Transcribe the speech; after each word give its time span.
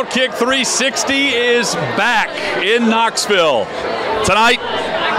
Outkick 0.00 0.32
360 0.32 1.12
is 1.12 1.74
back 1.74 2.30
in 2.64 2.88
Knoxville. 2.88 3.66
Tonight, 4.24 4.58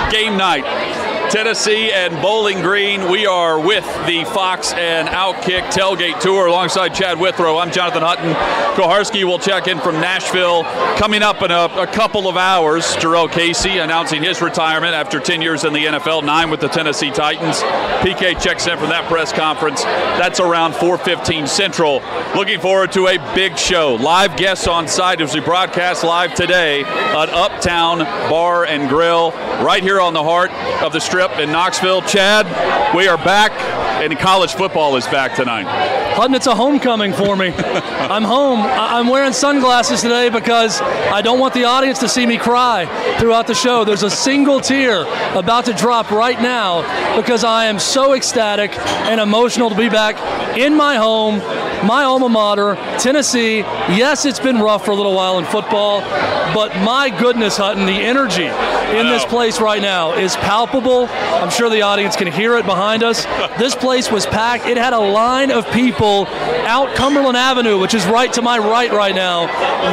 game 0.09 0.35
night. 0.35 0.90
Tennessee 1.31 1.93
and 1.93 2.21
Bowling 2.21 2.59
Green. 2.61 3.09
We 3.09 3.25
are 3.25 3.57
with 3.57 3.85
the 4.05 4.25
Fox 4.25 4.73
and 4.73 5.07
Outkick 5.07 5.61
Tailgate 5.71 6.19
Tour 6.19 6.47
alongside 6.47 6.89
Chad 6.89 7.17
Withrow. 7.17 7.57
I'm 7.57 7.71
Jonathan 7.71 8.01
Hutton. 8.01 8.33
Kuharsky 8.75 9.23
will 9.23 9.39
check 9.39 9.67
in 9.67 9.79
from 9.79 9.95
Nashville. 9.95 10.63
Coming 10.97 11.23
up 11.23 11.41
in 11.41 11.49
a, 11.49 11.67
a 11.77 11.87
couple 11.87 12.27
of 12.27 12.35
hours, 12.35 12.83
Jurrell 12.97 13.31
Casey 13.31 13.77
announcing 13.77 14.21
his 14.21 14.41
retirement 14.41 14.93
after 14.93 15.21
10 15.21 15.41
years 15.41 15.63
in 15.63 15.71
the 15.71 15.85
NFL, 15.85 16.25
nine 16.25 16.49
with 16.49 16.59
the 16.59 16.67
Tennessee 16.67 17.11
Titans. 17.11 17.61
PK 18.01 18.37
checks 18.41 18.67
in 18.67 18.77
from 18.77 18.89
that 18.89 19.07
press 19.07 19.31
conference. 19.31 19.83
That's 19.83 20.41
around 20.41 20.73
4:15 20.73 21.47
Central. 21.47 22.01
Looking 22.35 22.59
forward 22.59 22.91
to 22.91 23.07
a 23.07 23.17
big 23.33 23.57
show. 23.57 23.95
Live 23.95 24.35
guests 24.35 24.67
on 24.67 24.85
site 24.85 25.21
as 25.21 25.33
we 25.33 25.39
broadcast 25.39 26.03
live 26.03 26.35
today 26.35 26.83
at 26.83 27.29
Uptown 27.29 27.99
Bar 28.29 28.65
and 28.65 28.89
Grill, 28.89 29.31
right 29.63 29.81
here 29.81 30.01
on 30.01 30.13
the 30.13 30.23
heart 30.23 30.51
of 30.83 30.91
the 30.91 30.99
strip 30.99 31.20
trip 31.27 31.39
in 31.39 31.51
Knoxville. 31.51 32.01
Chad, 32.01 32.47
we 32.95 33.07
are 33.07 33.17
back, 33.17 33.51
and 34.01 34.17
college 34.17 34.53
football 34.55 34.95
is 34.95 35.05
back 35.05 35.35
tonight. 35.35 36.10
Hutton, 36.13 36.35
it's 36.35 36.47
a 36.47 36.55
homecoming 36.55 37.13
for 37.13 37.35
me. 37.35 37.53
I'm 37.53 38.23
home. 38.23 38.59
I'm 38.61 39.07
wearing 39.07 39.33
sunglasses 39.33 40.01
today 40.01 40.29
because 40.29 40.81
I 40.81 41.21
don't 41.21 41.39
want 41.39 41.53
the 41.53 41.63
audience 41.63 41.99
to 41.99 42.09
see 42.09 42.25
me 42.25 42.37
cry 42.37 42.85
throughout 43.17 43.47
the 43.47 43.55
show. 43.55 43.85
There's 43.85 44.03
a 44.03 44.09
single 44.09 44.59
tear 44.59 45.03
about 45.37 45.65
to 45.65 45.73
drop 45.73 46.11
right 46.11 46.39
now 46.41 47.15
because 47.15 47.43
I 47.45 47.65
am 47.65 47.79
so 47.79 48.13
ecstatic 48.13 48.77
and 48.77 49.21
emotional 49.21 49.69
to 49.69 49.75
be 49.75 49.89
back 49.89 50.17
in 50.57 50.75
my 50.75 50.97
home, 50.97 51.37
my 51.87 52.03
alma 52.03 52.27
mater, 52.27 52.75
Tennessee. 52.99 53.59
Yes, 53.59 54.25
it's 54.25 54.39
been 54.39 54.59
rough 54.59 54.83
for 54.83 54.91
a 54.91 54.95
little 54.95 55.15
while 55.15 55.39
in 55.39 55.45
football, 55.45 56.01
but 56.53 56.75
my 56.83 57.09
goodness, 57.09 57.55
Hutton, 57.55 57.85
the 57.85 57.93
energy 57.93 58.45
in 58.45 59.07
this 59.07 59.23
place 59.23 59.61
right 59.61 59.81
now 59.81 60.13
is 60.13 60.35
palpable. 60.35 61.07
I'm 61.09 61.49
sure 61.49 61.69
the 61.69 61.81
audience 61.81 62.17
can 62.17 62.27
hear 62.27 62.57
it 62.57 62.65
behind 62.65 63.03
us. 63.03 63.23
This 63.57 63.73
place 63.73 64.11
was 64.11 64.25
packed. 64.25 64.65
It 64.65 64.75
had 64.75 64.91
a 64.91 64.99
line 64.99 65.51
of 65.51 65.65
people 65.71 66.10
out 66.19 66.95
Cumberland 66.95 67.37
Avenue, 67.37 67.79
which 67.79 67.93
is 67.93 68.05
right 68.05 68.31
to 68.33 68.41
my 68.41 68.57
right 68.57 68.91
right 68.91 69.15
now, 69.15 69.45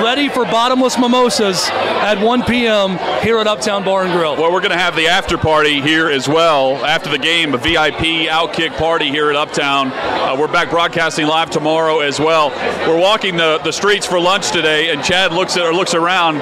ready 0.03 0.29
for 0.29 0.45
bottomless 0.45 0.99
mimosas 0.99 1.69
at 1.71 2.23
1 2.23 2.43
p.m. 2.45 2.99
here 3.23 3.39
at 3.39 3.47
Uptown 3.47 3.85
Bar 3.85 4.05
and 4.05 4.13
Grill. 4.13 4.37
Well, 4.37 4.53
we're 4.53 4.61
going 4.61 4.73
to 4.73 4.79
have 4.79 4.97
the 4.97 5.09
after 5.09 5.39
party 5.39 5.81
here 5.81 6.09
as 6.09 6.29
well 6.29 6.85
after 6.85 7.11
the 7.11 7.19
game, 7.19 7.55
a 7.55 7.59
VIP 7.59 8.29
outkick 8.29 8.77
party 8.77 9.09
here 9.09 9.31
at 9.31 9.37
Uptown. 9.37 9.93
Uh, 9.93 10.37
we're 10.39 10.53
back 10.53 10.71
broadcasting 10.71 11.27
live 11.27 11.51
tomorrow 11.51 12.01
as 12.01 12.19
well. 12.19 12.51
We're 12.89 13.01
walking 13.01 13.37
the, 13.37 13.59
the 13.65 13.73
streets 13.73 14.07
for 14.07 14.21
lunch 14.21 14.51
today, 14.51 14.91
and 14.91 15.03
Chad 15.03 15.33
looks 15.33 15.57
at 15.57 15.65
or 15.65 15.73
looks 15.73 15.95
around, 15.95 16.41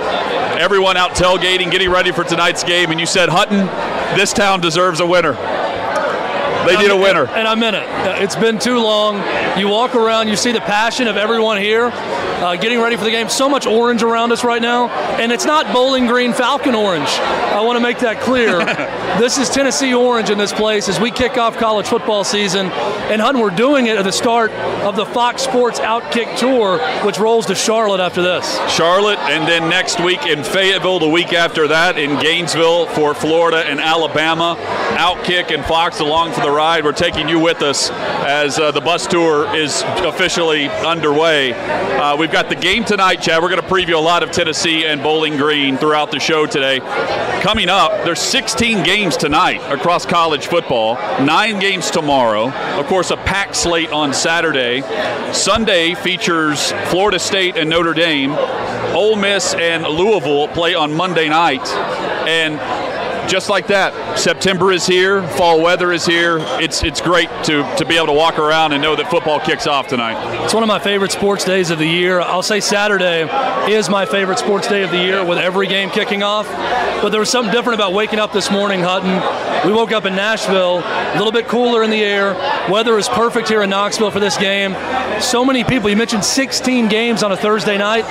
everyone 0.58 0.96
out 0.96 1.10
tailgating, 1.10 1.70
getting 1.70 1.90
ready 1.90 2.12
for 2.12 2.24
tonight's 2.24 2.64
game, 2.64 2.90
and 2.90 2.98
you 2.98 3.06
said, 3.06 3.28
Hutton, 3.28 3.66
this 4.16 4.32
town 4.32 4.60
deserves 4.60 5.00
a 5.00 5.06
winner. 5.06 5.36
They 6.66 6.76
need 6.76 6.90
a 6.90 6.96
winner. 6.96 7.26
And 7.26 7.46
I'm 7.46 7.62
in 7.62 7.74
it. 7.74 7.86
It's 8.22 8.36
been 8.36 8.58
too 8.58 8.78
long. 8.78 9.16
You 9.58 9.68
walk 9.68 9.94
around, 9.94 10.28
you 10.28 10.36
see 10.36 10.52
the 10.52 10.60
passion 10.60 11.08
of 11.08 11.16
everyone 11.16 11.58
here 11.58 11.90
uh, 12.36 12.56
getting 12.56 12.80
ready 12.80 12.96
for 12.96 13.04
the 13.04 13.10
game. 13.10 13.28
So 13.28 13.48
much 13.48 13.66
orange 13.66 14.02
around 14.02 14.32
us 14.32 14.44
right 14.44 14.60
now. 14.60 14.88
And 14.88 15.32
it's 15.32 15.44
not 15.44 15.72
Bowling 15.72 16.06
Green 16.06 16.32
Falcon 16.32 16.74
orange. 16.74 17.08
I 17.08 17.60
want 17.62 17.76
to 17.76 17.82
make 17.82 17.98
that 18.00 18.20
clear. 18.20 18.58
this 19.18 19.38
is 19.38 19.48
Tennessee 19.48 19.94
orange 19.94 20.30
in 20.30 20.38
this 20.38 20.52
place 20.52 20.88
as 20.88 21.00
we 21.00 21.10
kick 21.10 21.38
off 21.38 21.56
college 21.56 21.86
football 21.86 22.24
season. 22.24 22.66
And 22.66 23.22
Hun, 23.22 23.40
we're 23.40 23.50
doing 23.50 23.86
it 23.86 23.96
at 23.96 24.04
the 24.04 24.12
start 24.12 24.50
of 24.52 24.96
the 24.96 25.06
Fox 25.06 25.42
Sports 25.42 25.80
Outkick 25.80 26.38
Tour, 26.38 26.78
which 27.04 27.18
rolls 27.18 27.46
to 27.46 27.54
Charlotte 27.54 28.00
after 28.00 28.22
this. 28.22 28.56
Charlotte, 28.70 29.18
and 29.20 29.48
then 29.48 29.70
next 29.70 30.00
week 30.00 30.26
in 30.26 30.44
Fayetteville, 30.44 30.98
the 30.98 31.08
week 31.08 31.32
after 31.32 31.68
that 31.68 31.98
in 31.98 32.18
Gainesville 32.20 32.86
for 32.86 33.14
Florida 33.14 33.58
and 33.58 33.80
Alabama. 33.80 34.56
Outkick 34.96 35.54
and 35.54 35.64
Fox 35.64 36.00
along 36.00 36.32
for 36.32 36.40
the 36.40 36.50
ride. 36.50 36.84
We're 36.84 36.92
taking 36.92 37.28
you 37.28 37.38
with 37.38 37.62
us 37.62 37.90
as 37.90 38.58
uh, 38.58 38.70
the 38.72 38.80
bus 38.80 39.06
tour 39.06 39.54
is 39.54 39.82
officially 39.98 40.68
underway. 40.68 41.52
Uh, 41.52 42.16
we've 42.26 42.32
got 42.32 42.48
the 42.48 42.56
game 42.56 42.84
tonight, 42.84 43.20
Chad. 43.22 43.40
We're 43.40 43.50
going 43.50 43.62
to 43.62 43.68
preview 43.68 43.94
a 43.94 44.00
lot 44.00 44.24
of 44.24 44.32
Tennessee 44.32 44.84
and 44.84 45.00
Bowling 45.00 45.36
Green 45.36 45.78
throughout 45.78 46.10
the 46.10 46.18
show 46.18 46.44
today. 46.44 46.80
Coming 47.40 47.68
up, 47.68 48.04
there's 48.04 48.18
16 48.18 48.82
games 48.82 49.16
tonight 49.16 49.60
across 49.72 50.04
college 50.04 50.48
football, 50.48 50.96
nine 51.24 51.60
games 51.60 51.88
tomorrow. 51.88 52.50
Of 52.50 52.86
course, 52.86 53.12
a 53.12 53.16
packed 53.16 53.54
slate 53.54 53.92
on 53.92 54.12
Saturday. 54.12 54.80
Sunday 55.32 55.94
features 55.94 56.72
Florida 56.86 57.20
State 57.20 57.56
and 57.56 57.70
Notre 57.70 57.94
Dame. 57.94 58.32
Ole 58.32 59.14
Miss 59.14 59.54
and 59.54 59.84
Louisville 59.84 60.48
play 60.48 60.74
on 60.74 60.92
Monday 60.92 61.28
night. 61.28 61.64
And 62.26 62.58
just 63.28 63.48
like 63.48 63.66
that, 63.68 64.18
September 64.18 64.72
is 64.72 64.86
here, 64.86 65.26
fall 65.30 65.60
weather 65.60 65.92
is 65.92 66.06
here. 66.06 66.38
It's 66.60 66.82
it's 66.82 67.00
great 67.00 67.28
to, 67.44 67.62
to 67.76 67.84
be 67.84 67.96
able 67.96 68.06
to 68.06 68.12
walk 68.12 68.38
around 68.38 68.72
and 68.72 68.82
know 68.82 68.96
that 68.96 69.10
football 69.10 69.40
kicks 69.40 69.66
off 69.66 69.88
tonight. 69.88 70.44
It's 70.44 70.54
one 70.54 70.62
of 70.62 70.68
my 70.68 70.78
favorite 70.78 71.12
sports 71.12 71.44
days 71.44 71.70
of 71.70 71.78
the 71.78 71.86
year. 71.86 72.20
I'll 72.20 72.42
say 72.42 72.60
Saturday 72.60 73.28
is 73.70 73.88
my 73.88 74.06
favorite 74.06 74.38
sports 74.38 74.68
day 74.68 74.82
of 74.82 74.90
the 74.90 74.98
year 74.98 75.24
with 75.24 75.38
every 75.38 75.66
game 75.66 75.90
kicking 75.90 76.22
off. 76.22 76.46
But 77.02 77.10
there 77.10 77.20
was 77.20 77.30
something 77.30 77.52
different 77.52 77.74
about 77.78 77.92
waking 77.92 78.18
up 78.18 78.32
this 78.32 78.50
morning, 78.50 78.80
Hutton. 78.80 79.66
We 79.66 79.72
woke 79.72 79.92
up 79.92 80.04
in 80.04 80.14
Nashville, 80.14 80.78
a 80.78 81.14
little 81.16 81.32
bit 81.32 81.48
cooler 81.48 81.82
in 81.82 81.90
the 81.90 82.02
air. 82.02 82.34
Weather 82.70 82.96
is 82.98 83.08
perfect 83.08 83.48
here 83.48 83.62
in 83.62 83.70
Knoxville 83.70 84.10
for 84.10 84.20
this 84.20 84.36
game. 84.36 84.74
So 85.20 85.44
many 85.44 85.64
people. 85.64 85.90
You 85.90 85.96
mentioned 85.96 86.24
16 86.24 86.88
games 86.88 87.22
on 87.22 87.32
a 87.32 87.36
Thursday 87.36 87.76
night. 87.76 88.04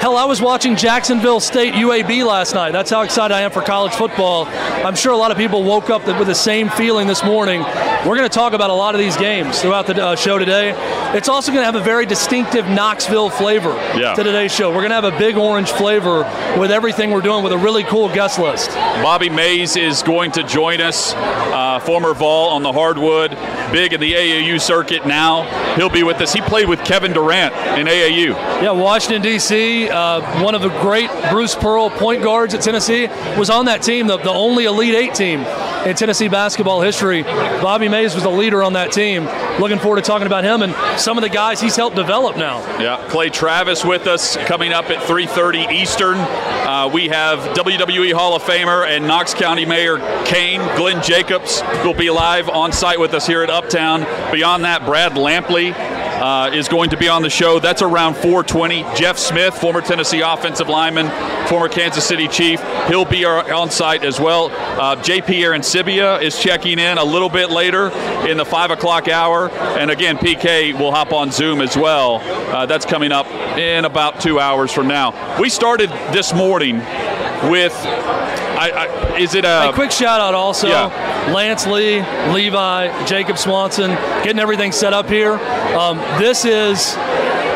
Hell, 0.00 0.16
I 0.16 0.24
was 0.24 0.40
watching 0.40 0.76
Jacksonville 0.76 1.40
State 1.40 1.74
UAB 1.74 2.24
last 2.24 2.54
night. 2.54 2.72
That's 2.72 2.90
how 2.90 3.02
excited 3.02 3.34
I 3.34 3.42
am 3.42 3.50
for 3.50 3.60
college 3.60 3.92
football. 3.92 4.39
I'm 4.46 4.94
sure 4.94 5.12
a 5.12 5.16
lot 5.16 5.30
of 5.30 5.36
people 5.36 5.62
woke 5.62 5.90
up 5.90 6.06
with 6.06 6.26
the 6.26 6.34
same 6.34 6.68
feeling 6.70 7.06
this 7.06 7.24
morning. 7.24 7.62
We're 7.62 8.16
going 8.16 8.28
to 8.28 8.28
talk 8.28 8.52
about 8.52 8.70
a 8.70 8.74
lot 8.74 8.94
of 8.94 8.98
these 8.98 9.16
games 9.16 9.60
throughout 9.60 9.86
the 9.86 10.02
uh, 10.02 10.16
show 10.16 10.38
today. 10.38 10.74
It's 11.16 11.28
also 11.28 11.52
going 11.52 11.62
to 11.62 11.66
have 11.66 11.74
a 11.74 11.84
very 11.84 12.06
distinctive 12.06 12.66
Knoxville 12.66 13.30
flavor 13.30 13.74
yeah. 13.96 14.14
to 14.14 14.22
today's 14.22 14.54
show. 14.54 14.70
We're 14.70 14.86
going 14.86 14.90
to 14.90 14.94
have 14.94 15.04
a 15.04 15.18
big 15.18 15.36
orange 15.36 15.70
flavor 15.70 16.20
with 16.58 16.70
everything 16.70 17.10
we're 17.10 17.20
doing 17.20 17.42
with 17.42 17.52
a 17.52 17.58
really 17.58 17.82
cool 17.84 18.08
guest 18.08 18.38
list. 18.38 18.70
Bobby 18.70 19.28
Maze 19.28 19.76
is 19.76 20.02
going 20.02 20.32
to 20.32 20.42
join 20.42 20.80
us, 20.80 21.14
uh, 21.14 21.80
former 21.80 22.14
Vol 22.14 22.50
on 22.50 22.62
the 22.62 22.72
hardwood, 22.72 23.30
big 23.72 23.92
in 23.92 24.00
the 24.00 24.12
AAU 24.12 24.60
circuit 24.60 25.06
now. 25.06 25.42
He'll 25.74 25.90
be 25.90 26.02
with 26.02 26.20
us. 26.20 26.32
He 26.32 26.40
played 26.40 26.68
with 26.68 26.84
Kevin 26.84 27.12
Durant 27.12 27.54
in 27.78 27.86
AAU. 27.86 28.30
Yeah, 28.62 28.70
Washington, 28.72 29.22
D.C., 29.22 29.88
uh, 29.88 30.42
one 30.42 30.54
of 30.54 30.62
the 30.62 30.68
great 30.80 31.10
Bruce 31.30 31.54
Pearl 31.54 31.90
point 31.90 32.22
guards 32.22 32.54
at 32.54 32.62
Tennessee, 32.62 33.06
was 33.36 33.50
on 33.50 33.66
that 33.66 33.82
team, 33.82 34.06
the, 34.06 34.16
the 34.18 34.29
only 34.30 34.64
Elite 34.64 34.94
Eight 34.94 35.14
team 35.14 35.40
in 35.86 35.96
Tennessee 35.96 36.28
basketball 36.28 36.80
history. 36.80 37.22
Bobby 37.22 37.88
Maze 37.88 38.14
was 38.14 38.22
the 38.22 38.30
leader 38.30 38.62
on 38.62 38.74
that 38.74 38.92
team. 38.92 39.24
Looking 39.60 39.78
forward 39.78 39.96
to 39.96 40.02
talking 40.02 40.26
about 40.26 40.44
him 40.44 40.62
and 40.62 40.74
some 41.00 41.18
of 41.18 41.22
the 41.22 41.28
guys 41.28 41.60
he's 41.60 41.76
helped 41.76 41.96
develop 41.96 42.36
now. 42.36 42.58
Yeah, 42.80 43.04
Clay 43.08 43.30
Travis 43.30 43.84
with 43.84 44.06
us 44.06 44.36
coming 44.36 44.72
up 44.72 44.90
at 44.90 45.02
3:30 45.02 45.70
Eastern. 45.70 46.18
Uh, 46.18 46.88
we 46.92 47.08
have 47.08 47.40
WWE 47.54 48.12
Hall 48.12 48.34
of 48.34 48.42
Famer 48.42 48.86
and 48.86 49.06
Knox 49.06 49.34
County 49.34 49.64
Mayor 49.64 49.98
Kane 50.24 50.60
Glenn 50.76 51.02
Jacobs 51.02 51.62
will 51.84 51.94
be 51.94 52.10
live 52.10 52.48
on 52.48 52.72
site 52.72 53.00
with 53.00 53.14
us 53.14 53.26
here 53.26 53.42
at 53.42 53.50
Uptown. 53.50 54.06
Beyond 54.32 54.64
that, 54.64 54.84
Brad 54.84 55.12
Lampley 55.12 55.72
uh, 56.20 56.50
is 56.52 56.68
going 56.68 56.90
to 56.90 56.96
be 56.96 57.08
on 57.08 57.22
the 57.22 57.30
show. 57.30 57.58
That's 57.58 57.82
around 57.82 58.14
4:20. 58.14 58.96
Jeff 58.96 59.18
Smith, 59.18 59.54
former 59.54 59.80
Tennessee 59.80 60.20
offensive 60.20 60.68
lineman, 60.68 61.08
former 61.48 61.68
Kansas 61.68 62.04
City 62.04 62.28
Chief, 62.28 62.60
he'll 62.86 63.04
be 63.04 63.24
on 63.24 63.70
site 63.70 64.04
as 64.04 64.20
well. 64.20 64.46
Uh, 64.50 64.96
JP 64.96 65.40
Arencibia 65.42 66.22
is 66.22 66.38
checking 66.38 66.78
in 66.78 66.98
a 66.98 67.04
little 67.04 67.30
bit 67.30 67.50
later 67.50 67.88
in 68.28 68.36
the 68.36 68.44
five 68.44 68.70
o'clock 68.70 69.08
hour, 69.08 69.50
and 69.50 69.90
again 69.90 70.18
PK 70.18 70.78
will 70.78 70.92
hop 70.92 71.12
on 71.12 71.32
Zoom 71.32 71.60
as 71.60 71.76
well. 71.76 72.20
Uh, 72.54 72.66
that's 72.66 72.84
coming 72.84 73.12
up 73.12 73.26
in 73.56 73.84
about 73.84 74.20
two 74.20 74.38
hours 74.38 74.72
from 74.72 74.86
now. 74.86 75.38
We 75.40 75.48
started 75.48 75.90
this 76.12 76.34
morning 76.34 76.80
with 77.48 77.72
I, 78.60 78.70
I, 78.70 79.16
is 79.18 79.34
it 79.34 79.44
a, 79.44 79.70
a, 79.70 79.72
quick 79.72 79.90
shout 79.90 80.20
out 80.20 80.34
also? 80.34 80.68
Yeah. 80.68 81.32
Lance 81.32 81.66
Lee, 81.66 82.02
Levi, 82.32 83.06
Jacob 83.06 83.38
Swanson, 83.38 83.90
getting 84.22 84.38
everything 84.38 84.72
set 84.72 84.92
up 84.92 85.08
here. 85.08 85.34
Um, 85.34 85.96
this 86.18 86.44
is 86.44 86.94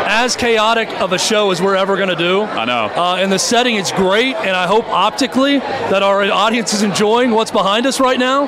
as 0.05 0.37
chaotic 0.37 0.89
of 1.01 1.13
a 1.13 1.19
show 1.19 1.51
as 1.51 1.61
we're 1.61 1.75
ever 1.75 1.97
going 1.97 2.09
to 2.09 2.17
do. 2.17 2.43
I 2.43 2.65
know. 2.65 2.91
Uh, 2.95 3.17
and 3.17 3.33
the 3.33 3.39
setting 3.39 3.77
is 3.77 3.91
great, 3.93 4.37
and 4.37 4.57
I 4.57 4.67
hope 4.67 4.87
optically 4.89 5.59
that 5.59 6.03
our 6.03 6.23
audience 6.25 6.73
is 6.73 6.83
enjoying 6.83 7.31
what's 7.31 7.51
behind 7.51 7.87
us 7.87 8.01
right 8.01 8.19
now. 8.19 8.45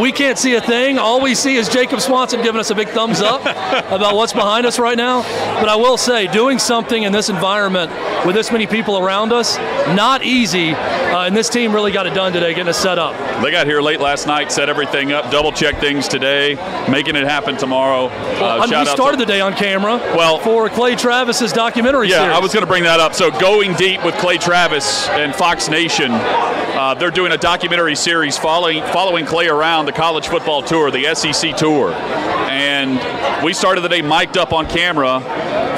We 0.00 0.12
can't 0.12 0.38
see 0.38 0.54
a 0.54 0.60
thing. 0.60 0.98
All 0.98 1.20
we 1.20 1.34
see 1.34 1.56
is 1.56 1.68
Jacob 1.68 2.00
Swanson 2.00 2.42
giving 2.42 2.60
us 2.60 2.70
a 2.70 2.74
big 2.74 2.88
thumbs 2.88 3.20
up 3.20 3.40
about 3.90 4.14
what's 4.14 4.32
behind 4.32 4.66
us 4.66 4.78
right 4.78 4.96
now. 4.96 5.22
But 5.60 5.68
I 5.68 5.76
will 5.76 5.96
say, 5.96 6.26
doing 6.28 6.58
something 6.58 7.02
in 7.02 7.12
this 7.12 7.28
environment 7.28 7.90
with 8.24 8.34
this 8.34 8.52
many 8.52 8.66
people 8.66 8.98
around 8.98 9.32
us, 9.32 9.56
not 9.96 10.22
easy. 10.22 10.72
Uh, 10.72 11.24
and 11.26 11.36
this 11.36 11.48
team 11.48 11.72
really 11.72 11.90
got 11.90 12.06
it 12.06 12.14
done 12.14 12.32
today, 12.32 12.54
getting 12.54 12.68
us 12.68 12.78
set 12.78 12.98
up. 12.98 13.14
They 13.42 13.50
got 13.50 13.66
here 13.66 13.80
late 13.80 14.00
last 14.00 14.26
night, 14.26 14.52
set 14.52 14.68
everything 14.68 15.12
up, 15.12 15.30
double 15.30 15.50
checked 15.50 15.80
things 15.80 16.06
today, 16.06 16.54
making 16.88 17.16
it 17.16 17.24
happen 17.24 17.56
tomorrow. 17.56 18.06
Uh, 18.06 18.66
well, 18.70 18.84
we 18.84 18.86
started 18.86 19.18
to, 19.18 19.24
the 19.24 19.32
day 19.32 19.40
on 19.40 19.54
camera. 19.54 19.96
Well, 20.14 20.38
for 20.38 20.68
Clay 20.68 20.89
Travis's 20.96 21.52
documentary 21.52 22.08
yeah, 22.08 22.20
series. 22.22 22.36
I 22.36 22.38
was 22.40 22.52
going 22.52 22.62
to 22.62 22.66
bring 22.68 22.82
that 22.84 23.00
up. 23.00 23.14
So, 23.14 23.30
going 23.30 23.74
deep 23.74 24.04
with 24.04 24.14
Clay 24.16 24.38
Travis 24.38 25.08
and 25.08 25.34
Fox 25.34 25.68
Nation, 25.68 26.10
uh, 26.12 26.94
they're 26.98 27.10
doing 27.10 27.32
a 27.32 27.38
documentary 27.38 27.94
series 27.94 28.36
following 28.38 28.82
following 28.92 29.26
Clay 29.26 29.48
around 29.48 29.86
the 29.86 29.92
college 29.92 30.28
football 30.28 30.62
tour, 30.62 30.90
the 30.90 31.14
SEC 31.14 31.56
tour, 31.56 31.92
and 31.92 33.44
we 33.44 33.52
started 33.52 33.82
the 33.82 33.88
day 33.88 34.02
mic'd 34.02 34.38
up 34.38 34.52
on 34.52 34.66
camera 34.68 35.20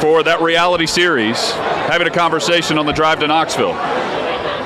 for 0.00 0.22
that 0.22 0.40
reality 0.40 0.86
series, 0.86 1.50
having 1.52 2.06
a 2.06 2.10
conversation 2.10 2.78
on 2.78 2.86
the 2.86 2.92
drive 2.92 3.20
to 3.20 3.26
Knoxville. 3.26 3.76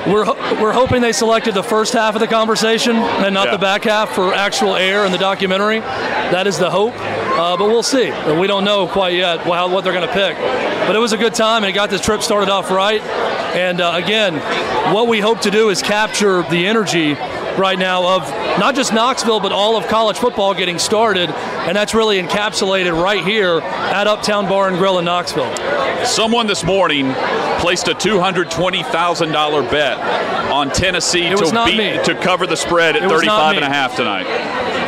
We're, 0.07 0.25
we're 0.61 0.71
hoping 0.71 1.01
they 1.01 1.11
selected 1.11 1.53
the 1.53 1.63
first 1.63 1.91
half 1.91 2.15
of 2.15 2.21
the 2.21 2.27
conversation 2.27 2.95
and 2.95 3.33
not 3.33 3.47
Yeah. 3.47 3.51
the 3.51 3.57
back 3.57 3.83
half 3.83 4.15
for 4.15 4.33
actual 4.33 4.75
air 4.77 5.05
in 5.05 5.11
the 5.11 5.17
documentary. 5.17 5.81
That 5.81 6.47
is 6.47 6.57
the 6.57 6.69
hope, 6.69 6.93
uh, 7.37 7.55
but 7.55 7.65
we'll 7.65 7.83
see. 7.83 8.09
We 8.39 8.47
don't 8.47 8.63
know 8.63 8.87
quite 8.87 9.13
yet 9.13 9.39
how, 9.41 9.71
what 9.71 9.83
they're 9.83 9.93
going 9.93 10.07
to 10.07 10.13
pick. 10.13 10.35
But 10.87 10.95
it 10.95 10.99
was 10.99 11.13
a 11.13 11.17
good 11.17 11.35
time, 11.35 11.63
and 11.63 11.69
it 11.69 11.73
got 11.73 11.89
this 11.89 12.01
trip 12.01 12.21
started 12.21 12.49
off 12.49 12.71
right. 12.71 13.01
And 13.01 13.81
uh, 13.81 13.93
again, 13.95 14.35
what 14.93 15.07
we 15.07 15.19
hope 15.19 15.41
to 15.41 15.51
do 15.51 15.69
is 15.69 15.81
capture 15.81 16.43
the 16.43 16.65
energy 16.65 17.13
right 17.57 17.77
now 17.77 18.15
of 18.15 18.21
not 18.59 18.75
just 18.75 18.93
Knoxville, 18.93 19.39
but 19.39 19.51
all 19.51 19.77
of 19.77 19.87
college 19.87 20.17
football 20.17 20.53
getting 20.53 20.79
started. 20.79 21.29
And 21.29 21.75
that's 21.75 21.93
really 21.93 22.21
encapsulated 22.21 23.01
right 23.01 23.23
here 23.23 23.59
at 23.59 24.07
Uptown 24.07 24.47
Bar 24.47 24.69
and 24.69 24.77
Grill 24.77 24.99
in 24.99 25.05
Knoxville. 25.05 25.53
Someone 26.05 26.47
this 26.47 26.63
morning 26.63 27.13
placed 27.59 27.87
a 27.87 27.93
$220,000 27.93 29.71
bet 29.71 29.97
on 30.51 30.69
Tennessee 30.69 31.29
to 31.29 31.63
beat 31.65 31.77
me. 31.77 32.03
to 32.03 32.15
cover 32.15 32.47
the 32.47 32.55
spread 32.55 32.95
at 32.95 33.03
It 33.03 33.11
was 33.11 33.23
not 33.23 33.53
35 33.53 33.55
and 33.57 33.65
a 33.65 33.69
half 33.69 33.95
tonight. 33.95 34.25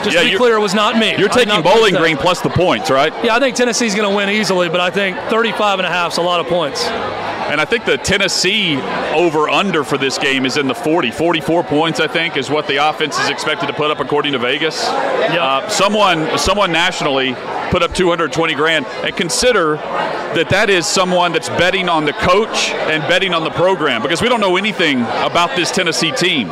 Just 0.03 0.15
Yeah, 0.15 0.23
to 0.23 0.29
be 0.31 0.37
clear, 0.37 0.55
it 0.55 0.61
was 0.61 0.73
not 0.73 0.97
me. 0.97 1.15
You're 1.17 1.29
taking 1.29 1.61
Bowling. 1.61 1.95
Green 1.95 2.17
plus 2.17 2.41
the 2.41 2.49
points, 2.49 2.89
right? 2.89 3.13
Yeah, 3.23 3.35
I 3.35 3.39
think 3.39 3.55
Tennessee's 3.55 3.95
going 3.95 4.09
to 4.09 4.15
win 4.15 4.29
easily, 4.29 4.69
but 4.69 4.79
I 4.79 4.89
think 4.89 5.17
35 5.29 5.79
and 5.79 5.85
a 5.85 5.89
half 5.89 6.13
is 6.13 6.17
a 6.17 6.21
lot 6.21 6.39
of 6.39 6.47
points. 6.47 6.85
And 6.85 7.59
I 7.59 7.65
think 7.65 7.85
the 7.85 7.97
Tennessee 7.97 8.77
over 9.15 9.49
under 9.49 9.83
for 9.83 9.97
this 9.97 10.19
game 10.19 10.45
is 10.45 10.55
in 10.55 10.67
the 10.67 10.75
40. 10.75 11.09
44 11.09 11.63
points, 11.63 11.99
I 11.99 12.07
think, 12.07 12.37
is 12.37 12.47
what 12.47 12.67
the 12.67 12.75
offense 12.75 13.17
is 13.19 13.29
expected 13.29 13.65
to 13.67 13.73
put 13.73 13.89
up 13.89 13.99
according 13.99 14.33
to 14.33 14.39
Vegas. 14.39 14.87
Uh, 14.87 15.67
someone, 15.67 16.37
someone 16.37 16.71
nationally 16.71 17.33
put 17.71 17.81
up 17.81 17.93
220 17.95 18.53
grand. 18.53 18.85
And 19.03 19.15
consider 19.15 19.77
that 19.77 20.49
that 20.49 20.69
is 20.69 20.85
someone 20.85 21.31
that's 21.31 21.49
betting 21.49 21.89
on 21.89 22.05
the 22.05 22.13
coach 22.13 22.69
and 22.69 23.01
betting 23.09 23.33
on 23.33 23.43
the 23.43 23.49
program 23.51 24.03
because 24.03 24.21
we 24.21 24.29
don't 24.29 24.41
know 24.41 24.57
anything 24.57 25.01
about 25.01 25.55
this 25.55 25.71
Tennessee 25.71 26.11
team. 26.11 26.49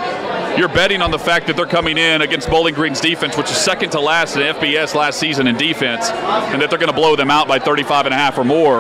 You're 0.58 0.68
betting 0.70 1.04
on 1.04 1.12
the 1.12 1.20
fact 1.20 1.46
that 1.48 1.56
they're 1.56 1.68
coming 1.68 2.00
in 2.00 2.24
against 2.24 2.50
Bowling 2.50 2.74
Green's 2.74 3.00
defense, 3.00 3.38
which 3.38 3.52
is 3.52 3.58
second 3.58 3.92
to 3.92 4.00
last 4.00 4.36
in 4.36 4.42
FBS 4.42 4.96
last 4.96 5.20
season 5.20 5.46
in 5.46 5.56
defense, 5.56 6.10
and 6.10 6.60
that 6.62 6.72
they're 6.72 6.80
going 6.80 6.92
to 6.92 6.96
blow 6.96 7.16
them 7.16 7.30
out 7.30 7.48
by 7.48 7.60
35 7.60 8.08
and 8.08 8.14
a 8.14 8.18
half 8.18 8.40
or 8.40 8.44
more. 8.44 8.80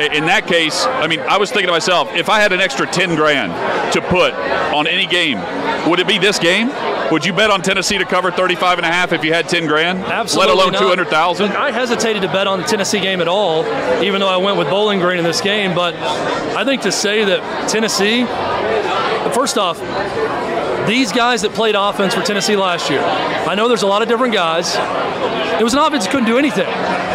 In 0.00 0.26
that 0.26 0.48
case, 0.48 0.84
I 0.84 1.06
mean, 1.06 1.20
I 1.20 1.38
was 1.38 1.50
thinking 1.50 1.68
to 1.68 1.72
myself, 1.72 2.12
if 2.14 2.28
I 2.28 2.40
had 2.40 2.52
an 2.52 2.60
extra 2.60 2.86
10 2.86 3.14
grand 3.14 3.52
to 3.92 4.00
put 4.00 4.34
on 4.74 4.88
any 4.88 5.06
game, 5.06 5.38
would 5.88 6.00
it 6.00 6.08
be 6.08 6.18
this 6.18 6.40
game? 6.40 6.70
Would 7.12 7.24
you 7.24 7.32
bet 7.32 7.50
on 7.50 7.62
Tennessee 7.62 7.98
to 7.98 8.04
cover 8.04 8.32
35 8.32 8.78
and 8.78 8.86
a 8.86 8.90
half 8.90 9.12
if 9.12 9.22
you 9.22 9.32
had 9.32 9.48
10 9.48 9.66
grand? 9.66 10.00
Absolutely 10.00 10.56
Let 10.56 10.70
alone 10.70 10.80
200,000? 10.80 11.46
Look, 11.46 11.56
I 11.56 11.70
hesitated 11.70 12.22
to 12.22 12.28
bet 12.28 12.48
on 12.48 12.60
the 12.60 12.66
Tennessee 12.66 13.00
game 13.00 13.20
at 13.20 13.28
all, 13.28 13.64
even 14.02 14.20
though 14.20 14.28
I 14.28 14.38
went 14.38 14.58
with 14.58 14.68
Bowling 14.70 14.98
Green 14.98 15.18
in 15.18 15.24
this 15.24 15.40
game. 15.40 15.74
But 15.74 15.94
I 15.94 16.64
think 16.64 16.82
to 16.82 16.90
say 16.90 17.24
that 17.24 17.68
Tennessee, 17.68 18.24
first 19.34 19.58
off, 19.58 19.78
these 20.86 21.12
guys 21.12 21.42
that 21.42 21.52
played 21.52 21.74
offense 21.76 22.14
for 22.14 22.22
Tennessee 22.22 22.56
last 22.56 22.90
year, 22.90 23.00
I 23.02 23.54
know 23.54 23.68
there's 23.68 23.82
a 23.82 23.86
lot 23.86 24.02
of 24.02 24.08
different 24.08 24.34
guys. 24.34 24.76
It 25.60 25.64
was 25.64 25.74
an 25.74 25.80
offense 25.80 26.04
that 26.04 26.10
couldn't 26.10 26.26
do 26.26 26.38
anything. 26.38 26.66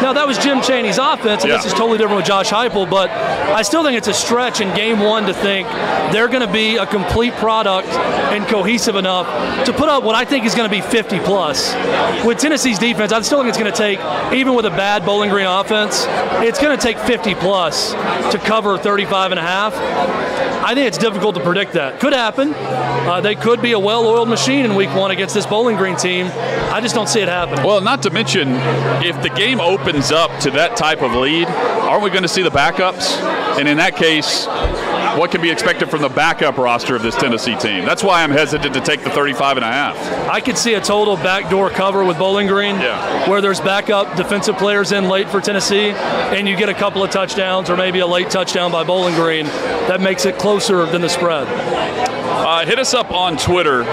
Now 0.01 0.13
that 0.13 0.25
was 0.27 0.37
Jim 0.37 0.61
Chaney's 0.61 0.99
offense, 0.99 1.43
and 1.43 1.51
this 1.51 1.63
Yeah. 1.63 1.67
is 1.67 1.73
totally 1.73 1.97
different 1.97 2.17
with 2.17 2.25
Josh 2.25 2.49
Heupel. 2.49 2.89
But 2.89 3.09
I 3.09 3.61
still 3.63 3.83
think 3.83 3.97
it's 3.97 4.07
a 4.07 4.13
stretch 4.13 4.61
in 4.61 4.73
game 4.73 4.99
one 4.99 5.25
to 5.25 5.33
think 5.33 5.67
they're 6.11 6.27
going 6.29 6.45
to 6.45 6.51
be 6.53 6.77
a 6.77 6.85
complete 6.85 7.33
product 7.37 7.89
and 7.89 8.47
cohesive 8.47 8.95
enough 8.95 9.27
to 9.65 9.73
put 9.73 9.89
up 9.89 10.03
what 10.03 10.15
I 10.15 10.23
think 10.23 10.45
is 10.45 10.55
going 10.55 10.69
to 10.69 10.73
be 10.73 10.81
50 10.81 11.19
plus. 11.19 11.75
With 12.23 12.37
Tennessee's 12.37 12.79
defense, 12.79 13.11
I 13.11 13.19
still 13.21 13.39
think 13.39 13.49
it's 13.49 13.57
going 13.57 13.71
to 13.71 13.77
take, 13.77 13.99
even 14.33 14.53
with 14.53 14.65
a 14.65 14.69
bad 14.71 15.05
Bowling 15.05 15.29
Green 15.31 15.47
offense, 15.47 16.05
it's 16.39 16.59
going 16.61 16.77
to 16.77 16.81
take 16.81 16.97
50 16.99 17.35
plus 17.35 17.93
to 18.31 18.37
cover 18.37 18.77
35 18.77 19.31
and 19.31 19.39
a 19.39 19.43
half. 19.43 19.73
I 20.63 20.73
think 20.73 20.87
it's 20.87 20.97
difficult 20.97 21.35
to 21.35 21.41
predict 21.41 21.73
that. 21.73 21.99
Could 21.99 22.13
happen. 22.13 22.53
Uh, 22.53 23.19
they 23.21 23.35
could 23.35 23.56
be 23.61 23.71
a 23.73 23.79
well-oiled 23.79 24.29
machine 24.29 24.65
in 24.65 24.75
Week 24.75 24.93
One 24.95 25.11
against 25.11 25.33
this 25.33 25.45
Bowling 25.45 25.77
Green 25.77 25.95
team. 25.95 26.27
I 26.71 26.79
just 26.81 26.95
don't 26.95 27.07
see 27.09 27.21
it 27.21 27.27
happening. 27.27 27.65
Well, 27.65 27.81
not 27.81 28.01
to 28.03 28.09
mention, 28.09 28.49
if 29.03 29.21
the 29.21 29.29
game 29.29 29.59
opens 29.59 30.11
up 30.11 30.31
to 30.41 30.51
that 30.51 30.75
type 30.77 31.01
of 31.01 31.13
lead, 31.13 31.47
aren't 31.47 32.03
we 32.03 32.09
going 32.09 32.23
to 32.23 32.27
see 32.29 32.41
the 32.43 32.49
backups? 32.51 33.17
And 33.57 33.67
in 33.67 33.77
that 33.77 33.95
case, 33.95 34.45
what 35.17 35.31
can 35.31 35.41
be 35.41 35.49
expected 35.49 35.89
from 35.89 36.01
the 36.01 36.09
backup 36.09 36.57
roster 36.57 36.95
of 36.95 37.01
this 37.01 37.15
Tennessee 37.15 37.55
team? 37.55 37.85
That's 37.85 38.03
why 38.03 38.21
I'm 38.23 38.29
hesitant 38.31 38.73
to 38.75 38.81
take 38.81 39.03
the 39.03 39.09
35 39.09 39.57
and 39.57 39.65
a 39.65 39.71
half. 39.71 40.29
I 40.29 40.39
could 40.41 40.57
see 40.57 40.75
a 40.75 40.81
total 40.81 41.15
backdoor 41.15 41.69
cover 41.71 42.03
with 42.03 42.17
Bowling 42.19 42.47
Green, 42.47 42.75
Yeah. 42.75 43.27
where 43.27 43.41
there's 43.41 43.59
backup 43.59 44.15
defensive 44.15 44.57
players 44.57 44.91
in 44.91 45.09
late 45.09 45.29
for 45.29 45.41
Tennessee, 45.41 45.89
and 45.91 46.47
you 46.47 46.55
get 46.55 46.69
a 46.69 46.73
couple 46.73 47.03
of 47.03 47.09
touchdowns 47.09 47.69
or 47.69 47.77
maybe 47.77 47.99
a 47.99 48.07
late 48.07 48.29
touchdown 48.29 48.71
by 48.71 48.83
Bowling 48.83 49.15
Green. 49.15 49.45
That 49.87 50.01
makes 50.01 50.25
it 50.25 50.37
closer 50.37 50.85
than 50.85 51.01
the 51.01 51.09
spread. 51.09 51.47
Uh, 52.47 52.65
hit 52.65 52.79
us 52.79 52.93
up 52.93 53.11
on 53.11 53.35
Twitter. 53.35 53.83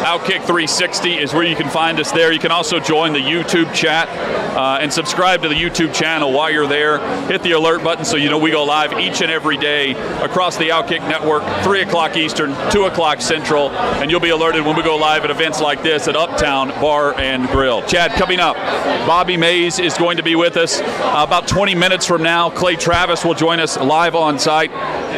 Outkick 0.00 0.46
360 0.46 1.18
is 1.18 1.34
where 1.34 1.42
you 1.42 1.54
can 1.54 1.68
find 1.68 2.00
us 2.00 2.10
there. 2.10 2.32
You 2.32 2.38
can 2.38 2.50
also 2.50 2.80
join 2.80 3.12
the 3.12 3.18
YouTube 3.18 3.72
chat 3.74 4.08
uh, 4.56 4.78
and 4.80 4.90
subscribe 4.90 5.42
to 5.42 5.48
the 5.48 5.54
YouTube 5.54 5.94
channel 5.94 6.32
while 6.32 6.50
you're 6.50 6.66
there. 6.66 6.98
Hit 7.26 7.42
the 7.42 7.52
alert 7.52 7.84
button 7.84 8.04
so 8.04 8.16
you 8.16 8.30
know 8.30 8.38
we 8.38 8.50
go 8.50 8.64
live 8.64 8.94
each 8.98 9.20
and 9.20 9.30
every 9.30 9.58
day 9.58 9.92
across 10.22 10.56
the 10.56 10.70
Outkick 10.70 11.06
network, 11.06 11.42
3 11.64 11.82
o'clock 11.82 12.16
Eastern, 12.16 12.54
2 12.70 12.84
o'clock 12.84 13.20
Central, 13.20 13.70
and 13.70 14.10
you'll 14.10 14.20
be 14.20 14.30
alerted 14.30 14.64
when 14.64 14.74
we 14.74 14.82
go 14.82 14.96
live 14.96 15.22
at 15.24 15.30
events 15.30 15.60
like 15.60 15.82
this 15.82 16.08
at 16.08 16.16
Uptown 16.16 16.68
Bar 16.80 17.18
and 17.18 17.46
Grill. 17.48 17.82
Chad, 17.82 18.12
coming 18.12 18.40
up, 18.40 18.56
Bobby 19.06 19.36
Maze 19.36 19.78
is 19.78 19.98
going 19.98 20.16
to 20.16 20.22
be 20.22 20.34
with 20.34 20.56
us 20.56 20.80
uh, 20.80 21.24
about 21.26 21.46
20 21.46 21.74
minutes 21.74 22.06
from 22.06 22.22
now. 22.22 22.48
Clay 22.48 22.76
Travis 22.76 23.22
will 23.22 23.34
join 23.34 23.60
us 23.60 23.76
live 23.76 24.14
on 24.14 24.38
site. 24.38 24.70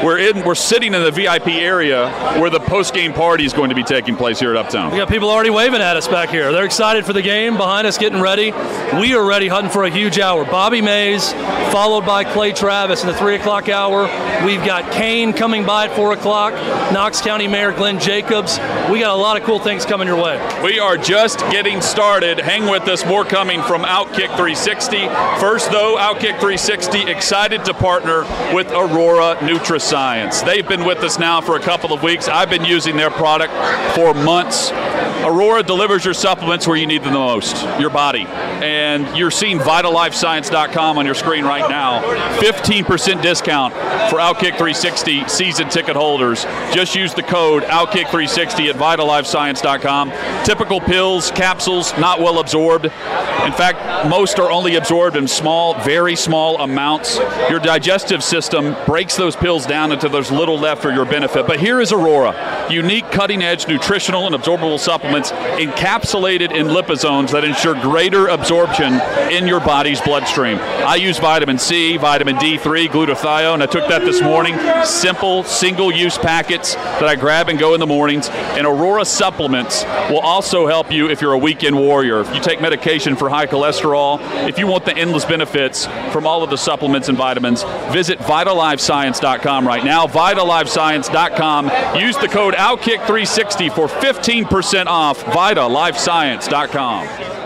We're 0.05 0.19
in. 0.19 0.45
We're 0.45 0.57
sitting 0.57 0.95
in 0.95 1.03
the 1.03 1.11
VIP 1.13 1.49
area 1.49 2.11
where 2.41 2.51
the 2.51 2.59
post-game 2.59 3.13
party 3.13 3.45
is 3.45 3.53
going 3.53 3.69
to 3.69 3.77
be 3.77 3.85
taking 3.85 4.17
place 4.17 4.41
here 4.41 4.51
at 4.51 4.57
Uptown. 4.57 4.72
We 4.73 4.97
got 4.97 5.09
people 5.09 5.29
already 5.29 5.51
waving 5.51 5.83
at 5.83 5.99
us 5.99 6.09
back 6.09 6.31
here. 6.31 6.51
They're 6.51 6.65
excited 6.65 7.05
for 7.05 7.13
the 7.13 7.21
game, 7.21 7.59
behind 7.59 7.87
us 7.87 7.99
getting 7.99 8.23
ready. 8.23 8.53
We 8.99 9.15
are 9.15 9.25
ready, 9.25 9.49
hunting 9.49 9.71
for 9.71 9.85
a 9.85 9.91
huge 9.91 10.19
hour. 10.19 10.47
Bobby 10.47 10.81
Maze, 10.81 11.33
followed 11.71 12.07
by 12.07 12.25
Clay 12.25 12.53
Travis 12.53 13.03
in 13.03 13.09
the 13.09 13.15
3 13.15 13.35
o'clock 13.35 13.69
hour. 13.69 14.05
We've 14.47 14.65
got 14.65 14.91
Kane 14.93 15.35
coming 15.35 15.67
by 15.67 15.87
at 15.87 15.95
4 15.95 16.13
o'clock, 16.13 16.55
Knox 16.91 17.21
County 17.21 17.49
Mayor 17.49 17.73
Glenn 17.73 18.01
Jacobs. 18.01 18.59
We 18.91 18.99
got 18.99 19.11
a 19.11 19.21
lot 19.21 19.37
of 19.39 19.45
cool 19.45 19.59
things 19.59 19.85
coming 19.85 20.09
your 20.09 20.23
way. 20.23 20.39
We 20.65 20.79
are 20.79 20.97
just 20.97 21.41
getting 21.51 21.83
started. 21.83 22.39
Hang 22.39 22.71
with 22.71 22.89
us. 22.89 23.05
More 23.05 23.25
coming 23.25 23.61
from 23.63 23.83
Outkick 23.83 24.29
360. 24.37 25.07
First, 25.39 25.71
though, 25.71 25.97
Outkick 25.99 26.41
360 26.41 27.11
excited 27.11 27.65
to 27.67 27.75
partner 27.75 28.23
with 28.55 28.71
Aurora 28.71 29.37
Nutriscience. 29.41 30.45
They've 30.45 30.67
been 30.67 30.85
with 30.85 30.99
us 30.99 31.19
now 31.19 31.41
for 31.41 31.57
a 31.57 31.61
couple 31.61 31.93
of 31.93 32.03
weeks. 32.03 32.29
I've 32.29 32.49
been 32.49 32.65
using 32.65 32.97
their 32.97 33.11
product 33.11 33.53
for 33.95 34.15
months. 34.15 34.62
Aurora 34.71 35.63
delivers 35.63 36.05
your 36.05 36.15
supplements 36.15 36.67
where 36.67 36.77
you 36.77 36.87
need 36.87 37.03
them 37.03 37.13
the 37.13 37.19
most, 37.19 37.63
your 37.81 37.91
body. 37.91 38.27
And 38.27 39.17
you're 39.17 39.31
seeing 39.31 39.59
VitalLifeScience.com 39.59 40.99
on 40.99 41.07
your 41.07 41.15
screen 41.15 41.45
right 41.45 41.69
now. 41.69 42.03
15% 42.41 43.23
discount 43.23 43.73
for 44.11 44.19
Outkick 44.19 44.57
360 44.59 45.29
season 45.29 45.69
ticket 45.69 45.97
holders. 45.97 46.45
Just 46.73 46.95
use 46.95 47.15
the 47.15 47.23
code 47.23 47.63
Outkick360 47.65 48.71
at 48.71 48.77
VitalLifeScience.com. 48.77 50.45
Typical 50.45 50.81
pills, 50.81 51.31
capsules, 51.33 51.97
not 51.99 52.21
well 52.21 52.39
absorbed. 52.39 52.85
In 52.85 53.53
fact, 53.53 54.09
most 54.09 54.39
are 54.39 54.51
only 54.51 54.77
absorbed 54.77 55.17
in 55.17 55.27
small, 55.27 55.75
very 55.81 56.17
small 56.17 56.61
amounts. 56.61 57.19
Your 57.49 57.59
digestive 57.59 58.23
system 58.23 58.77
breaks 58.87 59.17
those 59.17 59.37
pills 59.37 59.67
down 59.67 59.93
until 59.93 60.11
there's 60.11 60.31
little 60.31 60.59
left 60.59 60.83
for 60.83 60.93
your 60.93 61.05
benefit. 61.05 61.47
But 61.47 61.61
here 61.61 61.81
is 61.81 61.93
Aurora, 61.93 62.69
unique 62.71 63.11
cutting 63.11 63.43
edge 63.43 63.67
nutritional 63.69 64.27
and 64.27 64.35
absorbable 64.53 64.79
supplements 64.79 65.33
encapsulated 65.33 66.53
in 66.53 66.67
liposomes 66.69 67.31
that 67.33 67.45
ensure 67.45 67.75
greater 67.81 68.29
absorption 68.29 69.01
in 69.31 69.47
your 69.47 69.61
body's 69.61 70.01
bloodstream. 70.01 70.59
I 70.59 70.97
use 70.97 71.19
vitamin 71.19 71.59
C, 71.59 71.97
vitamin 71.97 72.37
D3, 72.37 72.87
glutathione. 72.89 73.55
And 73.55 73.63
I 73.63 73.67
took 73.67 73.89
that 73.89 74.03
this 74.03 74.21
morning. 74.23 74.59
Simple, 74.85 75.45
single 75.45 75.93
use 75.93 76.19
packets 76.19 76.75
that 76.75 77.05
I 77.05 77.17
grab 77.17 77.49
and 77.49 77.59
go 77.59 77.75
in 77.75 77.81
the 77.81 77.87
mornings. 77.87 78.29
And 78.29 78.67
Aurora 78.67 79.05
supplements 79.05 79.85
will 80.11 80.21
also 80.21 80.67
help 80.67 80.93
you 80.93 81.11
if 81.11 81.21
you're 81.21 81.33
a 81.33 81.39
weekend 81.39 81.77
warrior, 81.77 82.21
if 82.21 82.35
you 82.35 82.41
take 82.41 82.61
medication 82.61 83.17
for 83.17 83.29
high 83.29 83.47
cholesterol, 83.47 84.19
if 84.49 84.59
you 84.59 84.67
want 84.67 84.85
the 84.85 84.97
endless 84.97 85.25
benefits 85.25 85.87
from 86.13 86.27
all 86.27 86.43
of 86.43 86.51
the 86.51 86.59
supplements 86.59 87.09
and 87.09 87.17
vitamins, 87.17 87.63
visit 87.93 88.19
vitallifescience.com 88.21 89.67
right 89.67 89.85
now. 89.85 90.07
Vitallifescience.com. 90.07 91.71
Use 91.99 92.17
the 92.19 92.29
code 92.29 92.55
OutKick360 92.55 93.75
for 93.75 93.89
15% 93.89 94.42
off. 94.45 95.25
Vitallifescience.com. 95.25 97.43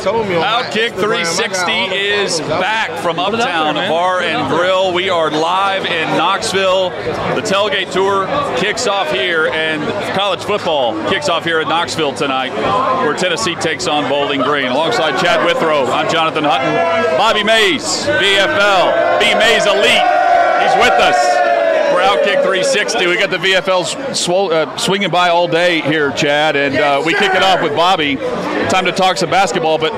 Outkick 0.00 0.94
360 0.94 1.72
is 1.72 2.40
back 2.40 2.90
from 3.02 3.18
Uptown 3.18 3.74
Bar 3.74 4.20
and 4.20 4.48
Grill. 4.48 4.94
We 4.94 5.10
are 5.10 5.30
live 5.30 5.84
in 5.84 6.08
Knoxville. 6.16 6.90
The 6.90 7.42
tailgate 7.42 7.92
tour 7.92 8.26
kicks 8.56 8.86
off 8.86 9.10
here, 9.10 9.48
and 9.48 9.82
college 10.14 10.42
football 10.42 10.94
kicks 11.10 11.28
off 11.28 11.44
here 11.44 11.60
at 11.60 11.68
Knoxville 11.68 12.14
tonight, 12.14 12.52
where 13.04 13.14
Tennessee 13.14 13.56
takes 13.56 13.86
on 13.86 14.08
Bowling 14.08 14.40
Green. 14.40 14.68
Alongside 14.68 15.20
Chad 15.20 15.44
Withrow, 15.44 15.84
I'm 15.86 16.10
Jonathan 16.10 16.44
Hutton. 16.44 16.72
Bobby 17.18 17.44
Maze, 17.44 18.06
VFL, 18.06 19.18
B 19.18 19.34
Maze 19.34 19.66
Elite. 19.66 20.06
He's 20.62 20.76
with 20.76 20.98
us 21.00 21.39
for 21.90 22.00
Outkick 22.00 22.42
360. 22.42 23.06
We 23.06 23.18
got 23.18 23.30
the 23.30 23.38
VFL 23.38 24.50
uh, 24.52 24.76
swinging 24.76 25.10
by 25.10 25.28
all 25.28 25.48
day 25.48 25.80
here, 25.80 26.12
Chad, 26.12 26.56
and 26.56 26.76
uh, 26.76 27.02
we 27.04 27.12
kick 27.14 27.34
it 27.34 27.42
off 27.42 27.62
with 27.62 27.74
Bobby. 27.74 28.16
Time 28.70 28.84
to 28.84 28.92
talk 28.92 29.16
some 29.16 29.30
basketball, 29.30 29.78
but 29.78 29.92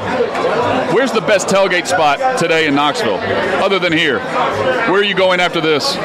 where's 0.94 1.12
the 1.12 1.20
best 1.20 1.49
tailgate 1.49 1.87
spot 1.87 2.38
today 2.38 2.66
in 2.66 2.75
Knoxville, 2.75 3.18
other 3.62 3.78
than 3.78 3.92
here? 3.92 4.18
Where 4.18 5.00
are 5.00 5.04
you 5.04 5.14
going 5.14 5.40
after 5.40 5.61
this? 5.61 5.96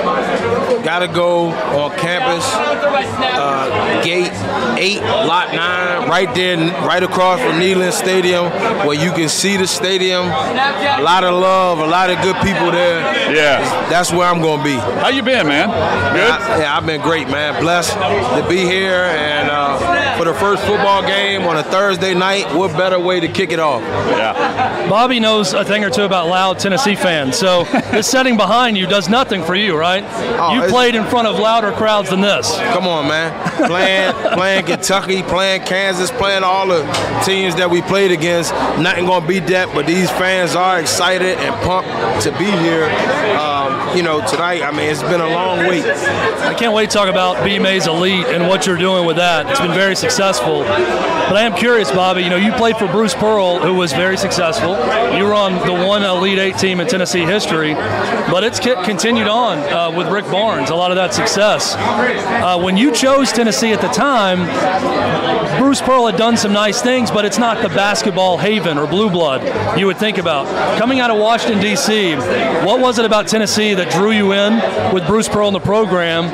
Gotta 0.84 1.08
go 1.08 1.48
on 1.52 1.92
campus, 1.98 2.44
uh, 2.54 4.02
gate 4.04 4.32
eight, 4.78 5.02
lot 5.02 5.54
nine, 5.54 6.10
right 6.10 6.34
there, 6.36 6.58
right 6.86 7.02
across 7.04 7.40
from 7.40 7.54
Neyland 7.54 7.94
Stadium, 7.94 8.46
where 8.86 8.94
you 8.96 9.12
can 9.12 9.30
see 9.30 9.58
the 9.58 9.68
stadium. 9.68 10.26
A 10.28 11.02
lot 11.02 11.24
of 11.24 11.34
love, 11.40 11.80
a 11.80 11.86
lot 11.88 12.10
of 12.10 12.22
good 12.22 12.36
people 12.38 12.72
there. 12.72 13.00
Yeah, 13.34 13.60
That's 13.90 14.12
where 14.12 14.28
I'm 14.28 14.42
gonna 14.42 14.64
be. 14.64 14.74
how 14.76 15.10
you 15.10 15.24
been, 15.24 15.48
man? 15.48 15.70
Good. 15.70 16.30
I- 16.32 16.60
yeah, 16.60 16.76
I've 16.78 16.86
been 16.86 17.02
great, 17.02 17.28
man. 17.30 17.62
Blessed 17.62 17.94
to 17.94 18.46
be 18.50 18.60
here, 18.66 18.94
and 19.04 19.50
uh, 19.50 20.18
for 20.18 20.26
the 20.26 20.34
first 20.34 20.64
football 20.64 21.02
game 21.02 21.44
on 21.44 21.58
a 21.58 21.64
Thursday 21.64 22.14
night, 22.14 22.54
what 22.56 22.76
better 22.78 23.00
way 23.00 23.20
to 23.20 23.28
kick 23.28 23.52
it 23.52 23.60
off? 23.60 23.82
Yeah, 23.82 24.88
Bobby 24.90 25.20
knows 25.20 25.54
a 25.54 25.64
thing 25.64 25.84
or 25.84 25.90
two 25.90 26.04
about 26.04 26.28
loud 26.28 26.60
Tennessee 26.60 26.96
fans. 26.96 27.38
So 27.38 27.64
this 27.92 28.08
setting 28.10 28.38
behind 28.38 28.78
you 28.78 28.88
does 28.88 29.08
nothing 29.10 29.44
for 29.44 29.56
you, 29.56 29.78
right? 29.78 30.04
Oh, 30.40 30.54
you 30.64 30.70
played 30.70 30.96
in 30.96 31.06
front 31.06 31.28
of 31.28 31.40
louder 31.40 31.72
crowds 31.72 32.10
than 32.10 32.22
this. 32.22 32.56
Come 32.74 32.88
on, 32.88 33.08
man. 33.08 33.32
Playing, 33.68 34.14
playing 34.34 34.66
Kentucky, 34.66 35.24
playing 35.24 35.64
Kansas, 35.64 36.12
playing 36.12 36.44
all 36.44 36.68
the 36.68 36.82
teams 37.26 37.56
that 37.56 37.70
we 37.70 37.82
played 37.82 38.12
against. 38.12 38.52
Nothing 38.80 39.06
gonna 39.06 39.28
beat 39.28 39.48
that. 39.48 39.74
But 39.74 39.86
these 39.86 40.10
fans 40.12 40.56
are 40.56 40.80
excited 40.80 41.38
and 41.40 41.56
pumped 41.64 41.90
to 42.24 42.32
be 42.38 42.46
here. 42.46 42.86
Um, 43.38 43.67
you 43.96 44.04
know, 44.04 44.26
tonight. 44.28 44.64
I 44.64 44.72
mean, 44.72 44.90
it's 44.90 45.02
been 45.02 45.22
a 45.22 45.30
long 45.30 45.60
wait. 45.68 45.84
I 45.86 46.54
can't 46.54 46.74
wait 46.74 46.90
to 46.90 46.98
talk 46.98 47.10
about 47.10 47.44
B 47.44 47.60
Maze 47.60 47.88
Elite 47.88 48.26
and 48.28 48.48
what 48.48 48.66
you're 48.66 48.78
doing 48.78 49.06
with 49.06 49.18
that. 49.18 49.50
It's 49.50 49.60
been 49.60 49.74
very 49.74 49.96
successful. 49.96 50.62
But 50.62 51.36
I 51.36 51.42
am 51.42 51.56
curious, 51.56 51.92
Bobby. 51.92 52.24
You 52.24 52.30
know, 52.30 52.38
you 52.38 52.54
played 52.54 52.78
for 52.78 52.88
Bruce 52.88 53.14
Pearl, 53.14 53.60
who 53.60 53.74
was 53.74 53.92
very 53.92 54.18
successful. 54.18 54.72
You 55.18 55.26
were 55.26 55.34
on 55.34 55.56
the 55.66 55.74
one 55.74 56.04
Elite 56.04 56.40
Eight 56.40 56.58
team 56.58 56.80
in 56.80 56.88
Tennessee 56.88 57.26
history, 57.26 57.74
but 57.74 58.44
it's 58.44 58.60
continued 58.60 59.28
on 59.28 59.58
uh, 59.60 59.92
with 59.92 60.08
Rick 60.08 60.26
Barnes. 60.26 60.70
A 60.70 60.76
lot 60.76 60.92
of 60.92 60.96
that 60.96 61.14
success. 61.14 61.76
Uh, 61.76 62.60
when 62.62 62.78
you 62.78 62.94
chose 62.94 63.32
Tennessee 63.32 63.74
at 63.74 63.82
the 63.82 63.90
time, 63.90 64.38
Bruce 65.60 65.82
Pearl 65.82 66.06
had 66.06 66.18
done 66.18 66.38
some 66.38 66.54
nice 66.54 66.82
things, 66.82 67.12
but 67.12 67.26
it's 67.26 67.38
not 67.38 67.62
the 67.62 67.70
basketball 67.70 68.38
haven 68.38 68.78
or 68.78 68.88
blue 68.88 69.10
blood 69.10 69.78
you 69.78 69.86
would 69.88 69.98
think 69.98 70.18
about. 70.18 70.48
Coming 70.78 71.00
out 71.00 71.10
of 71.10 71.18
Washington, 71.18 71.62
D.C., 71.62 72.16
what 72.66 72.80
was 72.80 73.00
it 73.00 73.06
about 73.06 73.28
Tennessee 73.28 73.74
that 73.78 73.92
drew 73.92 74.12
you 74.12 74.34
in 74.34 74.94
with 74.94 75.06
Bruce 75.08 75.28
Pearl 75.28 75.48
in 75.48 75.54
the 75.54 75.60
program? 75.60 76.26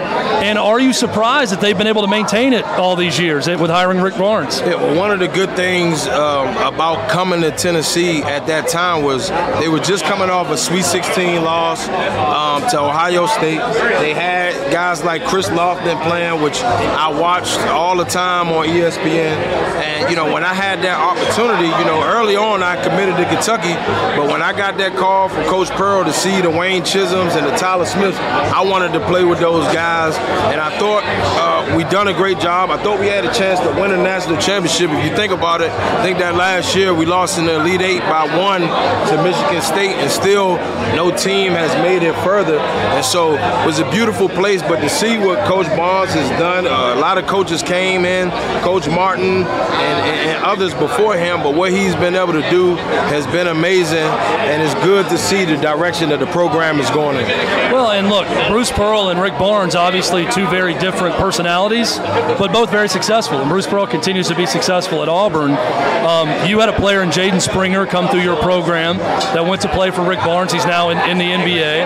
And 0.44 0.58
are 0.58 0.80
you 0.80 0.92
surprised 0.92 1.54
that 1.54 1.62
they've 1.62 1.78
been 1.78 1.88
able 1.88 2.02
to 2.02 2.08
maintain 2.08 2.54
it 2.54 2.66
all 2.66 2.96
these 2.96 3.18
years 3.18 3.48
with 3.48 3.70
hiring 3.70 4.02
Rick 4.02 4.18
Barnes? 4.18 4.60
Yeah, 4.60 4.98
one 4.98 5.12
of 5.12 5.20
the 5.20 5.28
good 5.28 5.56
things 5.56 6.06
um, 6.08 6.50
about 6.58 7.10
coming 7.10 7.42
to 7.42 7.52
Tennessee 7.52 8.22
at 8.24 8.48
that 8.48 8.68
time 8.68 9.04
was 9.04 9.30
they 9.60 9.70
were 9.70 9.80
just 9.80 10.04
coming 10.04 10.30
off 10.30 10.50
a 10.50 10.58
Sweet 10.58 10.84
16 10.84 11.44
loss 11.44 11.88
um, 11.88 12.70
to 12.72 12.80
Ohio 12.80 13.26
State. 13.28 13.60
They 14.00 14.14
had 14.14 14.72
guys 14.72 15.04
like 15.04 15.24
Chris 15.26 15.48
Lofton 15.50 16.02
playing, 16.08 16.42
which 16.42 16.62
I 16.62 17.10
watched 17.10 17.60
all 17.60 17.96
the 17.96 18.06
time 18.06 18.50
on 18.50 18.68
ESPN. 18.68 19.38
And 19.84 20.10
you 20.10 20.16
know, 20.16 20.34
when 20.34 20.44
I 20.44 20.54
had 20.54 20.82
that 20.84 21.00
opportunity, 21.00 21.68
you 21.68 21.86
know, 21.86 22.04
early 22.04 22.36
on 22.36 22.64
I 22.64 22.82
committed 22.84 23.16
to 23.18 23.26
Kentucky, 23.26 23.74
but 24.18 24.28
when 24.28 24.42
I 24.42 24.52
got 24.52 24.78
that 24.78 24.96
call 24.96 25.30
from 25.30 25.46
Coach 25.46 25.70
Pearl 25.72 26.04
to 26.04 26.14
see 26.14 26.42
the 26.42 26.50
Wayne 26.50 26.84
Chisms 26.84 27.33
and 27.36 27.46
the 27.46 27.56
Tyler 27.56 27.86
Smiths, 27.86 28.18
I 28.18 28.62
wanted 28.62 28.94
to 28.94 29.06
play 29.08 29.24
with 29.24 29.40
those 29.40 29.66
guys, 29.74 30.16
and 30.52 30.60
I 30.60 30.78
thought 30.78 31.04
uh, 31.06 31.78
we 31.78 31.84
done 31.86 32.08
a 32.08 32.14
great 32.14 32.40
job. 32.40 32.70
I 32.70 32.82
thought 32.82 33.00
we 33.00 33.08
had 33.08 33.26
a 33.26 33.34
chance 33.34 33.60
to 33.62 33.70
win 33.80 33.92
a 33.92 33.98
national 33.98 34.38
championship. 34.38 34.90
If 34.92 35.10
you 35.10 35.16
think 35.16 35.32
about 35.32 35.62
it, 35.62 35.72
I 35.72 36.04
think 36.04 36.20
that 36.20 36.36
last 36.36 36.76
year 36.76 36.94
we 36.94 37.06
lost 37.06 37.38
in 37.38 37.46
the 37.46 37.60
Elite 37.60 37.82
Eight 37.82 38.02
by 38.02 38.26
one 38.38 38.62
to 38.62 39.24
Michigan 39.24 39.62
State, 39.62 39.96
and 39.98 40.12
still 40.12 40.58
no 40.96 41.16
team 41.16 41.54
has 41.54 41.74
made 41.82 42.04
it 42.04 42.16
further. 42.24 42.60
And 42.60 43.06
so 43.06 43.34
it 43.36 43.66
was 43.66 43.80
a 43.80 43.90
beautiful 43.92 44.30
place. 44.30 44.62
But 44.62 44.82
to 44.82 44.90
see 44.90 45.18
what 45.18 45.46
Coach 45.48 45.68
Barnes 45.76 46.14
has 46.14 46.30
done, 46.40 46.68
uh, 46.68 46.96
a 46.96 47.00
lot 47.00 47.18
of 47.18 47.28
coaches 47.28 47.64
came 47.64 48.06
in, 48.06 48.30
Coach 48.62 48.88
Martin 48.88 49.44
and, 49.44 49.98
and, 50.06 50.30
and 50.30 50.46
others 50.46 50.74
before 50.74 51.16
him. 51.16 51.42
But 51.42 51.56
what 51.56 51.72
he's 51.72 51.96
been 51.96 52.16
able 52.16 52.34
to 52.34 52.50
do 52.50 52.76
has 53.10 53.26
been 53.28 53.48
amazing, 53.48 53.98
and 53.98 54.62
it's 54.62 54.76
good 54.86 55.08
to 55.10 55.18
see 55.18 55.46
the 55.46 55.58
direction 55.58 56.10
that 56.10 56.20
the 56.20 56.28
program 56.28 56.80
is 56.80 56.90
going 56.90 57.18
in. 57.18 57.23
Well, 57.72 57.92
and 57.92 58.10
look, 58.10 58.28
Bruce 58.48 58.72
Pearl 58.72 59.10
and 59.10 59.20
Rick 59.20 59.38
Barnes, 59.40 59.76
obviously 59.76 60.26
two 60.32 60.48
very 60.48 60.74
different 60.76 61.16
personalities, 61.16 61.98
but 61.98 62.52
both 62.52 62.70
very 62.70 62.90
successful. 62.90 63.40
And 63.40 63.50
Bruce 63.50 63.68
Pearl 63.68 63.88
continues 63.88 64.28
to 64.28 64.36
be 64.36 64.46
successful 64.46 65.02
at 65.02 65.10
Auburn. 65.10 65.52
Um, 65.52 66.48
you 66.48 66.60
had 66.60 66.70
a 66.70 66.74
player 66.74 67.02
in 67.02 67.10
Jaden 67.10 67.42
Springer 67.42 67.86
come 67.86 68.08
through 68.10 68.22
your 68.22 68.36
program 68.38 68.98
that 68.98 69.46
went 69.46 69.62
to 69.62 69.70
play 69.70 69.92
for 69.92 70.08
Rick 70.08 70.20
Barnes. 70.20 70.52
He's 70.52 70.66
now 70.66 70.90
in, 70.90 70.98
in 71.10 71.18
the 71.18 71.26
NBA. 71.26 71.86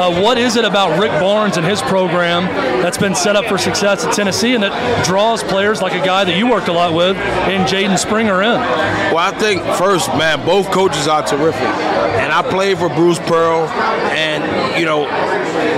Uh, 0.00 0.22
what 0.22 0.38
is 0.38 0.56
it 0.56 0.64
about 0.64 0.98
Rick 0.98 1.12
Barnes 1.20 1.56
and 1.56 1.66
his 1.66 1.82
program 1.82 2.44
that's 2.82 2.98
been 2.98 3.14
set 3.14 3.36
up 3.36 3.44
for 3.46 3.58
success 3.58 4.04
at 4.04 4.14
Tennessee 4.14 4.54
and 4.54 4.62
that 4.62 5.04
draws 5.04 5.42
players 5.42 5.82
like 5.82 5.92
a 5.92 6.04
guy 6.04 6.24
that 6.24 6.36
you 6.36 6.48
worked 6.48 6.68
a 6.68 6.72
lot 6.72 6.94
with 6.94 7.16
in 7.48 7.62
Jaden 7.62 7.98
Springer 7.98 8.42
in? 8.42 8.58
Well, 9.12 9.18
I 9.18 9.32
think 9.38 9.62
first, 9.76 10.08
man, 10.16 10.44
both 10.46 10.70
coaches 10.70 11.06
are 11.06 11.22
terrific. 11.22 11.60
And 11.60 12.32
I 12.32 12.42
played 12.42 12.78
for 12.78 12.88
Bruce 12.88 13.18
Pearl, 13.18 13.68
and, 13.68 14.42
you 14.78 14.84
know, 14.84 15.04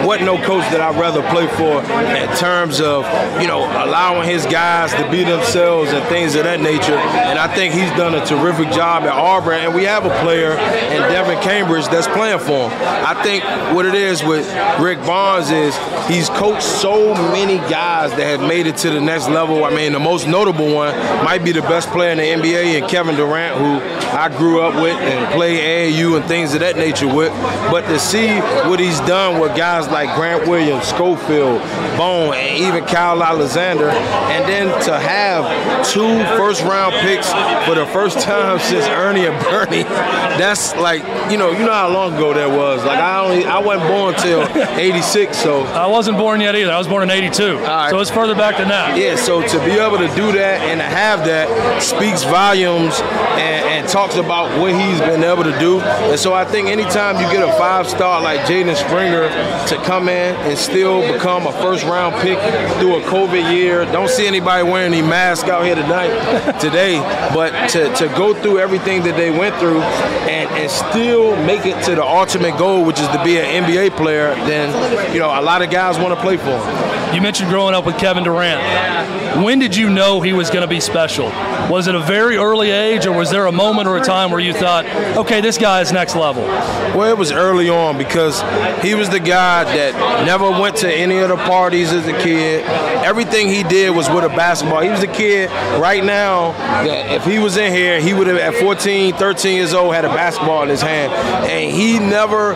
what 0.06 0.20
no 0.22 0.37
coach 0.37 0.64
that 0.70 0.80
I'd 0.80 0.99
rather 0.99 1.22
play 1.30 1.46
for 1.46 1.82
in 1.82 2.37
terms 2.37 2.80
of, 2.80 3.04
you 3.40 3.49
know, 3.49 3.64
allowing 3.84 4.28
his 4.28 4.44
guys 4.46 4.92
to 4.94 5.11
be 5.11 5.25
themselves 5.25 5.92
and 5.92 6.04
things 6.06 6.34
of 6.34 6.44
that 6.44 6.61
nature. 6.61 6.96
And 6.96 7.38
I 7.38 7.52
think 7.54 7.75
he's 7.75 7.90
done 7.90 8.14
a 8.14 8.25
terrific 8.25 8.70
job 8.72 9.04
at 9.04 9.12
Auburn. 9.12 9.61
And 9.61 9.75
we 9.75 9.84
have 9.84 10.04
a 10.04 10.22
player 10.22 10.52
in 10.52 11.00
Devin 11.12 11.40
Cambridge 11.42 11.87
that's 11.87 12.08
playing 12.08 12.40
for 12.40 12.68
him. 12.68 12.72
I 12.82 13.20
think 13.22 13.44
what 13.75 13.87
it 13.87 13.94
is 13.94 14.22
with 14.22 14.46
Rick 14.80 14.99
Barnes 15.00 15.50
is 15.50 15.76
he's 16.08 16.28
coached 16.30 16.62
so 16.62 17.14
many 17.14 17.58
guys 17.70 18.11
that 18.12 18.38
have 18.38 18.40
made 18.40 18.66
it 18.66 18.76
to 18.78 18.90
the 18.90 19.00
next 19.00 19.28
level. 19.28 19.64
I 19.64 19.70
mean, 19.70 19.92
the 19.92 20.00
most 20.00 20.26
notable 20.26 20.75
one 20.75 20.94
might 21.25 21.44
be 21.44 21.52
the 21.52 21.62
best 21.62 21.88
player 21.90 22.11
in 22.11 22.18
the 22.18 22.25
NBA 22.25 22.80
and 22.80 22.88
Kevin 22.88 23.16
Durant, 23.16 23.56
who 23.56 23.80
I 24.16 24.28
grew 24.37 24.61
up 24.61 24.75
with 24.75 24.96
and 24.96 25.32
played 25.32 25.61
AAU 25.61 26.16
and 26.16 26.25
things 26.26 26.54
of 26.54 26.61
that 26.61 26.76
nature 26.76 27.06
with. 27.06 27.32
But 27.70 27.82
to 27.82 27.99
see 27.99 28.28
what 28.68 28.80
he's 28.82 29.00
done 29.00 29.40
with 29.40 29.56
guys 29.56 29.88
like 29.88 30.14
Grant 30.16 30.48
Williams, 30.48 30.84
Schofield, 30.86 31.60
Bone, 31.96 32.34
and 32.34 32.58
even 32.58 32.84
Kyle 32.84 33.22
Alexander, 33.22 33.88
and 33.88 34.44
then 34.48 34.66
to 34.84 34.98
have 34.98 35.44
two 35.86 36.18
first 36.36 36.62
round 36.62 36.94
picks 36.94 37.28
for 37.66 37.74
the 37.74 37.86
first 37.92 38.20
time 38.20 38.58
since 38.58 38.86
Ernie 38.86 39.26
and 39.26 39.40
Bernie, 39.44 39.84
that's 39.84 40.74
like, 40.76 41.02
you 41.30 41.38
know, 41.38 41.50
you 41.52 41.64
know 41.64 41.72
how 41.72 41.88
long 41.88 42.14
ago 42.14 42.34
that 42.34 42.50
was. 42.50 42.84
Like 42.84 42.98
I 42.98 43.20
only 43.24 43.44
I 43.44 43.58
wasn't 43.58 43.88
born 43.88 44.14
till 44.14 44.42
86, 44.78 45.36
so 45.36 45.62
I 45.62 45.86
wasn't 45.86 46.18
born 46.18 46.40
yet 46.40 46.54
either. 46.56 46.72
I 46.72 46.78
was 46.78 46.88
born 46.88 47.02
in 47.02 47.10
82. 47.10 47.58
right. 47.58 47.90
So 47.90 48.00
it's 48.00 48.10
further 48.10 48.34
back 48.34 48.56
than 48.58 48.68
that. 48.68 48.96
yeah, 48.96 49.16
so 49.16 49.46
to 49.46 49.58
be 49.64 49.72
able 49.72 49.98
to 49.98 50.08
do 50.14 50.32
that 50.32 50.60
and 50.62 50.80
to 50.80 50.84
have 50.84 51.24
that 51.26 51.82
speaks 51.82 52.24
volumes 52.24 53.00
and, 53.38 53.64
and 53.66 53.88
talks 53.88 54.16
about 54.16 54.58
what 54.58 54.72
he's 54.72 55.00
been 55.00 55.22
able 55.22 55.44
to 55.44 55.56
do. 55.58 55.80
And 55.80 56.18
so 56.18 56.34
I 56.34 56.44
think 56.44 56.68
anytime 56.68 57.16
you 57.16 57.30
get 57.32 57.46
a 57.46 57.52
five 57.58 57.88
star 57.88 58.20
like 58.22 58.40
Jaden 58.40 58.72
Springer 58.75 59.29
to 59.69 59.76
come 59.85 60.09
in 60.09 60.35
and 60.37 60.59
still 60.59 61.00
become 61.12 61.47
a 61.47 61.52
first 61.52 61.85
round 61.85 62.14
pick 62.23 62.38
through 62.79 62.97
a 62.97 63.02
COVID 63.02 63.52
year, 63.52 63.85
don't 63.87 64.09
see 64.09 64.26
anybody 64.26 64.62
wearing 64.62 64.93
any 64.93 65.07
mask 65.07 65.49
out 65.49 65.64
here 65.64 65.75
tonight 65.75 66.59
today, 66.61 66.99
but 67.35 67.69
to, 67.71 67.95
to 67.95 68.07
go 68.17 68.35
through 68.35 68.59
everything 68.59 69.02
that 69.02 69.17
they 69.17 69.31
went 69.31 69.55
through 69.57 69.81
and, 69.81 70.50
and 70.50 70.71
still 70.71 71.37
make 71.45 71.67
it 71.67 71.83
to 71.85 71.95
the 71.95 72.05
ultimate 72.05 72.57
goal, 72.59 72.85
which 72.85 73.00
is 73.00 73.09
to 73.09 73.23
be 73.25 73.38
an 73.38 73.64
NBA 73.64 73.97
player, 73.97 74.35
then 74.47 75.12
you 75.12 75.19
know 75.19 75.29
a 75.29 75.43
lot 75.43 75.62
of 75.62 75.71
guys 75.71 75.99
want 75.99 76.14
to 76.14 76.21
play 76.21 76.37
for 76.37 76.59
him. 76.59 76.81
You 77.12 77.21
mentioned 77.21 77.50
growing 77.50 77.75
up 77.75 77.85
with 77.85 77.99
Kevin 77.99 78.25
Durant. 78.25 79.45
When 79.45 79.59
did 79.59 79.76
you 79.76 79.90
know 79.90 80.21
he 80.21 80.33
was 80.33 80.49
going 80.50 80.62
to 80.62 80.69
be 80.69 80.81
special? 80.81 81.26
Was 81.71 81.87
it 81.87 81.95
a 81.95 82.00
very 82.00 82.37
early 82.37 82.71
age, 82.71 83.07
or 83.07 83.16
was 83.16 83.31
there 83.31 83.47
a 83.47 83.52
moment 83.52 83.87
or 83.88 83.97
a 83.99 84.00
time 84.00 84.31
where 84.31 84.40
you 84.40 84.52
thought, 84.52 84.87
okay, 85.16 85.40
this 85.40 85.59
guy 85.59 85.81
is 85.81 85.92
next 85.92 86.16
level? 86.16 86.42
Well, 86.42 87.11
it 87.11 87.19
was 87.19 87.31
early 87.31 87.69
on 87.69 87.99
because 87.99 88.40
he 88.83 88.95
was 88.95 89.09
the 89.11 89.21
guy 89.21 89.64
that 89.64 90.25
never 90.26 90.50
went 90.50 90.76
to 90.76 90.92
any 90.92 91.19
of 91.19 91.28
the 91.28 91.37
parties 91.37 91.92
as 91.92 92.07
a 92.07 92.12
kid. 92.12 92.64
Everything 93.04 93.49
he 93.49 93.62
did 93.62 93.95
was 93.95 94.09
with 94.09 94.25
a 94.25 94.28
basketball. 94.28 94.81
He 94.81 94.88
was 94.88 95.02
a 95.02 95.07
kid 95.07 95.50
right 95.81 96.04
now 96.04 96.52
that 96.52 97.12
if 97.12 97.25
he 97.25 97.38
was 97.38 97.57
in 97.57 97.73
here, 97.73 98.00
he 98.00 98.14
would 98.14 98.26
have 98.26 98.37
at 98.37 98.54
14, 98.54 99.14
13 99.14 99.57
years 99.57 99.75
old 99.75 99.95
had 99.95 100.04
a 100.04 100.09
basketball 100.09 100.62
in 100.62 100.69
his 100.69 100.83
hand. 100.83 101.12
And 101.12 101.75
he 101.75 101.99
never 101.99 102.54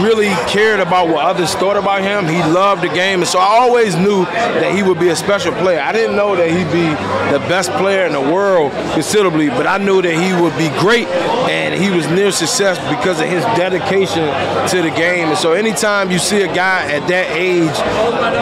really 0.00 0.28
cared 0.48 0.80
about 0.80 1.08
what 1.08 1.24
others 1.24 1.54
thought 1.54 1.76
about 1.76 2.02
him. 2.02 2.26
He 2.26 2.38
loved 2.52 2.82
the 2.82 2.88
game. 2.88 3.20
And 3.20 3.28
so 3.28 3.38
I 3.38 3.44
always 3.44 3.96
knew 3.96 4.24
that 4.24 4.74
he 4.74 4.82
would 4.82 4.98
be 4.98 5.08
a 5.08 5.16
special 5.16 5.52
player. 5.52 5.80
I 5.80 5.92
didn't 5.92 6.16
know 6.16 6.36
that 6.36 6.50
he'd 6.50 6.72
be 6.72 6.88
the 7.32 7.40
best 7.48 7.70
player 7.72 8.06
in 8.06 8.12
the 8.12 8.20
world 8.20 8.72
considerably, 8.94 9.48
but 9.48 9.66
I 9.66 9.78
knew 9.78 10.02
that 10.02 10.14
he 10.14 10.32
would 10.40 10.56
be 10.56 10.68
great 10.80 11.06
and 11.48 11.74
he 11.80 11.90
was 11.90 12.06
near 12.08 12.30
success 12.32 12.78
because 12.94 13.20
of 13.20 13.26
his 13.26 13.44
dedication 13.56 14.24
to 14.68 14.82
the 14.82 14.90
game. 14.90 15.28
And 15.28 15.38
so 15.38 15.52
anytime 15.52 16.10
you 16.10 16.18
see 16.18 16.42
a 16.42 16.52
guy 16.52 16.90
at 16.90 17.06
that 17.08 17.30
age 17.36 17.76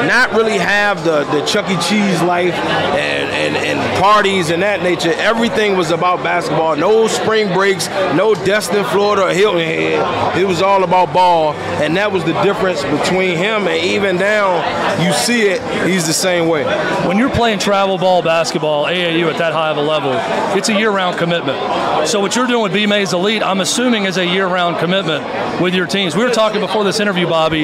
not 0.09 0.33
really 0.33 0.59
have 0.59 1.05
the, 1.05 1.25
the 1.25 1.45
Chuck 1.45 1.69
E. 1.71 1.77
Cheese 1.89 2.23
life 2.23 2.55
and, 2.55 3.31
and, 3.31 3.57
and 3.57 4.03
parties 4.03 4.51
and 4.51 4.63
that 4.63 4.83
nature, 4.83 5.13
everything 5.17 5.77
was 5.77 5.91
about 5.91 6.23
basketball. 6.23 6.77
No 6.77 7.07
spring 7.07 7.53
breaks, 7.53 7.89
no 8.15 8.35
Destin, 8.35 8.85
Florida, 8.85 9.27
or 9.27 9.33
Hilton 9.33 9.61
Head. 9.61 10.39
It 10.39 10.45
was 10.45 10.63
all 10.63 10.85
about 10.85 11.13
ball. 11.13 11.48
And 11.55 11.97
that 11.97 12.13
was 12.13 12.25
the 12.25 12.41
difference 12.43 12.83
between 12.83 13.37
him 13.37 13.67
and 13.67 13.85
even 13.85 14.17
now, 14.17 14.59
you 15.03 15.13
see 15.13 15.49
it, 15.49 15.63
he's 15.89 16.07
the 16.07 16.13
same 16.13 16.49
way. 16.49 16.65
When 17.07 17.19
you're 17.19 17.31
playing 17.31 17.59
travel 17.59 17.99
ball 17.99 18.23
basketball, 18.23 18.85
AAU 18.85 19.31
at 19.31 19.39
that 19.39 19.53
high 19.53 19.71
of 19.71 19.77
a 19.77 19.83
level, 19.83 20.13
it's 20.57 20.69
a 20.69 20.75
year-round 20.75 21.19
commitment. 21.19 21.59
So 22.09 22.21
what 22.21 22.37
you're 22.37 22.47
doing 22.47 22.63
with 22.63 22.73
B 22.73 22.87
Maze 22.87 23.13
Elite, 23.13 23.43
I'm 23.43 23.61
assuming 23.61 24.05
is 24.05 24.17
a 24.17 24.25
year-round 24.25 24.79
commitment 24.79 25.61
with 25.61 25.75
your 25.75 25.87
teams. 25.87 26.17
We 26.17 26.25
were 26.25 26.31
talking 26.31 26.61
before 26.61 26.85
this 26.85 27.01
interview, 27.01 27.27
Bobby. 27.27 27.61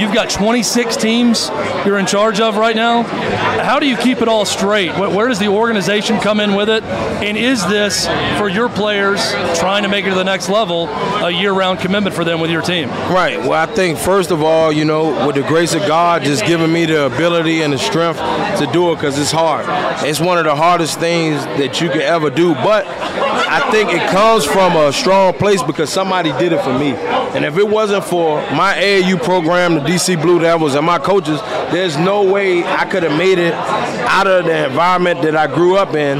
You've 0.00 0.14
got 0.14 0.30
26 0.30 0.96
teams 0.96 1.50
you're 1.84 1.98
in 1.98 2.06
charge 2.06 2.40
of 2.40 2.56
right 2.56 2.76
now. 2.76 3.02
How 3.02 3.78
do 3.78 3.86
you 3.86 3.96
keep 3.96 4.22
it 4.22 4.28
all 4.28 4.44
straight? 4.44 4.90
Where 4.98 5.28
does 5.28 5.38
the 5.38 5.48
organization 5.48 6.20
come 6.20 6.40
in 6.40 6.54
with 6.54 6.68
it? 6.68 6.82
And 6.84 7.36
is 7.36 7.66
this 7.66 8.06
for 8.38 8.48
your 8.48 8.68
players 8.68 9.32
trying 9.58 9.82
to 9.82 9.88
make 9.88 10.04
it 10.06 10.10
to 10.10 10.14
the 10.14 10.24
next 10.24 10.48
level 10.48 10.88
a 10.88 11.30
year-round 11.30 11.80
commitment 11.80 12.14
for 12.14 12.24
them 12.24 12.40
with 12.40 12.50
your 12.50 12.62
team? 12.62 12.88
Right. 12.88 13.27
Well, 13.36 13.52
I 13.52 13.66
think 13.66 13.98
first 13.98 14.30
of 14.30 14.42
all, 14.42 14.72
you 14.72 14.84
know, 14.84 15.26
with 15.26 15.36
the 15.36 15.42
grace 15.42 15.74
of 15.74 15.82
God, 15.82 16.22
just 16.22 16.44
giving 16.46 16.72
me 16.72 16.86
the 16.86 17.06
ability 17.06 17.62
and 17.62 17.72
the 17.72 17.78
strength 17.78 18.18
to 18.58 18.68
do 18.72 18.92
it 18.92 18.96
because 18.96 19.18
it's 19.18 19.30
hard. 19.30 19.66
It's 20.06 20.20
one 20.20 20.38
of 20.38 20.44
the 20.44 20.56
hardest 20.56 20.98
things 20.98 21.44
that 21.44 21.80
you 21.80 21.88
could 21.88 22.00
ever 22.02 22.30
do. 22.30 22.54
But 22.54 22.86
I 22.86 23.70
think 23.70 23.90
it 23.90 24.08
comes 24.10 24.44
from 24.44 24.76
a 24.76 24.92
strong 24.92 25.32
place 25.34 25.62
because 25.62 25.90
somebody 25.90 26.32
did 26.32 26.52
it 26.52 26.62
for 26.62 26.78
me. 26.78 26.92
And 27.34 27.44
if 27.44 27.56
it 27.56 27.68
wasn't 27.68 28.04
for 28.04 28.40
my 28.52 28.74
AAU 28.74 29.22
program, 29.22 29.74
the 29.74 29.80
DC 29.80 30.20
Blue 30.20 30.38
Devils, 30.38 30.74
and 30.74 30.84
my 30.84 30.98
coaches, 30.98 31.40
there's 31.72 31.96
no 31.96 32.22
way 32.22 32.64
I 32.64 32.84
could 32.84 33.02
have 33.02 33.16
made 33.16 33.38
it 33.38 33.54
out 33.54 34.26
of 34.26 34.44
the 34.44 34.66
environment 34.66 35.22
that 35.22 35.36
I 35.36 35.46
grew 35.46 35.76
up 35.76 35.94
in. 35.94 36.18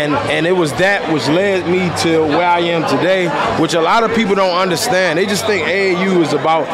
And 0.00 0.14
and 0.30 0.46
it 0.46 0.52
was 0.52 0.72
that 0.74 1.12
which 1.12 1.28
led 1.28 1.68
me 1.68 1.90
to 2.04 2.20
where 2.20 2.48
I 2.48 2.60
am 2.60 2.88
today, 2.88 3.28
which 3.60 3.74
a 3.74 3.80
lot 3.82 4.02
of 4.02 4.14
people 4.14 4.34
don't 4.34 4.56
understand. 4.56 5.18
They 5.18 5.26
just 5.26 5.44
think 5.44 5.66
AAU 5.66 6.22
is 6.22 6.32
about 6.32 6.64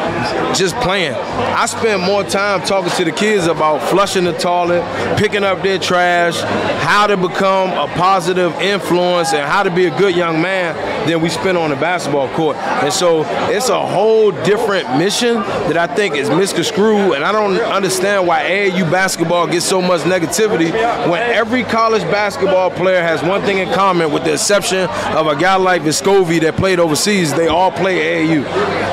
just 0.55 0.75
playing. 0.77 1.13
I 1.13 1.65
spend 1.65 2.03
more 2.03 2.23
time 2.23 2.61
talking 2.61 2.91
to 2.91 3.03
the 3.03 3.11
kids 3.11 3.47
about 3.47 3.81
flushing 3.89 4.23
the 4.23 4.31
toilet, 4.31 4.81
picking 5.17 5.43
up 5.43 5.61
their 5.61 5.77
trash, 5.77 6.39
how 6.81 7.05
to 7.07 7.17
become 7.17 7.69
a 7.71 7.91
positive 7.95 8.53
influence, 8.61 9.33
and 9.33 9.43
how 9.45 9.63
to 9.63 9.71
be 9.71 9.87
a 9.87 9.97
good 9.97 10.15
young 10.15 10.41
man 10.41 10.75
than 11.07 11.19
we 11.21 11.29
spend 11.29 11.57
on 11.57 11.69
the 11.69 11.75
basketball 11.75 12.29
court. 12.29 12.55
And 12.55 12.93
so 12.93 13.23
it's 13.49 13.67
a 13.67 13.85
whole 13.85 14.31
different 14.31 14.97
mission 14.97 15.35
that 15.67 15.77
I 15.77 15.93
think 15.93 16.15
is 16.15 16.29
misconstrued, 16.29 17.15
and 17.15 17.25
I 17.25 17.33
don't 17.33 17.57
understand 17.59 18.25
why 18.25 18.43
AAU 18.43 18.89
basketball 18.89 19.47
gets 19.47 19.65
so 19.65 19.81
much 19.81 20.01
negativity 20.01 20.71
when 21.09 21.21
every 21.21 21.63
college 21.63 22.03
basketball 22.03 22.71
player 22.71 23.01
has 23.01 23.21
one 23.27 23.41
thing 23.41 23.59
in 23.59 23.69
common, 23.73 24.11
with 24.11 24.23
the 24.23 24.33
exception 24.33 24.89
of 25.15 25.27
a 25.27 25.35
guy 25.35 25.55
like 25.55 25.81
Vescovi 25.81 26.39
that 26.41 26.55
played 26.55 26.79
overseas. 26.79 27.33
They 27.33 27.47
all 27.47 27.71
play 27.71 28.25
AAU. 28.25 28.43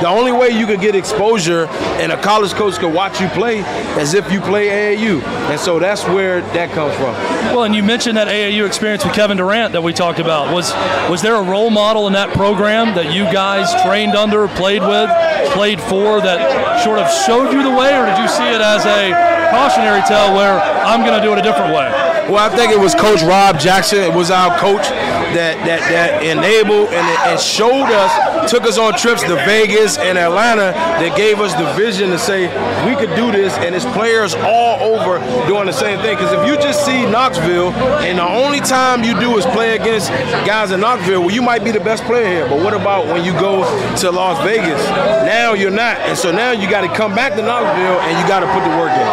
The 0.01 0.09
only 0.09 0.33
way 0.33 0.51
you 0.51 0.67
could 0.67 0.81
get 0.81 0.95
exposure 0.95 1.67
and 2.01 2.13
a 2.13 2.21
college 2.21 2.53
coach 2.53 2.79
could 2.79 2.93
watch 2.93 3.21
you 3.21 3.29
play 3.29 3.61
is 4.01 4.15
if 4.15 4.31
you 4.33 4.41
play 4.41 4.97
AAU, 4.97 5.23
and 5.23 5.59
so 5.61 5.79
that's 5.79 6.05
where 6.05 6.41
that 6.41 6.71
comes 6.73 6.95
from. 6.97 7.15
Well, 7.55 7.65
and 7.65 7.75
you 7.75 7.83
mentioned 7.83 8.17
that 8.17 8.29
AAU 8.29 8.67
experience 8.67 9.05
with 9.05 9.15
Kevin 9.15 9.37
Durant 9.37 9.73
that 9.73 9.83
we 9.83 9.93
talked 9.93 10.19
about. 10.19 10.53
Was 10.53 10.73
was 11.11 11.23
there 11.23 11.37
a 11.37 11.43
role 11.43 11.71
model 11.71 12.07
in 12.07 12.13
that 12.15 12.31
program 12.35 12.95
that 12.95 13.13
you 13.13 13.25
guys 13.25 13.71
trained 13.83 14.15
under, 14.15 14.49
played 14.49 14.83
with, 14.83 15.11
played 15.53 15.81
for 15.81 16.21
that 16.21 16.83
sort 16.83 16.99
of 16.99 17.09
showed 17.25 17.53
you 17.53 17.63
the 17.63 17.71
way, 17.71 17.97
or 17.97 18.07
did 18.07 18.19
you 18.19 18.29
see 18.29 18.49
it 18.49 18.61
as 18.61 18.85
a 18.85 19.15
cautionary 19.51 20.03
tale 20.03 20.35
where 20.35 20.59
I'm 20.61 21.01
going 21.07 21.19
to 21.19 21.25
do 21.25 21.33
it 21.33 21.39
a 21.39 21.43
different 21.43 21.75
way? 21.75 22.04
Well, 22.29 22.39
I 22.39 22.49
think 22.57 22.73
it 22.73 22.81
was 22.81 22.95
Coach 22.95 23.21
Rob 23.23 23.61
Jackson. 23.61 23.99
It 23.99 24.15
was 24.15 24.31
our 24.31 24.57
coach 24.59 24.89
that 25.37 25.61
that, 25.67 25.85
that 25.93 26.25
enabled 26.25 26.89
and, 26.89 27.07
and 27.29 27.37
showed 27.39 27.93
us, 27.93 28.51
took 28.51 28.65
us 28.65 28.79
on 28.79 28.97
trips 28.97 29.23
to 29.25 29.35
Vegas 29.45 29.99
and 29.99 30.17
Atlanta 30.17 30.73
that 30.73 31.17
gave 31.17 31.41
us 31.41 31.53
the 31.53 31.69
vision 31.75 32.09
to 32.11 32.19
say 32.19 32.49
we 32.89 32.97
could 32.97 33.15
do 33.15 33.31
this, 33.31 33.53
and 33.61 33.75
it's 33.75 33.85
players 33.93 34.35
all 34.41 34.81
over 34.81 35.21
doing 35.47 35.67
the 35.67 35.77
same 35.77 36.01
thing. 36.01 36.17
Because 36.17 36.33
if 36.33 36.47
you 36.49 36.57
just 36.57 36.87
see 36.87 37.05
Knoxville, 37.05 37.77
and 38.01 38.19
the 38.19 38.25
only 38.25 38.61
time 38.61 39.05
you 39.05 39.13
do 39.21 39.37
is 39.37 39.45
play 39.53 39.77
against 39.77 40.09
guys 40.49 40.71
in 40.71 40.81
Knoxville, 40.81 41.21
well, 41.21 41.35
you 41.35 41.43
might 41.43 41.63
be 41.63 41.73
the 41.73 41.85
best 41.85 42.05
player 42.05 42.27
here. 42.27 42.49
But 42.49 42.65
what 42.65 42.73
about 42.73 43.05
when 43.05 43.23
you 43.23 43.33
go 43.33 43.69
to 44.01 44.11
Las 44.11 44.43
Vegas? 44.43 44.81
Now 45.29 45.53
you're 45.53 45.71
not, 45.71 46.01
and 46.09 46.17
so 46.17 46.33
now 46.33 46.53
you 46.53 46.71
got 46.71 46.89
to 46.89 46.93
come 46.97 47.15
back 47.15 47.37
to 47.37 47.43
Knoxville 47.43 48.01
and 48.01 48.17
you 48.17 48.25
got 48.27 48.41
to 48.41 48.49
put 48.49 48.65
the 48.65 48.73
work 48.81 48.97
in. 48.97 49.07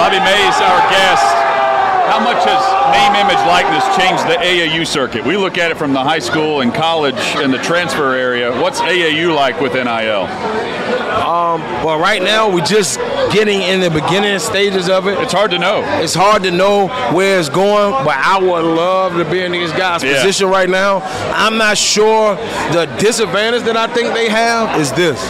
Bobby 0.00 0.18
Maze, 0.24 0.56
our 0.64 0.80
guest. 0.88 1.43
How 2.06 2.20
much 2.22 2.44
has 2.44 2.62
name, 2.92 3.14
image, 3.16 3.38
likeness 3.46 3.84
changed 3.96 4.24
the 4.24 4.36
AAU 4.36 4.86
circuit? 4.86 5.24
We 5.24 5.36
look 5.36 5.58
at 5.58 5.70
it 5.70 5.76
from 5.76 5.92
the 5.92 6.02
high 6.02 6.18
school 6.18 6.60
and 6.60 6.72
college 6.72 7.14
and 7.36 7.52
the 7.52 7.58
transfer 7.58 8.14
area. 8.14 8.52
What's 8.60 8.80
AAU 8.80 9.34
like 9.34 9.60
with 9.60 9.72
NIL? 9.74 10.26
Um, 11.14 11.60
well, 11.84 11.98
right 11.98 12.22
now 12.22 12.52
we're 12.52 12.64
just 12.64 12.98
getting 13.32 13.62
in 13.62 13.80
the 13.80 13.90
beginning 13.90 14.38
stages 14.38 14.88
of 14.88 15.06
it. 15.06 15.18
It's 15.20 15.32
hard 15.32 15.50
to 15.52 15.58
know. 15.58 15.82
It's 16.02 16.14
hard 16.14 16.42
to 16.42 16.50
know 16.50 16.88
where 17.14 17.38
it's 17.40 17.48
going, 17.48 17.92
but 18.04 18.16
I 18.16 18.38
would 18.38 18.64
love 18.64 19.14
to 19.16 19.24
be 19.24 19.40
in 19.42 19.52
these 19.52 19.72
guys' 19.72 20.02
Yeah. 20.02 20.14
position 20.16 20.48
right 20.48 20.68
now. 20.68 21.00
I'm 21.34 21.56
not 21.56 21.78
sure 21.78 22.36
the 22.72 22.86
disadvantage 22.98 23.62
that 23.62 23.76
I 23.76 23.86
think 23.86 24.12
they 24.14 24.28
have 24.28 24.78
is 24.80 24.92
this. 24.92 25.20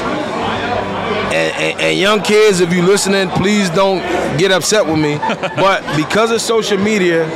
And, 1.34 1.52
and, 1.56 1.80
and 1.80 1.98
young 1.98 2.22
kids, 2.22 2.60
if 2.60 2.72
you're 2.72 2.86
listening, 2.86 3.28
please 3.30 3.68
don't 3.70 3.98
get 4.38 4.52
upset 4.52 4.86
with 4.86 5.00
me. 5.00 5.16
but 5.56 5.82
because 5.96 6.30
of 6.30 6.40
social 6.40 6.78
media, 6.78 7.26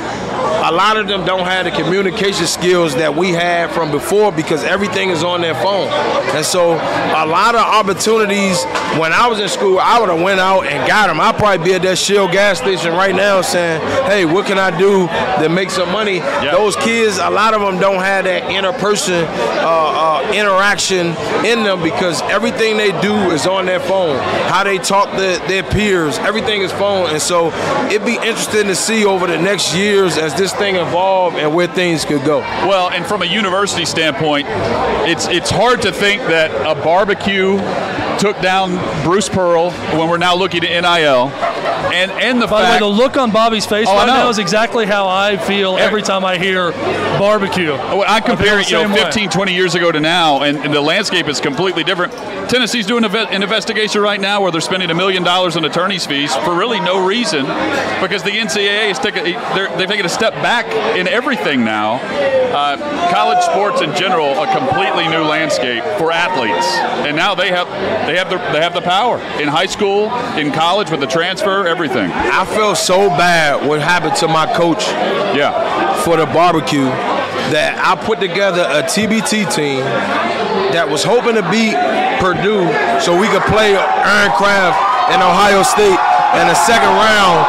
a 0.48 0.72
lot 0.72 0.96
of 0.96 1.08
them 1.08 1.24
don't 1.24 1.44
have 1.44 1.64
the 1.64 1.70
communication 1.70 2.46
skills 2.46 2.94
that 2.94 3.14
we 3.14 3.30
had 3.30 3.70
from 3.70 3.90
before 3.90 4.32
because 4.32 4.64
everything 4.64 5.10
is 5.10 5.22
on 5.22 5.40
their 5.40 5.54
phone. 5.54 5.88
And 6.34 6.44
so 6.44 6.72
a 6.72 7.26
lot 7.26 7.54
of 7.54 7.60
opportunities 7.60 8.62
when 8.98 9.12
I 9.12 9.26
was 9.26 9.40
in 9.40 9.48
school, 9.48 9.78
I 9.78 10.00
would 10.00 10.08
have 10.08 10.20
went 10.20 10.40
out 10.40 10.66
and 10.66 10.86
got 10.86 11.08
them. 11.08 11.20
I'd 11.20 11.36
probably 11.36 11.64
be 11.64 11.74
at 11.74 11.82
that 11.82 11.98
Shell 11.98 12.28
gas 12.28 12.58
station 12.58 12.92
right 12.92 13.14
now 13.14 13.42
saying, 13.42 13.80
hey, 14.06 14.24
what 14.24 14.46
can 14.46 14.58
I 14.58 14.76
do 14.76 15.06
to 15.42 15.48
make 15.48 15.70
some 15.70 15.90
money? 15.90 16.16
Yep. 16.16 16.52
Those 16.52 16.76
kids, 16.76 17.18
a 17.18 17.30
lot 17.30 17.54
of 17.54 17.60
them 17.60 17.78
don't 17.78 18.02
have 18.02 18.24
that 18.24 18.44
interperson 18.44 19.24
uh, 19.62 20.22
uh, 20.22 20.32
interaction 20.32 21.08
in 21.44 21.64
them 21.64 21.82
because 21.82 22.22
everything 22.22 22.76
they 22.76 22.90
do 23.00 23.14
is 23.30 23.46
on 23.46 23.66
their 23.66 23.80
phone. 23.80 24.18
How 24.48 24.64
they 24.64 24.78
talk 24.78 25.10
to 25.10 25.42
their 25.48 25.62
peers, 25.62 26.18
everything 26.18 26.62
is 26.62 26.72
phone. 26.72 27.10
And 27.10 27.20
so 27.20 27.48
it'd 27.86 28.06
be 28.06 28.16
interesting 28.16 28.66
to 28.66 28.74
see 28.74 29.04
over 29.04 29.26
the 29.26 29.38
next 29.38 29.74
years 29.74 30.16
as 30.16 30.34
this 30.38 30.54
thing 30.54 30.76
evolve 30.76 31.34
and 31.34 31.54
where 31.54 31.66
things 31.66 32.04
could 32.04 32.24
go. 32.24 32.38
Well, 32.38 32.90
and 32.90 33.04
from 33.04 33.22
a 33.22 33.26
university 33.26 33.84
standpoint, 33.84 34.46
it's 35.08 35.26
it's 35.28 35.50
hard 35.50 35.82
to 35.82 35.92
think 35.92 36.22
that 36.22 36.50
a 36.64 36.80
barbecue 36.82 37.58
took 38.18 38.40
down 38.40 38.76
Bruce 39.04 39.28
Pearl 39.28 39.70
when 39.96 40.08
we're 40.08 40.18
now 40.18 40.34
looking 40.34 40.64
at 40.64 40.80
NIL. 40.82 41.28
And 41.92 42.10
and 42.10 42.42
the 42.42 42.46
By 42.46 42.62
the 42.62 42.72
way, 42.72 42.78
the 42.80 42.86
look 42.86 43.16
on 43.16 43.30
Bobby's 43.30 43.64
face 43.64 43.86
Oh, 43.88 43.92
I 43.92 43.98
right 44.00 44.06
know. 44.06 44.14
now 44.14 44.28
is 44.28 44.38
exactly 44.38 44.84
how 44.84 45.08
I 45.08 45.36
feel 45.36 45.78
every 45.78 46.02
time 46.02 46.24
I 46.24 46.36
hear 46.36 46.72
barbecue. 47.18 47.72
When 47.72 48.06
I 48.06 48.20
compare 48.20 48.46
feel 48.46 48.58
it, 48.58 48.70
you 48.70 48.76
know, 48.76 48.82
same 48.82 48.92
way. 48.92 49.04
15, 49.04 49.30
20 49.30 49.54
years 49.54 49.74
ago 49.74 49.90
to 49.90 50.00
now, 50.00 50.42
and, 50.42 50.58
and 50.58 50.74
the 50.74 50.80
landscape 50.80 51.28
is 51.28 51.40
completely 51.40 51.84
different. 51.84 52.12
Tennessee's 52.50 52.86
doing 52.86 53.04
an 53.04 53.42
investigation 53.42 54.00
right 54.02 54.20
now 54.20 54.40
where 54.42 54.50
they're 54.50 54.60
spending 54.60 54.90
a 54.90 54.94
million 54.94 55.22
dollars 55.22 55.56
on 55.56 55.64
attorney's 55.64 56.04
fees 56.04 56.34
for 56.36 56.54
really 56.56 56.80
no 56.80 57.04
reason, 57.06 57.44
because 58.02 58.22
the 58.22 58.30
NCAA 58.30 58.90
is 58.90 58.98
taking 58.98 59.24
they're, 59.24 59.74
they've 59.78 59.88
taken 59.88 60.04
a 60.06 60.10
step 60.10 60.34
back 60.34 60.66
in 60.96 61.06
everything 61.08 61.64
now. 61.64 61.94
Uh, 62.48 62.76
college 63.12 63.42
sports 63.44 63.80
in 63.82 63.94
general, 63.94 64.30
a 64.42 64.52
completely 64.56 65.06
new 65.08 65.22
landscape 65.22 65.82
for 65.98 66.10
athletes, 66.12 66.66
and 67.06 67.16
now 67.16 67.34
they 67.34 67.48
have 67.50 67.68
they 68.08 68.16
have 68.16 68.30
the 68.30 68.38
they 68.56 68.64
have 68.64 68.72
the 68.72 68.80
power 68.80 69.20
in 69.36 69.48
high 69.48 69.68
school, 69.68 70.08
in 70.40 70.50
college 70.50 70.90
with 70.90 71.00
the 71.00 71.06
transfer, 71.06 71.68
everything. 71.68 72.10
I 72.10 72.46
felt 72.46 72.78
so 72.78 73.10
bad 73.12 73.68
what 73.68 73.82
happened 73.84 74.16
to 74.24 74.28
my 74.28 74.48
coach 74.56 74.80
Yeah, 75.36 75.52
for 76.00 76.16
the 76.16 76.24
barbecue 76.24 76.88
that 77.52 77.76
I 77.76 77.92
put 78.00 78.16
together 78.16 78.64
a 78.64 78.80
TBT 78.80 79.52
team 79.52 79.84
that 80.72 80.88
was 80.88 81.04
hoping 81.04 81.36
to 81.36 81.44
beat 81.52 81.76
Purdue 82.16 82.64
so 83.04 83.12
we 83.12 83.28
could 83.28 83.44
play 83.44 83.76
Aaron 83.76 84.32
Craft 84.40 84.80
and 85.12 85.20
Ohio 85.20 85.60
State 85.60 86.00
in 86.40 86.44
the 86.48 86.56
second 86.64 86.88
round. 86.96 87.44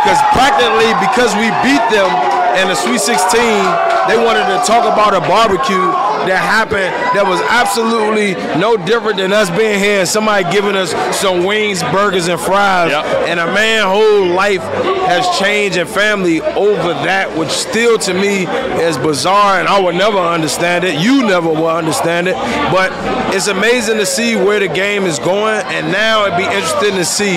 Because 0.00 0.20
practically, 0.32 0.88
because 1.04 1.36
we 1.36 1.52
beat 1.60 1.84
them 1.92 2.08
in 2.56 2.72
the 2.72 2.76
Sweet 2.80 3.04
16, 3.04 3.28
they 4.08 4.16
wanted 4.16 4.48
to 4.48 4.56
talk 4.64 4.88
about 4.88 5.12
a 5.12 5.20
barbecue 5.28 5.84
that 6.26 6.42
happened 6.42 6.92
that 7.16 7.24
was 7.26 7.40
absolutely 7.48 8.34
no 8.58 8.76
different 8.76 9.18
than 9.18 9.32
us 9.32 9.50
being 9.50 9.78
here 9.78 10.00
and 10.00 10.08
somebody 10.08 10.44
giving 10.50 10.76
us 10.76 10.92
some 11.16 11.44
wings, 11.44 11.82
burgers, 11.84 12.28
and 12.28 12.40
fries. 12.40 12.90
Yep. 12.90 13.04
And 13.28 13.40
a 13.40 13.46
man 13.46 13.86
whole 13.86 14.26
life 14.26 14.62
has 15.06 15.38
changed 15.38 15.76
and 15.76 15.88
family 15.88 16.40
over 16.40 16.94
that, 17.06 17.36
which 17.36 17.50
still 17.50 17.98
to 17.98 18.14
me 18.14 18.46
is 18.82 18.98
bizarre, 18.98 19.58
and 19.58 19.68
I 19.68 19.80
would 19.80 19.94
never 19.94 20.18
understand 20.18 20.84
it. 20.84 21.00
You 21.00 21.22
never 21.26 21.48
will 21.48 21.68
understand 21.68 22.28
it. 22.28 22.34
But 22.70 22.90
it's 23.34 23.48
amazing 23.48 23.98
to 23.98 24.06
see 24.06 24.36
where 24.36 24.60
the 24.60 24.68
game 24.68 25.04
is 25.04 25.18
going, 25.18 25.64
and 25.66 25.92
now 25.92 26.26
it'd 26.26 26.38
be 26.38 26.44
interesting 26.44 26.92
to 26.92 27.04
see 27.04 27.36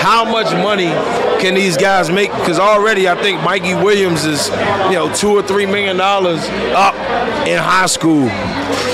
how 0.00 0.24
much 0.24 0.52
money 0.52 0.88
can 1.40 1.54
these 1.54 1.76
guys 1.76 2.10
make? 2.10 2.30
Because 2.32 2.58
already 2.58 3.08
I 3.08 3.20
think 3.20 3.42
Mikey 3.42 3.74
Williams 3.74 4.24
is, 4.24 4.48
you 4.48 4.94
know, 4.94 5.12
two 5.14 5.30
or 5.30 5.42
three 5.42 5.66
million 5.66 5.96
dollars 5.96 6.40
up 6.74 6.94
in 7.46 7.58
high 7.58 7.86
school. 7.86 8.28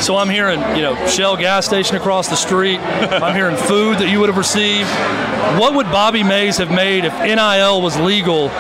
So 0.02 0.16
I'm 0.16 0.28
hearing, 0.28 0.60
you 0.76 0.82
know, 0.82 1.06
Shell 1.06 1.36
gas 1.36 1.66
station 1.66 1.96
across 1.96 2.28
the 2.28 2.36
street. 2.36 2.78
I'm 2.80 3.34
hearing 3.34 3.56
food 3.56 3.98
that 3.98 4.10
you 4.10 4.20
would 4.20 4.28
have 4.28 4.38
received. 4.38 4.88
What 5.58 5.74
would 5.74 5.86
Bobby 5.86 6.22
Maze 6.22 6.58
have 6.58 6.70
made 6.70 7.04
if 7.04 7.12
NIL 7.20 7.82
was 7.82 7.98
legal 7.98 8.50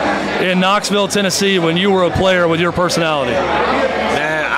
in 0.40 0.60
Knoxville, 0.60 1.08
Tennessee, 1.08 1.58
when 1.58 1.76
you 1.76 1.90
were 1.90 2.04
a 2.04 2.10
player 2.10 2.48
with 2.48 2.60
your 2.60 2.72
personality? 2.72 3.34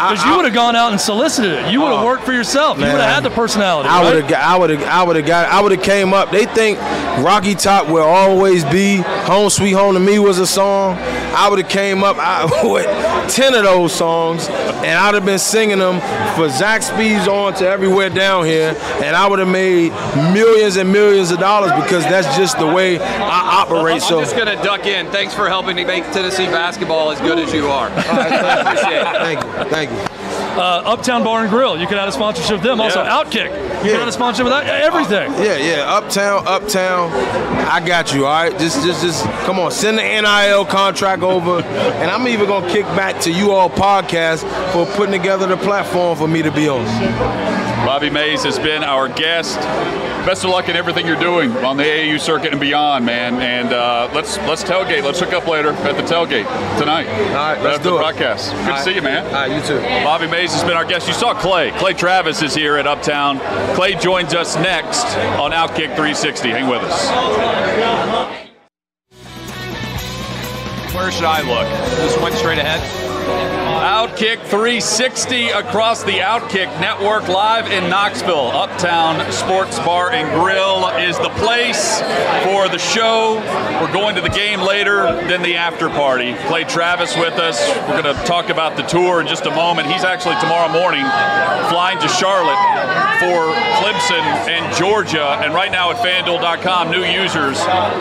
Man, 0.02 0.10
I, 0.10 0.12
Because 0.12 0.24
you 0.26 0.36
would 0.36 0.44
have 0.44 0.54
gone 0.54 0.76
out 0.76 0.90
and 0.92 1.00
solicited 1.00 1.52
it. 1.52 1.72
You 1.72 1.80
would 1.80 1.92
have 1.92 2.00
Oh, 2.02 2.06
worked 2.06 2.24
for 2.24 2.32
yourself. 2.32 2.78
Man, 2.78 2.86
You 2.88 2.92
would 2.94 3.02
have 3.02 3.14
had 3.14 3.22
the 3.24 3.30
personality. 3.34 3.88
I 3.88 4.02
right? 4.02 4.14
would 4.14 4.24
have, 4.24 4.32
I 4.42 4.56
would 4.58 4.70
have, 4.70 4.82
I 4.82 5.02
would 5.02 5.16
have 5.16 5.26
got, 5.26 5.48
I 5.52 5.60
would 5.60 5.72
have 5.72 5.82
came 5.82 6.12
up. 6.14 6.30
They 6.30 6.46
think 6.46 6.78
Rocky 7.24 7.54
Top 7.54 7.88
will 7.88 8.02
always 8.04 8.64
be 8.64 8.96
"Home 9.26 9.50
Sweet 9.50 9.72
Home" 9.72 9.94
to 9.94 10.00
me 10.00 10.18
was 10.18 10.38
a 10.38 10.46
song. 10.46 10.96
I 11.34 11.48
would 11.48 11.58
have 11.60 11.68
came 11.70 12.02
up 12.04 12.16
I, 12.18 12.44
with 12.64 12.86
ten 13.32 13.54
of 13.54 13.62
those 13.64 13.92
songs, 13.94 14.48
and 14.48 14.98
I'd 14.98 15.14
have 15.14 15.24
been 15.24 15.38
singing 15.38 15.78
them 15.78 16.00
for 16.36 16.48
Zach 16.48 16.82
Speeds 16.82 17.28
on 17.28 17.54
to 17.54 17.68
everywhere 17.68 18.08
down 18.10 18.44
here, 18.46 18.74
and 19.02 19.14
I 19.16 19.26
would 19.26 19.38
have 19.38 19.48
made 19.48 19.90
millions 20.32 20.76
and 20.76 20.90
millions 20.92 21.30
of 21.30 21.38
dollars 21.38 21.72
because 21.82 22.02
that's 22.04 22.36
just 22.36 22.58
the 22.58 22.66
way 22.66 22.98
I 22.98 23.62
operate. 23.62 23.94
I'm 23.94 24.00
So. 24.00 24.20
just 24.20 24.34
going 24.36 24.46
to 24.54 24.62
duck 24.64 24.86
in. 24.86 25.06
Thanks 25.10 25.34
for 25.34 25.48
helping 25.48 25.76
to 25.76 25.84
make 25.84 26.04
Tennessee 26.12 26.46
basketball 26.46 27.10
as 27.10 27.20
good 27.20 27.38
as 27.38 27.52
you 27.52 27.68
are. 27.68 27.88
Appreciate 27.88 29.00
it. 29.00 29.04
Thank 29.04 29.42
you, 29.44 29.64
thank 29.70 29.90
you. 29.90 29.91
Uh, 30.54 30.82
Uptown 30.84 31.24
Bar 31.24 31.40
and 31.42 31.50
Grill. 31.50 31.78
You 31.80 31.86
could 31.86 31.96
add 31.98 32.08
a 32.08 32.12
sponsorship 32.12 32.56
with 32.56 32.62
them. 32.62 32.80
Also, 32.80 33.02
Yeah. 33.02 33.10
Outkick. 33.24 33.46
You 33.46 33.50
Yeah. 33.50 33.80
could 33.82 33.98
have 34.00 34.08
a 34.08 34.12
sponsorship 34.12 34.44
with 34.44 34.52
that. 34.52 34.66
Everything. 34.82 35.32
Yeah, 35.42 35.56
yeah. 35.56 35.94
Uptown, 35.96 36.46
uptown. 36.46 37.10
I 37.70 37.80
got 37.80 38.12
you. 38.12 38.26
All 38.26 38.32
right. 38.32 38.58
Just, 38.58 38.84
just, 38.84 39.02
just. 39.02 39.24
Come 39.46 39.58
on. 39.58 39.70
Send 39.70 39.98
the 39.98 40.02
NIL 40.02 40.64
contract 40.66 41.22
over, 41.22 41.60
and 41.62 42.10
I'm 42.10 42.28
even 42.28 42.46
gonna 42.46 42.68
kick 42.70 42.84
back 42.96 43.18
to 43.22 43.30
you 43.32 43.52
all 43.52 43.70
podcast 43.70 44.40
for 44.72 44.84
putting 44.96 45.12
together 45.12 45.46
the 45.46 45.56
platform 45.56 46.16
for 46.18 46.28
me 46.28 46.42
to 46.42 46.50
be 46.50 46.68
on. 46.68 46.84
Bobby 47.86 48.10
Maze 48.10 48.44
has 48.44 48.58
been 48.58 48.84
our 48.84 49.08
guest. 49.08 49.58
Best 50.26 50.44
of 50.44 50.50
luck 50.50 50.68
in 50.68 50.76
everything 50.76 51.04
you're 51.04 51.18
doing 51.18 51.50
on 51.58 51.76
the 51.76 51.82
AAU 51.82 52.20
circuit 52.20 52.52
and 52.52 52.61
beyond, 52.61 53.04
man. 53.04 53.40
And 53.42 53.72
uh, 53.72 54.08
let's 54.14 54.38
let's 54.38 54.62
tailgate. 54.62 55.02
Let's 55.02 55.18
hook 55.18 55.32
up 55.32 55.48
later 55.48 55.70
at 55.70 55.96
the 55.96 56.02
tailgate 56.02 56.46
tonight. 56.78 57.08
All 57.08 57.35
right, 57.35 57.61
let's 57.61 57.78
do 57.82 57.90
the 57.90 57.96
it. 57.96 57.98
broadcast. 57.98 58.52
Good 58.52 58.76
to 58.76 58.82
see 58.82 58.94
you, 58.94 59.02
man. 59.02 59.26
All 59.26 59.32
right, 59.32 59.50
you 59.50 59.61
too. 59.66 59.80
Bobby 60.04 60.28
Maze 60.28 60.52
has 60.52 60.62
been 60.62 60.76
our 60.76 60.85
guest. 60.85 61.08
You 61.08 61.14
saw 61.14 61.35
Clay. 61.35 61.72
Clay 61.72 61.92
Travis 61.94 62.40
is 62.40 62.54
here 62.54 62.76
at 62.76 62.87
Uptown. 62.87 63.40
Clay 63.74 63.96
joins 63.96 64.32
us 64.32 64.54
next 64.56 65.04
on 65.40 65.50
Outkick 65.50 65.96
360. 65.96 66.50
Hang 66.50 66.68
with 66.68 66.82
us. 66.82 67.08
Where 70.94 71.11
should 71.11 71.24
I 71.24 71.40
look? 71.40 71.66
Just 71.98 72.20
went 72.20 72.37
straight 72.37 72.58
ahead. 72.58 73.62
Outkick 73.83 74.38
360 74.42 75.49
across 75.49 76.05
the 76.05 76.21
Outkick 76.21 76.68
Network, 76.81 77.27
live 77.27 77.66
in 77.66 77.90
Knoxville. 77.90 78.53
Uptown 78.53 79.33
Sports 79.33 79.77
Bar 79.81 80.12
and 80.12 80.31
Grill 80.40 80.87
is 80.99 81.18
the 81.18 81.31
place 81.31 81.99
for 82.45 82.68
the 82.68 82.79
show. 82.79 83.42
We're 83.83 83.92
going 83.92 84.14
to 84.14 84.21
the 84.21 84.29
game 84.29 84.61
later, 84.61 85.07
then 85.27 85.42
the 85.42 85.57
after 85.57 85.88
party. 85.88 86.35
Clay 86.47 86.62
Travis 86.62 87.16
with 87.16 87.35
us. 87.40 87.59
We're 87.88 88.01
going 88.01 88.14
to 88.14 88.23
talk 88.23 88.51
about 88.51 88.77
the 88.77 88.85
tour 88.85 89.21
in 89.21 89.27
just 89.27 89.47
a 89.47 89.51
moment. 89.51 89.90
He's 89.90 90.05
actually 90.05 90.37
tomorrow 90.38 90.68
morning 90.68 91.03
flying 91.68 91.99
to 91.99 92.07
Charlotte 92.07 92.62
for 93.18 93.51
Clemson 93.83 94.23
and 94.47 94.77
Georgia. 94.77 95.40
And 95.42 95.53
right 95.53 95.73
now 95.73 95.90
at 95.90 95.97
FanDuel.com, 95.97 96.92
new 96.92 97.03
users, 97.03 97.59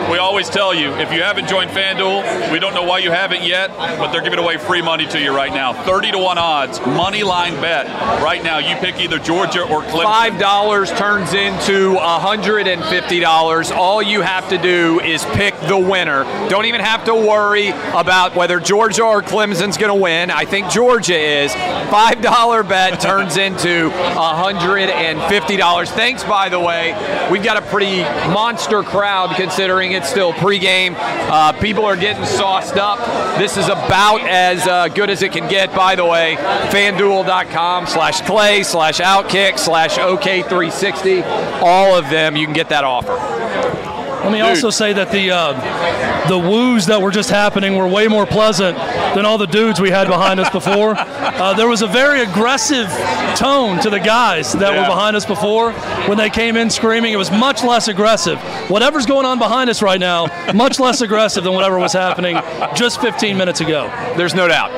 we 0.08 0.18
always 0.18 0.48
tell 0.48 0.72
you 0.72 0.94
if 0.94 1.12
you 1.12 1.22
haven't 1.22 1.48
joined 1.48 1.72
FanDuel, 1.72 2.52
we 2.52 2.60
don't 2.60 2.72
know 2.72 2.84
why 2.84 2.98
you 2.98 3.10
haven't 3.10 3.42
yet, 3.42 3.76
but 3.76 4.12
they're 4.12 4.22
giving 4.22 4.38
away 4.38 4.58
free 4.58 4.80
money 4.80 5.06
to 5.08 5.20
you 5.20 5.34
right 5.34 5.52
now. 5.52 5.71
30 5.72 6.12
to 6.12 6.18
1 6.18 6.38
odds, 6.38 6.80
money 6.80 7.22
line 7.22 7.54
bet. 7.60 7.86
Right 8.22 8.42
now, 8.42 8.58
you 8.58 8.76
pick 8.76 9.00
either 9.00 9.18
Georgia 9.18 9.62
or 9.62 9.82
Clemson. 9.82 10.04
Five 10.04 10.38
dollars 10.38 10.90
turns 10.92 11.34
into 11.34 11.96
hundred 11.98 12.66
and 12.66 12.84
fifty 12.84 13.20
dollars. 13.20 13.70
All 13.70 14.02
you 14.02 14.20
have 14.20 14.48
to 14.50 14.58
do 14.58 15.00
is 15.00 15.24
pick 15.26 15.58
the 15.60 15.78
winner. 15.78 16.24
Don't 16.48 16.66
even 16.66 16.80
have 16.80 17.04
to 17.04 17.14
worry 17.14 17.68
about 17.68 18.34
whether 18.34 18.60
Georgia 18.60 19.04
or 19.04 19.22
Clemson's 19.22 19.76
going 19.76 19.94
to 19.94 20.00
win. 20.00 20.30
I 20.30 20.44
think 20.44 20.70
Georgia 20.70 21.18
is. 21.18 21.52
Five 21.90 22.22
dollar 22.22 22.62
bet 22.62 23.00
turns 23.00 23.36
into 23.46 23.90
hundred 23.90 24.90
and 24.90 25.20
fifty 25.28 25.56
dollars. 25.56 25.90
Thanks, 25.90 26.24
by 26.24 26.48
the 26.48 26.60
way. 26.60 26.92
We've 27.30 27.42
got 27.42 27.56
a 27.56 27.62
pretty 27.62 28.02
monster 28.32 28.82
crowd 28.82 29.36
considering 29.36 29.92
it's 29.92 30.08
still 30.08 30.32
pregame. 30.32 30.94
Uh, 30.98 31.52
people 31.60 31.84
are 31.84 31.96
getting 31.96 32.24
sauced 32.24 32.76
up. 32.76 32.98
This 33.38 33.56
is 33.56 33.66
about 33.66 34.20
as 34.22 34.66
uh, 34.66 34.88
good 34.88 35.10
as 35.10 35.22
it 35.22 35.32
can 35.32 35.48
get. 35.48 35.61
By 35.74 35.94
the 35.96 36.04
way, 36.04 36.36
FanDuel.com 36.70 37.86
slash 37.86 38.20
Clay 38.22 38.62
slash 38.62 38.98
Outkick 39.00 39.58
slash 39.58 39.96
OK360. 39.98 41.22
All 41.62 41.94
of 41.96 42.08
them, 42.10 42.36
you 42.36 42.44
can 42.46 42.54
get 42.54 42.68
that 42.70 42.84
offer. 42.84 43.12
Let 44.22 44.30
me 44.30 44.38
Dude. 44.38 44.46
also 44.48 44.70
say 44.70 44.92
that 44.92 45.10
the 45.10 45.32
uh, 45.32 46.28
the 46.28 46.38
woos 46.38 46.86
that 46.86 47.02
were 47.02 47.10
just 47.10 47.28
happening 47.28 47.74
were 47.76 47.88
way 47.88 48.06
more 48.06 48.24
pleasant 48.24 48.76
than 49.16 49.26
all 49.26 49.36
the 49.36 49.48
dudes 49.48 49.80
we 49.80 49.90
had 49.90 50.06
behind 50.06 50.38
us 50.40 50.48
before. 50.50 50.94
Uh, 51.32 51.52
there 51.54 51.66
was 51.66 51.82
a 51.82 51.86
very 51.88 52.20
aggressive 52.20 52.86
tone 53.36 53.80
to 53.80 53.90
the 53.90 53.98
guys 53.98 54.52
that 54.52 54.72
Yeah. 54.74 54.82
were 54.82 54.86
behind 54.86 55.16
us 55.16 55.24
before 55.24 55.72
when 56.06 56.16
they 56.18 56.30
came 56.30 56.56
in 56.56 56.70
screaming. 56.70 57.12
It 57.12 57.16
was 57.16 57.32
much 57.32 57.64
less 57.64 57.88
aggressive. 57.88 58.38
Whatever's 58.70 59.06
going 59.06 59.26
on 59.26 59.38
behind 59.40 59.68
us 59.68 59.82
right 59.82 59.98
now, 59.98 60.26
much 60.54 60.78
less 60.78 61.00
aggressive 61.00 61.42
than 61.42 61.54
whatever 61.54 61.78
was 61.80 61.94
happening 61.94 62.36
just 62.76 63.00
15 63.00 63.36
minutes 63.36 63.60
ago. 63.60 63.90
There's 64.16 64.34
no 64.34 64.46
doubt. 64.46 64.70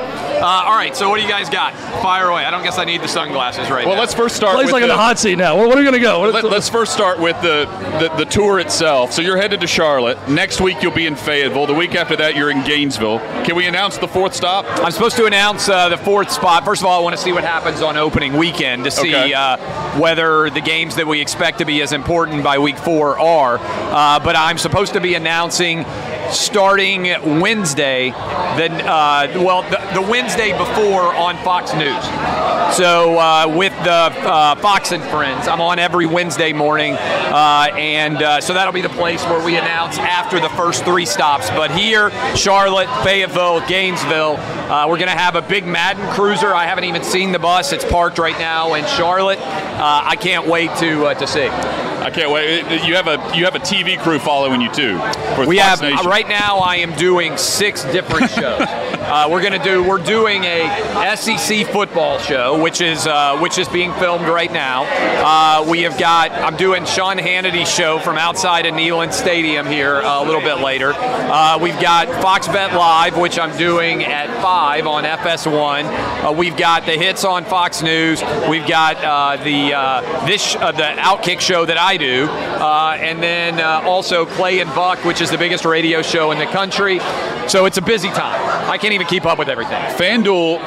Uh, 0.45 0.63
all 0.67 0.75
right, 0.77 0.95
so 0.95 1.09
what 1.09 1.17
do 1.17 1.23
you 1.23 1.27
guys 1.27 1.49
got? 1.49 1.73
Fire 2.03 2.29
away. 2.29 2.45
I 2.45 2.51
don't 2.51 2.61
guess 2.61 2.77
I 2.77 2.85
need 2.85 3.01
the 3.01 3.07
sunglasses 3.07 3.67
right 3.71 3.81
now. 3.81 3.87
Well, 3.87 3.95
now. 3.95 4.01
let's 4.01 4.13
first 4.13 4.35
start 4.35 4.53
Plays 4.53 4.65
with 4.65 4.73
like 4.73 4.83
in 4.83 4.89
the, 4.89 4.93
the 4.93 4.99
hot 4.99 5.17
seat 5.17 5.37
now. 5.37 5.55
Where, 5.57 5.67
where 5.67 5.75
are 5.75 5.79
we 5.79 5.83
going 5.83 5.95
to 5.95 5.99
go? 5.99 6.19
What- 6.19 6.35
Let, 6.35 6.45
us 6.53 6.69
first 6.69 6.93
start 6.93 7.19
with 7.19 7.35
the, 7.41 7.65
the 7.99 8.15
the 8.15 8.25
tour 8.25 8.59
itself. 8.59 9.11
So 9.11 9.23
you're 9.23 9.37
headed 9.37 9.59
to 9.61 9.67
Charlotte. 9.67 10.19
Next 10.29 10.61
week 10.61 10.83
you'll 10.83 10.91
be 10.93 11.07
in 11.07 11.15
Fayetteville. 11.15 11.65
The 11.65 11.73
week 11.73 11.95
after 11.95 12.15
that 12.17 12.35
you're 12.35 12.51
in 12.51 12.63
Gainesville. 12.63 13.17
Can 13.43 13.55
we 13.55 13.65
announce 13.65 13.97
the 13.97 14.07
fourth 14.07 14.35
stop? 14.35 14.65
I'm 14.83 14.91
supposed 14.91 15.17
to 15.17 15.25
announce 15.25 15.67
uh, 15.67 15.89
the 15.89 15.97
fourth 15.97 16.29
spot. 16.31 16.63
First 16.63 16.83
of 16.83 16.85
all, 16.85 16.99
I 16.99 17.03
want 17.03 17.15
to 17.15 17.21
see 17.21 17.31
what 17.31 17.43
happens 17.43 17.81
on 17.81 17.97
opening 17.97 18.37
weekend 18.37 18.83
to 18.83 18.91
see 18.91 19.15
Okay. 19.15 19.33
uh, 19.33 19.57
whether 19.99 20.51
the 20.51 20.61
games 20.61 20.95
that 20.97 21.07
we 21.07 21.21
expect 21.21 21.57
to 21.57 21.65
be 21.65 21.81
as 21.81 21.91
important 21.91 22.43
by 22.43 22.59
week 22.59 22.77
four 22.77 23.17
are. 23.17 23.57
Uh, 23.59 24.19
but 24.19 24.35
I'm 24.35 24.59
supposed 24.59 24.93
to 24.93 25.01
be 25.01 25.15
announcing 25.15 25.85
starting 26.31 27.03
Wednesday, 27.39 28.11
then 28.57 28.71
uh, 28.81 29.31
well, 29.41 29.63
the, 29.63 29.99
the 29.99 30.01
Wednesday 30.01 30.57
before 30.57 31.13
on 31.15 31.37
Fox 31.43 31.73
News. 31.73 32.03
So 32.75 33.17
uh, 33.17 33.53
with 33.55 33.73
the 33.83 33.91
uh, 33.91 34.55
Fox 34.55 34.91
and 34.91 35.03
Friends, 35.03 35.47
I'm 35.47 35.61
on 35.61 35.79
every 35.79 36.05
Wednesday 36.05 36.51
morning, 36.51 36.93
uh, 36.93 37.69
and 37.77 38.17
uh, 38.21 38.41
so 38.41 38.53
that'll 38.53 38.73
be 38.73 38.81
the 38.81 38.89
place 38.89 39.23
where 39.25 39.43
we 39.45 39.55
announce 39.55 39.97
after 39.97 40.39
the 40.39 40.49
first 40.49 40.83
three 40.83 41.05
stops. 41.05 41.49
But 41.51 41.71
here, 41.71 42.09
Charlotte, 42.35 42.89
Fayetteville, 43.03 43.65
Gainesville, 43.67 44.37
uh, 44.37 44.87
we're 44.89 44.97
going 44.97 45.09
to 45.09 45.17
have 45.17 45.35
a 45.35 45.41
big 45.41 45.65
Madden 45.65 46.09
Cruiser. 46.11 46.53
I 46.53 46.65
haven't 46.65 46.85
even 46.85 47.03
seen 47.03 47.31
the 47.31 47.39
bus; 47.39 47.71
it's 47.71 47.85
parked 47.85 48.17
right 48.17 48.37
now 48.39 48.73
in 48.73 48.85
Charlotte. 48.87 49.39
I 49.39 50.15
can't 50.15 50.47
wait 50.47 50.75
to 50.77 51.13
to 51.15 51.27
see. 51.27 51.94
I 52.05 52.11
can't 52.11 52.29
wait. 52.29 52.61
You 52.85 52.93
have 52.93 53.07
a 53.07 53.35
you 53.35 53.45
have 53.45 53.55
a 53.55 53.59
TV 53.59 53.99
crew 53.99 54.19
following 54.19 54.61
you 54.61 54.71
too. 54.71 54.93
We 55.47 55.57
Fox 55.57 55.57
have 55.57 55.81
Nation. 55.81 56.05
right 56.05 56.27
now. 56.27 56.57
I 56.59 56.75
am 56.75 56.93
doing 56.93 57.35
six 57.35 57.83
different 57.85 58.29
shows. 58.39 58.59
Uh, 59.05 59.29
we're 59.29 59.41
gonna 59.41 59.63
do. 59.63 59.83
We're 59.83 60.03
doing 60.03 60.43
a 60.45 61.15
SEC 61.15 61.67
football 61.67 62.17
show, 62.17 62.59
which 62.59 62.81
is 62.81 63.05
uh, 63.05 63.37
which 63.37 63.59
is 63.59 63.69
being 63.69 63.93
filmed 63.93 64.27
right 64.27 64.51
now. 64.51 64.85
Uh, 64.89 65.63
we 65.69 65.83
have 65.83 65.99
got. 65.99 66.31
I'm 66.31 66.57
doing 66.57 66.85
Sean 66.85 67.19
Hannity's 67.19 67.69
show 67.71 67.99
from 67.99 68.17
outside 68.17 68.65
of 68.65 68.73
Neyland 68.73 69.13
Stadium 69.13 69.67
here 69.67 69.97
uh, 69.97 70.23
a 70.23 70.25
little 70.25 70.41
bit 70.41 70.55
later. 70.55 70.93
Uh, 70.95 71.59
we've 71.61 71.79
got 71.79 72.07
Fox 72.19 72.47
Bet 72.47 72.73
Live, 72.73 73.15
which 73.15 73.37
I'm 73.37 73.55
doing 73.59 74.03
at 74.03 74.25
five 74.41 74.87
on 74.87 75.03
FS1. 75.03 76.23
Uh, 76.23 76.31
we've 76.31 76.57
got 76.57 76.87
the 76.87 76.93
hits 76.93 77.23
on 77.23 77.45
Fox 77.45 77.83
News. 77.83 78.23
We've 78.49 78.67
got 78.67 78.97
the 79.43 79.69
this 80.25 80.53
the 80.53 80.95
Outkick 80.97 81.41
show 81.41 81.63
that 81.65 81.77
I 81.77 81.97
do, 81.97 82.27
and 82.27 83.21
then 83.21 83.61
also 83.85 84.25
Clay 84.25 84.61
and 84.61 84.73
Buck, 84.73 85.05
which 85.05 85.21
is 85.21 85.29
the 85.29 85.37
biggest 85.37 85.63
radio 85.63 86.01
show 86.01 86.31
in 86.31 86.39
the 86.39 86.47
country. 86.47 86.99
So 87.47 87.65
it's 87.65 87.77
a 87.77 87.81
busy 87.83 88.09
time. 88.09 88.41
I 88.67 88.79
can't 88.79 88.94
even 88.95 89.07
keep 89.07 89.25
up 89.25 89.37
with 89.37 89.49
everything. 89.49 89.81
FanDuel, 89.95 90.59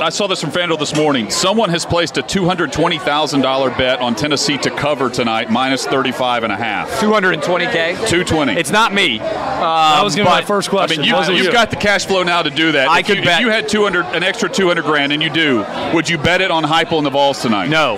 I 0.00 0.08
saw 0.08 0.26
this 0.26 0.40
from 0.40 0.50
FanDuel 0.50 0.78
this 0.78 0.94
morning. 0.96 1.30
Someone 1.30 1.70
has 1.70 1.86
placed 1.86 2.16
a 2.18 2.22
$220,000 2.22 3.78
bet 3.78 4.00
on 4.00 4.14
Tennessee 4.14 4.58
to 4.58 4.70
cover 4.70 5.08
tonight, 5.10 5.50
minus 5.50 5.86
35 5.86 6.44
and 6.44 6.52
a 6.52 6.56
half. 6.56 6.90
220k. 7.00 7.94
220. 7.96 8.52
It's 8.54 8.70
not 8.70 8.92
me. 8.92 9.18
That 9.18 10.02
was 10.02 10.14
going 10.16 10.26
to 10.26 10.30
be 10.30 10.34
my 10.34 10.38
um, 10.38 10.42
but- 10.42 10.46
first 10.48 10.68
I 10.68 10.70
question. 10.70 11.02
mean, 11.02 11.10
you, 11.10 11.34
you've 11.36 11.46
you? 11.46 11.52
got 11.52 11.70
the 11.70 11.76
cash 11.76 12.06
flow 12.06 12.22
now 12.22 12.42
to 12.42 12.50
do 12.50 12.72
that. 12.72 12.88
I 12.88 13.00
if 13.00 13.06
could 13.06 13.18
you, 13.18 13.24
bet- 13.24 13.40
If 13.40 13.46
you 13.46 13.50
had 13.50 13.68
200, 13.68 14.06
an 14.06 14.22
extra 14.22 14.48
200 14.48 14.82
grand, 14.84 15.12
and 15.12 15.22
you 15.22 15.30
do, 15.30 15.64
would 15.94 16.08
you 16.08 16.18
bet 16.18 16.40
it 16.40 16.50
on 16.50 16.64
Heupel 16.64 16.98
and 16.98 17.06
the 17.06 17.10
Vols 17.10 17.40
tonight? 17.40 17.68
No, 17.68 17.96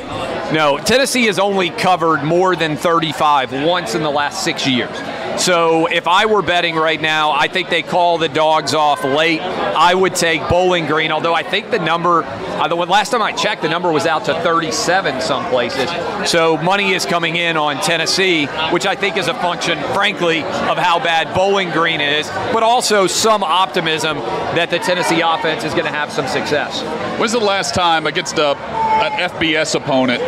no. 0.53 0.79
Tennessee 0.79 1.27
has 1.27 1.39
only 1.39 1.71
covered 1.71 2.23
more 2.25 2.55
than 2.57 2.77
35 2.77 3.53
once 3.65 3.95
in 3.95 4.03
the 4.03 4.11
last 4.11 4.43
six 4.45 4.67
years. 4.67 4.91
So 5.39 5.87
if 5.87 6.09
I 6.09 6.27
were 6.27 6.43
betting 6.43 6.77
right 6.77 7.01
now, 7.01 7.33
I 7.33 7.49
think 7.49 7.69
they 7.69 7.83
call 7.83 8.19
the 8.19 8.29
dogs 8.29 8.75
off 8.75 9.05
late. 9.05 9.41
I 9.41 9.95
would 9.95 10.15
take 10.15 10.49
Bowling 10.49 10.87
Green, 10.87 11.13
although 11.13 11.35
I 11.35 11.43
think 11.43 11.71
the 11.71 11.79
number, 11.79 12.23
uh, 12.25 12.75
last 12.75 13.11
time 13.11 13.23
I 13.23 13.33
checked, 13.33 13.63
the 13.63 13.69
number 13.69 13.93
was 13.93 14.07
out 14.07 14.25
to 14.27 14.35
37 14.41 15.21
some 15.21 15.45
places. 15.51 15.91
So 16.29 16.57
money 16.57 16.93
is 16.93 17.05
coming 17.05 17.37
in 17.37 17.57
on 17.57 17.81
Tennessee, 17.83 18.47
which 18.71 18.87
I 18.87 18.95
think 18.95 19.17
is 19.17 19.29
a 19.29 19.35
function, 19.35 19.79
frankly, 19.93 20.43
of 20.43 20.79
how 20.79 20.99
bad 20.99 21.35
Bowling 21.35 21.71
Green 21.71 22.01
is, 22.01 22.29
but 22.53 22.63
also 22.63 23.07
some 23.07 23.43
optimism 23.43 24.19
that 24.57 24.71
the 24.71 24.79
Tennessee 24.79 25.21
offense 25.21 25.65
is 25.65 25.73
going 25.73 25.85
to 25.85 25.91
have 25.91 26.11
some 26.11 26.27
success. 26.27 26.83
When's 27.21 27.33
the 27.33 27.39
last 27.39 27.75
time 27.75 28.07
against 28.07 28.39
a, 28.39 28.57
an 28.57 29.31
FBS 29.31 29.75
opponent, 29.75 30.21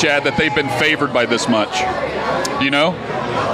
Chad, 0.00 0.24
that 0.24 0.36
they've 0.38 0.54
been 0.54 0.68
favored 0.78 1.12
by 1.12 1.26
this 1.26 1.48
much? 1.48 1.80
You 2.62 2.70
know? 2.70 2.92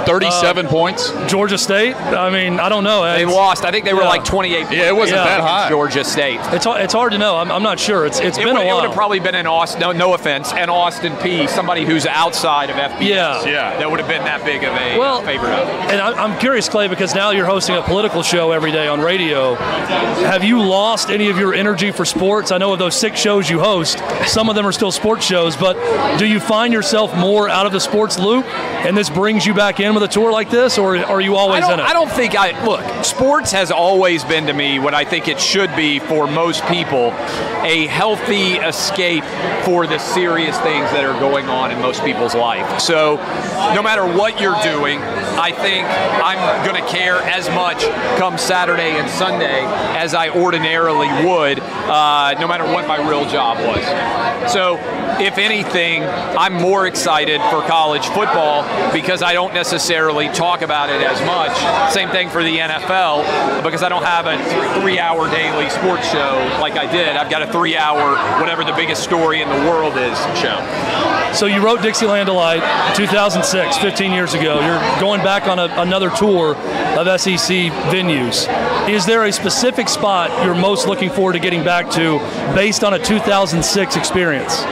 37 0.05 0.65
Uh, 0.65 0.69
points? 0.69 1.13
Georgia 1.27 1.57
State. 1.57 1.95
I 1.95 2.29
mean, 2.29 2.59
I 2.59 2.69
don't 2.69 2.83
know. 2.83 3.03
They 3.03 3.25
lost. 3.25 3.65
I 3.65 3.71
think 3.71 3.85
they 3.85 3.93
were 3.93 4.01
Yeah. 4.03 4.09
like 4.09 4.23
28. 4.25 4.67
Yeah, 4.71 4.87
it 4.87 4.95
wasn't 4.95 5.17
Yeah. 5.19 5.25
that 5.25 5.41
high. 5.41 5.69
Georgia 5.69 6.03
State. 6.03 6.39
It's, 6.51 6.65
hard- 6.65 6.81
it's 6.81 6.93
hard 6.93 7.11
to 7.13 7.17
know. 7.17 7.37
I'm, 7.37 7.51
I'm 7.51 7.63
not 7.63 7.79
sure. 7.79 8.05
It's 8.05 8.19
it's 8.19 8.37
It 8.37 8.43
been 8.45 8.55
would, 8.55 8.65
a 8.65 8.69
it 8.69 8.73
would 8.73 8.83
have 8.85 8.93
probably 8.93 9.19
been 9.19 9.35
an 9.35 9.47
Austin. 9.47 9.79
No, 9.81 9.91
no 9.91 10.13
offense, 10.13 10.51
an 10.53 10.69
Austin 10.69 11.13
Peay 11.17 11.47
Somebody 11.49 11.85
who's 11.85 12.05
outside 12.05 12.69
of 12.69 12.75
FBS. 12.77 13.01
Yeah. 13.01 13.43
Yeah. 13.45 13.77
That 13.77 13.89
would 13.89 13.99
have 13.99 14.09
been 14.09 14.23
that 14.25 14.43
big 14.45 14.63
of 14.63 14.73
a 14.73 14.97
Well, 14.97 15.21
favorite. 15.21 15.51
Of. 15.51 15.69
And 15.91 16.01
I- 16.01 16.11
I'm 16.23 16.37
curious, 16.39 16.67
Clay, 16.69 16.87
because 16.87 17.13
now 17.15 17.31
you're 17.31 17.45
hosting 17.45 17.75
a 17.75 17.81
political 17.81 18.23
show 18.23 18.51
every 18.51 18.71
day 18.71 18.87
on 18.87 19.01
radio. 19.01 19.55
Have 19.55 20.43
you 20.43 20.61
lost 20.61 21.09
any 21.09 21.29
of 21.29 21.37
your 21.37 21.53
energy 21.53 21.91
for 21.91 22.05
sports? 22.05 22.51
I 22.51 22.57
know 22.57 22.73
of 22.73 22.79
those 22.79 22.95
six 22.95 23.19
shows 23.19 23.49
you 23.49 23.59
host, 23.59 24.01
some 24.27 24.49
of 24.49 24.55
them 24.55 24.65
are 24.65 24.71
still 24.71 24.91
sports 24.91 25.25
shows, 25.25 25.55
but 25.55 25.77
do 26.17 26.25
you 26.25 26.39
find 26.39 26.73
yourself 26.73 27.15
more 27.15 27.49
out 27.49 27.65
of 27.65 27.71
the 27.71 27.79
sports 27.79 28.17
loop 28.19 28.45
and 28.85 28.95
this 28.97 29.09
brings 29.09 29.45
you 29.45 29.53
back 29.53 29.68
in 29.77 29.93
with 29.93 30.03
a 30.03 30.07
tour 30.07 30.31
like 30.31 30.49
this, 30.49 30.77
or 30.77 30.97
are 30.97 31.21
you 31.21 31.35
always 31.35 31.65
in 31.65 31.79
it? 31.79 31.83
I 31.83 31.93
don't 31.93 32.09
think 32.09 32.35
I 32.35 32.65
look. 32.65 33.05
Sports 33.05 33.51
has 33.51 33.71
always 33.71 34.23
been 34.23 34.47
to 34.47 34.53
me 34.53 34.79
what 34.79 34.93
I 34.93 35.03
think 35.03 35.27
it 35.27 35.39
should 35.39 35.75
be 35.75 35.99
for 35.99 36.25
most 36.25 36.65
people, 36.65 37.13
a 37.63 37.85
healthy 37.87 38.53
escape 38.53 39.23
for 39.63 39.85
the 39.85 39.99
serious 39.99 40.57
things 40.61 40.89
that 40.91 41.05
are 41.05 41.19
going 41.19 41.47
on 41.47 41.71
in 41.71 41.79
most 41.79 42.03
people's 42.03 42.33
life. 42.33 42.79
So, 42.79 43.17
no 43.75 43.83
matter 43.83 44.05
what 44.05 44.41
you're 44.41 44.59
doing, 44.63 44.99
I 44.99 45.51
think 45.51 45.85
I'm 45.87 46.65
going 46.65 46.81
to 46.81 46.89
care 46.89 47.21
as 47.21 47.47
much 47.49 47.83
come 48.17 48.37
Saturday 48.37 48.97
and 48.97 49.09
Sunday 49.09 49.63
as 49.95 50.13
I 50.13 50.29
ordinarily 50.29 51.07
would, 51.25 51.59
uh, 51.59 52.35
no 52.39 52.47
matter 52.47 52.63
what 52.63 52.87
my 52.87 52.97
real 53.07 53.29
job 53.29 53.57
was. 53.57 53.83
So, 54.47 54.79
if 55.19 55.37
anything, 55.37 56.03
I'm 56.03 56.53
more 56.53 56.87
excited 56.87 57.41
for 57.51 57.61
college 57.67 58.07
football 58.07 58.63
because 58.93 59.21
I 59.21 59.33
don't 59.33 59.53
necessarily 59.53 60.29
talk 60.29 60.61
about 60.61 60.89
it 60.89 61.01
as 61.01 61.19
much. 61.25 61.93
Same 61.93 62.09
thing 62.09 62.29
for 62.29 62.43
the 62.43 62.57
NFL 62.57 63.63
because 63.63 63.83
I 63.83 63.89
don't 63.89 64.03
have 64.03 64.27
a 64.27 64.79
three 64.79 64.97
hour 64.99 65.29
daily 65.29 65.69
sports 65.69 66.09
show 66.09 66.37
like 66.61 66.77
I 66.77 66.89
did. 66.91 67.17
I've 67.17 67.29
got 67.29 67.41
a 67.41 67.51
three 67.51 67.75
hour, 67.75 68.15
whatever 68.39 68.63
the 68.63 68.73
biggest 68.73 69.03
story 69.03 69.41
in 69.41 69.49
the 69.49 69.69
world 69.69 69.97
is, 69.97 70.17
show. 70.39 70.57
So 71.33 71.45
you 71.45 71.63
wrote 71.63 71.81
Dixieland 71.81 72.27
Delight 72.27 72.63
2006, 72.95 73.77
15 73.77 74.11
years 74.11 74.33
ago. 74.33 74.59
You're 74.61 74.99
going 74.99 75.21
back 75.21 75.47
on 75.47 75.59
a, 75.59 75.65
another 75.81 76.09
tour 76.09 76.55
of 76.55 77.21
SEC 77.21 77.71
venues. 77.91 78.47
Is 78.87 79.05
there 79.05 79.25
a 79.25 79.31
specific 79.31 79.87
spot 79.89 80.45
you're 80.45 80.55
most 80.55 80.87
looking 80.87 81.09
forward 81.09 81.33
to 81.33 81.39
getting 81.39 81.63
back 81.63 81.89
to 81.91 82.19
based 82.55 82.83
on 82.83 82.93
a 82.93 82.99
2006 82.99 83.95
experience? 83.95 84.63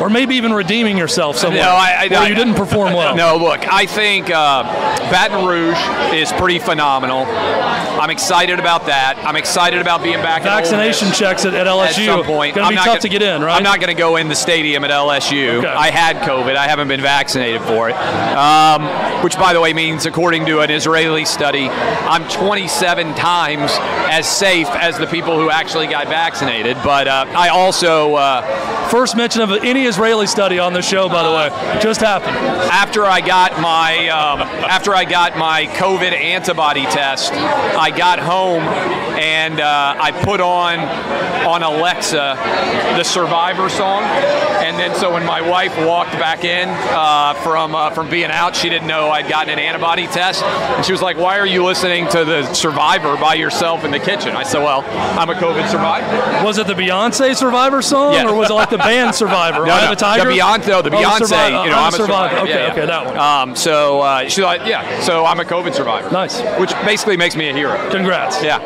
Or 0.00 0.08
maybe 0.10 0.34
even 0.36 0.52
redeeming 0.52 0.96
yourself 0.96 1.36
somewhere 1.36 1.62
No, 1.62 1.68
I- 1.70 2.04
I- 2.04 2.08
where 2.08 2.18
I- 2.20 2.28
you 2.28 2.34
didn't 2.34 2.54
perform 2.54 2.92
well. 2.94 3.14
No, 3.14 3.36
look, 3.36 3.70
I 3.72 3.86
think 3.86 4.30
uh, 4.30 4.64
Baton 5.12 5.44
Rouge 5.46 5.76
is 6.14 6.32
pretty 6.32 6.58
phenomenal. 6.58 7.26
I'm 7.26 8.08
excited 8.08 8.58
about 8.58 8.86
that. 8.86 9.22
I'm 9.26 9.36
excited 9.36 9.78
about 9.80 10.02
being 10.02 10.16
back. 10.16 10.40
at 10.40 10.44
Vaccination 10.44 11.12
checks 11.12 11.44
at, 11.44 11.52
at 11.52 11.66
LSU. 11.66 11.84
At 11.84 11.92
some 12.06 12.24
point, 12.24 12.54
Going 12.54 12.62
to 12.64 12.68
I'm 12.68 12.70
be 12.70 12.74
not 12.76 12.84
tough 12.86 12.94
gonna- 12.94 13.00
to 13.00 13.08
get 13.10 13.22
in, 13.22 13.42
right? 13.42 13.54
I'm 13.54 13.62
not 13.62 13.78
going 13.78 13.94
to 13.94 14.00
go 14.00 14.16
in 14.16 14.28
the 14.28 14.34
stadium 14.34 14.84
at 14.84 14.90
LSU. 14.90 15.58
Okay. 15.58 15.66
I 15.68 15.90
had 15.90 16.16
COVID. 16.26 16.56
I 16.56 16.66
haven't 16.66 16.88
been 16.88 17.02
vaccinated 17.02 17.60
for 17.62 17.90
it. 17.90 17.94
Um, 17.94 19.22
which, 19.22 19.36
by 19.36 19.52
the 19.52 19.60
way, 19.60 19.74
means 19.74 20.06
according 20.06 20.46
to 20.46 20.60
an 20.60 20.70
Israeli 20.70 21.26
study, 21.26 21.68
I'm 21.68 22.26
27 22.30 23.14
times 23.14 23.70
as 24.10 24.26
safe 24.26 24.68
as 24.68 24.96
the 24.98 25.06
people 25.06 25.38
who 25.38 25.50
actually 25.50 25.88
got 25.88 26.08
vaccinated. 26.08 26.78
But 26.82 27.06
uh, 27.06 27.26
I 27.36 27.50
also, 27.50 28.14
uh, 28.14 28.70
First 28.92 29.16
mention 29.16 29.40
of 29.40 29.50
any 29.52 29.86
Israeli 29.86 30.26
study 30.26 30.58
on 30.58 30.74
the 30.74 30.82
show, 30.82 31.08
by 31.08 31.22
the 31.22 31.30
way, 31.30 31.80
just 31.80 32.02
happened. 32.02 32.36
after 32.36 33.06
I 33.06 33.22
got 33.22 33.58
my 33.58 34.06
um, 34.10 34.42
after 34.42 34.94
I 34.94 35.01
got 35.04 35.36
my 35.36 35.66
COVID 35.66 36.12
antibody 36.12 36.82
test, 36.86 37.32
I 37.32 37.90
got 37.90 38.18
home 38.18 38.62
and 39.18 39.60
uh, 39.60 39.96
I 40.00 40.10
put 40.24 40.40
on 40.40 40.78
on 41.46 41.62
Alexa 41.62 42.36
the 42.96 43.02
Survivor 43.02 43.68
song, 43.68 44.02
and 44.04 44.78
then 44.78 44.94
so 44.94 45.12
when 45.12 45.24
my 45.26 45.40
wife 45.40 45.76
walked 45.86 46.12
back 46.12 46.44
in 46.44 46.68
uh, 46.68 47.34
from 47.42 47.74
uh, 47.74 47.90
from 47.90 48.08
being 48.10 48.30
out, 48.30 48.54
she 48.54 48.68
didn't 48.68 48.86
know 48.88 49.10
I'd 49.10 49.28
gotten 49.28 49.52
an 49.52 49.58
antibody 49.58 50.06
test, 50.06 50.42
and 50.44 50.84
she 50.84 50.92
was 50.92 51.02
like, 51.02 51.16
"Why 51.16 51.38
are 51.38 51.46
you 51.46 51.64
listening 51.64 52.08
to 52.08 52.24
the 52.24 52.52
Survivor 52.54 53.16
by 53.16 53.34
yourself 53.34 53.84
in 53.84 53.90
the 53.90 53.98
kitchen?" 53.98 54.36
I 54.36 54.44
said, 54.44 54.62
"Well, 54.62 54.84
I'm 55.18 55.28
a 55.30 55.34
COVID 55.34 55.68
survivor." 55.70 56.44
Was 56.44 56.58
it 56.58 56.66
the 56.66 56.74
Beyonce 56.74 57.34
Survivor 57.36 57.82
song, 57.82 58.14
Yeah. 58.14 58.28
or 58.28 58.34
was 58.34 58.50
it 58.50 58.54
like 58.54 58.70
the 58.70 58.78
band 58.78 59.14
Survivor? 59.22 59.66
No, 59.66 59.72
Eye 59.72 59.80
no, 59.80 59.86
of 59.86 59.92
a 59.92 59.96
Tiger? 59.96 60.24
the 60.30 60.36
Beyonce, 60.38 60.68
no, 60.68 60.82
the 60.82 60.90
Oh, 60.90 61.00
Beyonce. 61.02 61.18
Survivor. 61.26 61.64
you 61.64 61.70
know, 61.70 61.76
I'm 61.78 61.82
I'm, 61.82 61.92
a 61.92 61.96
a 61.96 61.98
survivor. 61.98 62.36
Okay, 62.40 62.50
Yeah, 62.50 62.66
yeah. 62.66 62.72
okay, 62.72 62.86
that 62.86 63.06
one. 63.06 63.16
Um, 63.18 63.56
so 63.56 64.00
uh, 64.00 64.22
she's 64.28 64.38
like, 64.44 64.60
yeah. 64.66 64.82
So 65.00 65.24
I'm 65.24 65.40
a 65.40 65.44
COVID 65.44 65.74
survivor. 65.74 66.10
Nice. 66.10 66.40
Which 66.60 66.72
basically 66.84 67.16
makes 67.16 67.36
me 67.36 67.48
a 67.48 67.52
hero. 67.52 67.90
Congrats. 67.90 68.42
Yeah. 68.42 68.58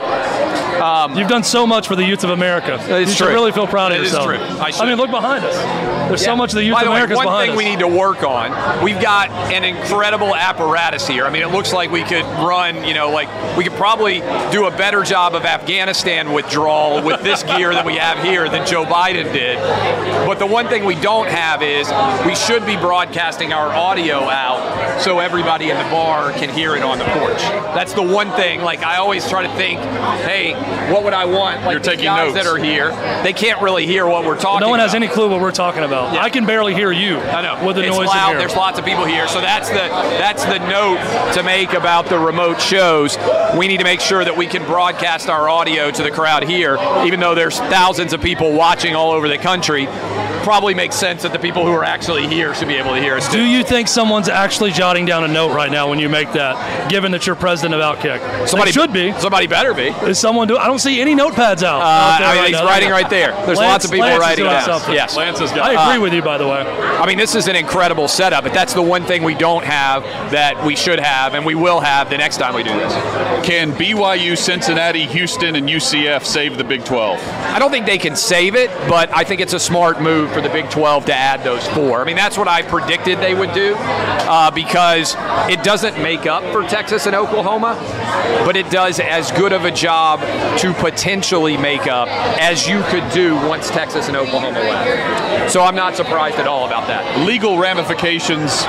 Um, 0.80 1.16
You've 1.16 1.28
done 1.28 1.44
so 1.44 1.66
much 1.66 1.86
for 1.88 1.96
the 1.96 2.04
youth 2.04 2.24
of 2.24 2.30
America. 2.30 2.78
It's 2.88 3.10
you 3.10 3.16
should 3.16 3.28
really 3.32 3.52
feel 3.52 3.66
proud 3.66 3.92
of 3.92 3.98
It 3.98 4.04
is 4.04 4.12
yourself. 4.12 4.26
true. 4.26 4.38
I 4.60 4.70
should. 4.70 4.86
mean, 4.86 4.96
look 4.96 5.10
behind 5.10 5.44
us. 5.44 5.54
There's 6.08 6.20
Yeah. 6.22 6.26
so 6.32 6.36
much 6.36 6.50
of 6.50 6.56
the 6.56 6.64
youth 6.64 6.74
By 6.74 6.82
of 6.82 6.86
the 6.86 6.92
way, 6.92 7.00
one 7.16 7.24
behind 7.26 7.42
thing 7.42 7.50
us. 7.52 7.56
we 7.56 7.64
need 7.64 7.78
to 7.80 7.88
work 7.88 8.22
on, 8.22 8.82
we've 8.82 9.00
got 9.00 9.30
an 9.30 9.64
incredible 9.64 10.34
apparatus 10.36 11.06
here. 11.08 11.26
I 11.26 11.30
mean, 11.30 11.42
it 11.42 11.48
looks 11.50 11.72
like 11.72 11.90
we 11.90 12.02
could 12.04 12.24
run, 12.44 12.84
you 12.84 12.94
know, 12.94 13.10
like 13.10 13.28
we 13.56 13.64
could 13.64 13.72
probably 13.74 14.20
do 14.52 14.66
a 14.66 14.70
better 14.70 15.02
job 15.02 15.34
of 15.34 15.44
Afghanistan 15.44 16.32
withdrawal 16.32 17.02
with 17.02 17.22
this 17.22 17.42
gear 17.56 17.72
that 17.74 17.84
we 17.84 17.96
have 17.96 18.22
here 18.22 18.48
than 18.48 18.66
Joe 18.66 18.84
Biden 18.84 19.32
did. 19.32 19.58
But 20.26 20.38
the 20.38 20.46
one 20.46 20.68
thing 20.68 20.84
we 20.84 20.94
don't 20.94 21.28
have 21.28 21.62
is 21.62 21.88
we 22.26 22.34
should 22.36 22.64
be 22.66 22.76
broadcasting 22.76 23.52
our 23.52 23.74
audio 23.74 24.18
out 24.28 25.00
so 25.02 25.18
everybody 25.18 25.70
in 25.70 25.76
the 25.76 25.84
bar 25.90 26.32
can 26.32 26.50
hear 26.50 26.76
it 26.76 26.82
on 26.82 26.98
the 26.98 27.04
porch. 27.06 27.40
That's 27.74 27.94
the 27.94 28.02
one 28.02 28.30
thing. 28.32 28.62
Like 28.62 28.82
I 28.84 28.96
always 28.98 29.28
try 29.28 29.42
to 29.42 29.52
think, 29.56 29.80
hey, 30.24 30.52
what 30.92 31.04
would 31.04 31.12
I 31.12 31.24
want? 31.24 31.62
Like 31.62 31.72
You're 31.72 31.80
these 31.80 31.86
taking 31.86 32.04
guys 32.04 32.32
notes. 32.34 32.44
that 32.44 32.50
are 32.50 32.56
here, 32.58 32.90
they 33.22 33.32
can't 33.32 33.60
really 33.62 33.86
hear 33.86 34.06
what 34.06 34.24
we're 34.24 34.34
talking. 34.36 34.58
About. 34.58 34.60
No 34.66 34.70
one 34.70 34.80
has 34.80 34.94
any 34.94 35.08
clue 35.08 35.28
what 35.28 35.40
we're 35.40 35.52
talking 35.52 35.82
about. 35.82 36.14
Yeah. 36.14 36.22
I 36.22 36.30
can 36.30 36.46
barely 36.46 36.74
hear 36.74 36.92
you 36.92 37.18
I 37.18 37.42
know. 37.42 37.66
with 37.66 37.76
the 37.76 37.82
it's 37.86 37.96
noise 37.96 38.06
loud. 38.08 38.32
in. 38.32 38.38
There's 38.38 38.54
lots 38.56 38.78
of 38.78 38.84
people 38.84 39.04
here, 39.04 39.28
so 39.28 39.40
that's 39.40 39.68
the 39.68 39.74
that's 39.76 40.44
the 40.44 40.58
note 40.58 40.98
to 41.34 41.42
make 41.42 41.72
about 41.72 42.06
the 42.06 42.18
remote 42.18 42.60
shows. 42.60 43.16
We 43.56 43.68
need 43.68 43.78
to 43.78 43.84
make 43.84 44.00
sure 44.00 44.24
that 44.24 44.36
we 44.36 44.46
can 44.46 44.64
broadcast 44.64 45.28
our 45.28 45.48
audio 45.48 45.90
to 45.90 46.02
the 46.02 46.10
crowd 46.10 46.44
here, 46.44 46.78
even 47.04 47.20
though 47.20 47.34
there's 47.34 47.58
thousands 47.58 48.12
of 48.12 48.20
people 48.20 48.52
watching 48.52 48.94
all 48.94 49.10
over 49.12 49.28
the 49.28 49.38
country. 49.38 49.86
Probably 50.46 50.74
makes 50.74 50.94
sense 50.94 51.24
that 51.24 51.32
the 51.32 51.40
people 51.40 51.66
who 51.66 51.72
are 51.72 51.82
actually 51.82 52.28
here 52.28 52.54
should 52.54 52.68
be 52.68 52.76
able 52.76 52.94
to 52.94 53.00
hear 53.00 53.16
us. 53.16 53.28
Do 53.32 53.38
too. 53.38 53.44
you 53.44 53.64
think 53.64 53.88
someone's 53.88 54.28
actually 54.28 54.70
jotting 54.70 55.04
down 55.04 55.24
a 55.24 55.28
note 55.28 55.52
right 55.52 55.72
now 55.72 55.90
when 55.90 55.98
you 55.98 56.08
make 56.08 56.30
that, 56.34 56.88
given 56.88 57.10
that 57.10 57.26
you're 57.26 57.34
president 57.34 57.74
of 57.74 57.80
Outkick? 57.80 58.46
Somebody 58.46 58.70
They 58.70 58.80
should 58.80 58.92
be. 58.92 59.12
Somebody 59.18 59.48
better 59.48 59.74
be. 59.74 59.88
Is 60.08 60.20
someone 60.20 60.46
do? 60.46 60.56
I 60.56 60.68
don't 60.68 60.78
see 60.78 61.00
any 61.00 61.16
notepads 61.16 61.64
out. 61.64 61.80
Uh, 61.80 61.84
out 61.84 62.18
there 62.20 62.28
I 62.28 62.32
mean, 62.34 62.38
right 62.42 62.48
he's 62.50 62.56
now. 62.60 62.64
writing 62.64 62.90
right 62.90 63.10
there. 63.10 63.32
There's 63.44 63.58
Lance- 63.58 63.58
lots 63.58 63.84
of 63.86 63.90
people 63.90 64.06
Lance 64.06 64.20
writing 64.20 64.44
down. 64.44 64.62
something. 64.64 64.94
Yes. 64.94 65.16
Lance 65.16 65.40
has 65.40 65.50
got 65.50 65.68
I 65.68 65.72
agree 65.88 65.98
Uh, 65.98 66.02
with 66.02 66.12
you, 66.14 66.22
by 66.22 66.38
the 66.38 66.46
way. 66.46 66.60
I 66.60 67.06
mean, 67.06 67.18
this 67.18 67.34
is 67.34 67.48
an 67.48 67.56
incredible 67.56 68.06
setup, 68.06 68.44
but 68.44 68.54
that's 68.54 68.72
the 68.72 68.82
one 68.82 69.02
thing 69.04 69.24
we 69.24 69.34
don't 69.34 69.64
have 69.64 70.04
that 70.30 70.64
we 70.64 70.76
should 70.76 71.00
have, 71.00 71.34
and 71.34 71.44
we 71.44 71.56
will 71.56 71.80
have 71.80 72.08
the 72.08 72.18
next 72.18 72.36
time 72.36 72.54
we 72.54 72.62
do 72.62 72.70
this. 72.72 72.92
Can 73.44 73.72
BYU, 73.72 74.38
Cincinnati, 74.38 75.06
Houston, 75.06 75.56
and 75.56 75.68
UCF 75.68 76.24
save 76.24 76.56
the 76.56 76.62
Big 76.64 76.84
12? 76.84 77.18
I 77.52 77.58
don't 77.58 77.72
think 77.72 77.84
they 77.86 77.98
can 77.98 78.14
save 78.14 78.54
it, 78.54 78.70
but 78.88 79.10
I 79.12 79.24
think 79.24 79.40
it's 79.40 79.52
a 79.54 79.58
smart 79.60 80.00
move 80.00 80.35
for 80.36 80.42
the 80.42 80.48
Big 80.50 80.68
12 80.68 81.06
to 81.06 81.14
add 81.14 81.42
those 81.42 81.66
four. 81.68 82.02
I 82.02 82.04
mean, 82.04 82.14
that's 82.14 82.36
what 82.36 82.46
I 82.46 82.60
predicted 82.60 83.20
they 83.20 83.34
would 83.34 83.54
do 83.54 83.74
uh, 83.78 84.50
because 84.50 85.14
it 85.50 85.62
doesn't 85.64 85.96
make 86.02 86.26
up 86.26 86.42
for 86.52 86.62
Texas 86.68 87.06
and 87.06 87.16
Oklahoma, 87.16 87.74
but 88.44 88.54
it 88.54 88.68
does 88.68 89.00
as 89.00 89.30
good 89.32 89.54
of 89.54 89.64
a 89.64 89.70
job 89.70 90.20
to 90.58 90.74
potentially 90.74 91.56
make 91.56 91.86
up 91.86 92.08
as 92.38 92.68
you 92.68 92.82
could 92.88 93.10
do 93.14 93.34
once 93.48 93.70
Texas 93.70 94.08
and 94.08 94.16
Oklahoma 94.16 94.58
left. 94.60 95.50
So 95.50 95.62
I'm 95.62 95.74
not 95.74 95.96
surprised 95.96 96.36
at 96.36 96.46
all 96.46 96.66
about 96.66 96.86
that. 96.88 97.26
Legal 97.26 97.56
ramifications. 97.58 98.62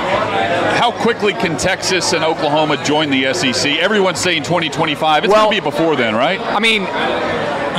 How 0.80 0.94
quickly 1.02 1.34
can 1.34 1.58
Texas 1.58 2.14
and 2.14 2.24
Oklahoma 2.24 2.82
join 2.86 3.10
the 3.10 3.34
SEC? 3.34 3.74
Everyone's 3.80 4.22
saying 4.22 4.44
2025. 4.44 5.26
It's 5.26 5.34
Well- 5.34 5.48
going 5.48 5.58
to 5.58 5.62
be 5.62 5.70
before 5.70 5.98
then, 5.98 6.16
right? 6.16 6.40
I 6.40 6.60
mean, 6.60 6.84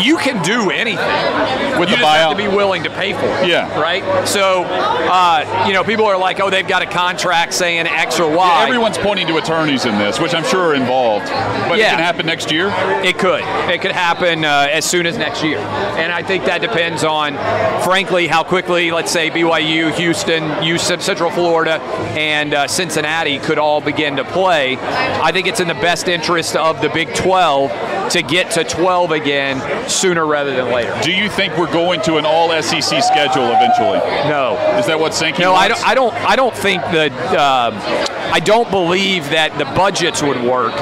you 0.01 0.17
can 0.19 0.43
do 0.43 0.71
anything 0.71 1.79
With 1.79 1.91
you 1.91 1.97
the 1.97 2.03
buyout. 2.03 2.31
to 2.31 2.37
be 2.37 2.49
willing 2.49 2.83
to 2.85 2.91
pay 2.91 3.13
for 3.13 3.27
it. 3.27 3.49
Yeah. 3.49 3.81
Right. 3.81 4.03
So, 4.29 4.65
uh, 4.65 5.65
you 5.67 5.73
know, 5.75 5.85
people 5.85 6.07
are 6.07 6.19
like, 6.19 6.41
"Oh, 6.41 6.51
they've 6.51 6.67
got 6.67 6.83
a 6.83 6.87
contract 6.87 7.55
saying 7.55 7.87
X 7.87 8.19
or 8.21 8.31
Y." 8.35 8.65
Everyone's 8.65 8.99
pointing 8.99 9.27
to 9.29 9.37
attorneys 9.37 9.85
in 9.87 9.99
this, 9.99 10.19
which 10.21 10.35
I'm 10.35 10.45
sure 10.45 10.69
are 10.71 10.75
involved. 10.75 11.27
But 11.69 11.79
Yeah. 11.79 11.87
it 11.87 11.91
can 11.91 11.99
happen 12.01 12.27
next 12.27 12.51
year. 12.51 12.73
It 13.05 13.19
could. 13.19 13.43
It 13.71 13.81
could 13.81 13.93
happen 13.93 14.45
uh, 14.45 14.69
as 14.71 14.85
soon 14.85 15.07
as 15.07 15.17
next 15.19 15.43
year. 15.43 15.59
And 15.59 16.13
I 16.13 16.23
think 16.23 16.45
that 16.47 16.61
depends 16.61 17.05
on, 17.05 17.35
frankly, 17.83 18.27
how 18.27 18.43
quickly, 18.43 18.91
let's 18.91 19.11
say, 19.11 19.31
BYU, 19.31 19.91
Houston, 19.95 20.45
UC 20.63 21.01
Central 21.03 21.31
Florida, 21.31 21.81
and 22.17 22.55
uh, 22.55 22.67
Cincinnati 22.69 23.39
could 23.39 23.59
all 23.59 23.81
begin 23.81 24.17
to 24.17 24.25
play. 24.25 24.77
I 24.81 25.33
think 25.33 25.47
it's 25.47 25.61
in 25.61 25.69
the 25.69 25.75
best 25.75 26.09
interest 26.09 26.57
of 26.57 26.81
the 26.81 26.89
Big 26.89 27.15
12 27.15 28.11
to 28.11 28.23
get 28.23 28.51
to 28.53 28.65
12 28.65 29.13
again 29.13 29.61
sooner 29.91 30.27
rather 30.27 30.55
than 30.55 30.73
later. 30.73 30.97
Do 31.03 31.13
you 31.13 31.29
think 31.29 31.57
we're 31.57 31.73
going 31.73 32.01
to 32.03 32.17
an 32.17 32.27
all 32.27 32.51
SEC 32.63 33.03
schedule 33.03 33.47
eventually? 33.47 33.99
No. 34.29 34.57
Is 34.79 34.87
that 34.87 34.99
what 34.99 35.15
Sankey 35.15 35.43
No, 35.43 35.55
I 35.55 35.69
don't. 35.69 35.87
I 35.87 35.95
don't. 35.95 36.15
I 36.15 36.37
don't 36.37 36.55
think 36.55 36.83
that. 36.83 37.13
Um, 37.35 38.19
I 38.31 38.41
don't 38.41 38.71
believe 38.71 39.31
that 39.31 39.57
the 39.57 39.65
budgets 39.65 40.23
would 40.23 40.43
work 40.43 40.75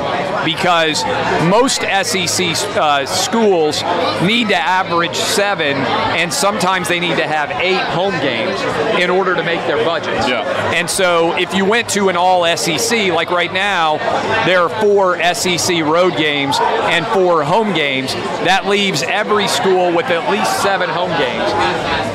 because 0.45 1.05
most 1.49 1.81
SEC 1.81 2.57
uh, 2.77 3.07
schools 3.07 3.83
need 4.23 4.49
to 4.49 4.57
average 4.57 5.15
seven, 5.15 5.77
and 6.19 6.33
sometimes 6.33 6.89
they 6.89 6.99
need 6.99 7.17
to 7.17 7.27
have 7.27 7.51
eight 7.53 7.81
home 7.81 8.15
games 8.21 8.61
in 9.01 9.11
order 9.11 9.37
to 9.37 9.45
make 9.45 9.61
their 9.67 9.83
budgets. 9.85 10.29
Yeah. 10.29 10.43
And 10.75 10.91
so, 10.91 11.37
if 11.39 11.55
you 11.55 11.65
went 11.65 11.89
to 11.91 12.09
an 12.09 12.17
all 12.17 12.45
SEC, 12.57 13.13
like 13.13 13.31
right 13.31 13.53
now, 13.53 13.99
there 14.45 14.63
are 14.63 14.83
four 14.83 15.17
SEC 15.35 15.85
road 15.85 16.17
games 16.17 16.59
and 16.61 17.07
four 17.07 17.45
home 17.45 17.73
games. 17.75 18.13
That 18.45 18.67
leaves 18.67 18.96
every 19.03 19.49
school 19.49 19.93
with 19.95 20.07
at 20.07 20.31
least 20.31 20.63
seven 20.63 20.89
home 20.89 21.11
games, 21.19 21.51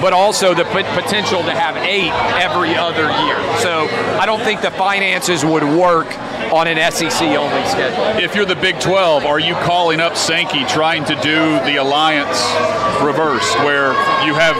but 0.02 0.14
also 0.14 0.54
the 0.54 0.66
pot- 0.66 0.86
potential 1.02 1.44
to 1.44 1.52
have 1.52 1.76
eight 1.78 2.12
every 2.42 2.76
other 2.76 3.10
year. 3.26 3.38
So, 3.60 3.88
I 4.20 4.26
don't 4.26 4.42
think 4.42 4.62
the 4.62 4.72
finances 4.72 5.44
would 5.46 5.64
work 5.64 6.08
on 6.52 6.68
an 6.68 6.78
SEC 6.92 7.22
only 7.38 7.66
schedule. 7.66 8.22
If 8.24 8.36
you're 8.36 8.46
the 8.46 8.56
Big 8.56 8.80
12, 8.80 9.26
are 9.26 9.40
you 9.40 9.56
calling 9.56 10.00
up 10.00 10.16
Sankey 10.18 10.66
trying 10.66 11.06
to 11.06 11.16
do 11.16 11.60
the 11.66 11.78
alliance 11.78 12.42
reverse, 13.02 13.54
where 13.64 13.94
you 14.26 14.34
have 14.36 14.56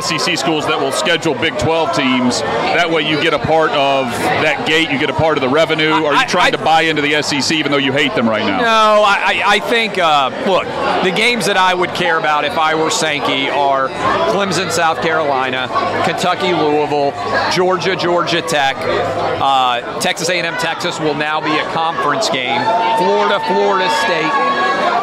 SEC 0.00 0.36
schools 0.38 0.66
that 0.66 0.78
will 0.78 0.92
schedule 0.92 1.34
Big 1.34 1.56
12 1.58 1.92
teams? 1.96 2.40
That 2.40 2.90
way, 2.90 3.02
you 3.08 3.20
get 3.22 3.34
a 3.34 3.38
part 3.38 3.70
of 3.72 4.06
that 4.42 4.66
gate, 4.66 4.90
you 4.90 4.98
get 4.98 5.10
a 5.10 5.14
part 5.14 5.36
of 5.38 5.42
the 5.42 5.48
revenue. 5.48 5.90
Are 5.92 6.14
you 6.14 6.26
trying 6.28 6.54
I- 6.54 6.56
to 6.56 6.64
buy 6.64 6.82
into 6.82 7.02
the 7.02 7.22
SEC 7.22 7.56
even 7.56 7.72
though 7.72 7.78
you 7.78 7.92
hate 7.92 8.14
them 8.14 8.28
right 8.28 8.44
now? 8.44 8.58
No, 8.58 9.02
I, 9.02 9.42
I 9.42 9.42
I 9.58 9.60
think, 9.60 9.98
uh, 9.98 10.30
look, 10.46 10.64
the 11.04 11.10
games 11.10 11.46
that 11.46 11.56
I 11.56 11.74
would 11.74 11.94
care 11.94 12.18
about 12.18 12.44
if 12.44 12.56
I 12.58 12.74
were 12.74 12.90
Sankey 12.90 13.48
are 13.48 13.88
Clemson, 14.32 14.70
South 14.70 15.00
Carolina, 15.02 15.68
Kentucky, 16.04 16.52
Louisville, 16.52 17.12
Georgia, 17.52 17.96
Georgia 17.96 18.42
Tech, 18.42 18.76
uh, 18.78 19.98
Texas 20.00 20.28
A&M, 20.28 20.54
Texas 20.58 21.00
will 21.00 21.14
now 21.14 21.40
be 21.40 21.56
a 21.58 21.64
conference 21.72 22.28
game, 22.30 22.60
Florida, 22.98 23.40
Florida 23.46 23.88
State, 24.04 24.32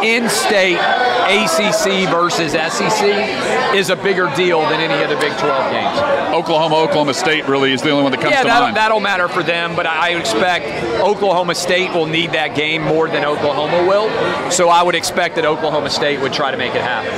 in-state 0.04 0.78
ACC 1.28 2.08
versus 2.10 2.52
SEC 2.54 3.76
is 3.76 3.90
a 3.90 3.96
bigger 3.96 4.32
deal 4.36 4.62
than 4.70 4.75
any 4.80 5.04
of 5.04 5.10
the 5.10 5.16
Big 5.18 5.38
12 5.38 5.72
games. 5.72 6.00
Oklahoma, 6.34 6.76
Oklahoma 6.78 7.14
State 7.14 7.48
really 7.48 7.72
is 7.72 7.82
the 7.82 7.90
only 7.92 8.04
one 8.04 8.12
that 8.12 8.22
comes 8.22 8.32
Yeah, 8.32 8.42
to 8.42 8.48
that'll, 8.48 8.64
mind. 8.68 8.78
that'll 8.78 9.00
matter 9.00 9.28
for 9.28 9.44
them, 9.44 9.76
but 9.76 9.86
I 9.86 10.10
expect 10.12 10.66
Oklahoma 11.02 11.56
State 11.56 11.92
will 11.94 12.06
need 12.06 12.32
that 12.34 12.56
game 12.56 12.82
more 12.84 13.08
than 13.08 13.24
Oklahoma 13.26 13.88
will. 13.88 14.10
So 14.52 14.70
I 14.70 14.84
would 14.84 14.96
expect 14.96 15.36
that 15.36 15.46
Oklahoma 15.46 15.90
State 15.90 16.20
would 16.22 16.34
try 16.34 16.52
to 16.52 16.58
make 16.58 16.76
it 16.76 16.82
happen. 16.82 17.12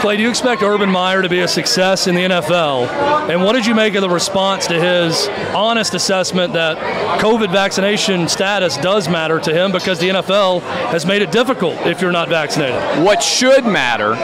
Clay, 0.00 0.16
do 0.18 0.22
you 0.22 0.28
expect 0.28 0.62
Urban 0.62 0.90
Meyer 0.90 1.22
to 1.22 1.28
be 1.30 1.40
a 1.40 1.48
success 1.48 2.06
in 2.06 2.14
the 2.14 2.20
NFL? 2.22 2.88
And 3.30 3.42
what 3.42 3.52
did 3.54 3.64
you 3.64 3.74
make 3.74 3.94
of 3.94 4.02
the 4.02 4.10
response 4.10 4.66
to 4.66 4.74
his 4.78 5.28
honest 5.54 5.94
assessment 5.94 6.52
that 6.52 6.76
COVID 7.20 7.50
vaccination 7.50 8.28
status 8.28 8.76
does 8.76 9.08
matter 9.08 9.40
to 9.40 9.54
him 9.54 9.72
because 9.72 9.98
the 9.98 10.10
NFL 10.10 10.60
has 10.90 11.06
made 11.06 11.22
it 11.22 11.32
difficult 11.32 11.74
if 11.86 12.02
you're 12.02 12.12
not 12.12 12.28
vaccinated? 12.28 12.76
What 13.02 13.22
should 13.22 13.64
matter 13.64 14.14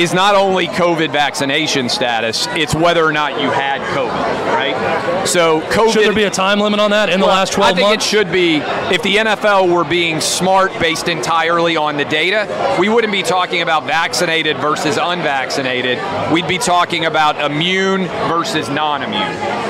is 0.00 0.14
not 0.14 0.34
only 0.34 0.66
COVID 0.68 1.12
vaccination 1.12 1.87
status, 1.88 2.46
it's 2.50 2.74
whether 2.74 3.04
or 3.04 3.12
not 3.12 3.40
you 3.40 3.50
had 3.50 3.80
COVID, 3.96 4.54
right? 4.54 5.26
So 5.26 5.60
COVID 5.62 5.92
Should 5.92 6.04
there 6.04 6.14
be 6.14 6.24
a 6.24 6.30
time 6.30 6.60
limit 6.60 6.80
on 6.80 6.90
that 6.90 7.08
in 7.08 7.20
the 7.20 7.26
last 7.26 7.52
12 7.52 7.70
months? 7.70 7.72
I 7.72 7.76
think 7.76 7.88
months? 7.90 8.06
it 8.06 8.08
should 8.08 8.32
be. 8.32 8.56
If 8.94 9.02
the 9.02 9.16
NFL 9.16 9.72
were 9.72 9.84
being 9.84 10.20
smart 10.20 10.72
based 10.80 11.08
entirely 11.08 11.76
on 11.76 11.96
the 11.96 12.04
data, 12.04 12.76
we 12.80 12.88
wouldn't 12.88 13.12
be 13.12 13.22
talking 13.22 13.62
about 13.62 13.84
vaccinated 13.84 14.56
versus 14.58 14.98
unvaccinated. 15.00 15.98
We'd 16.32 16.48
be 16.48 16.58
talking 16.58 17.04
about 17.04 17.40
immune 17.50 18.04
versus 18.28 18.68
non 18.68 19.02
immune. 19.02 19.67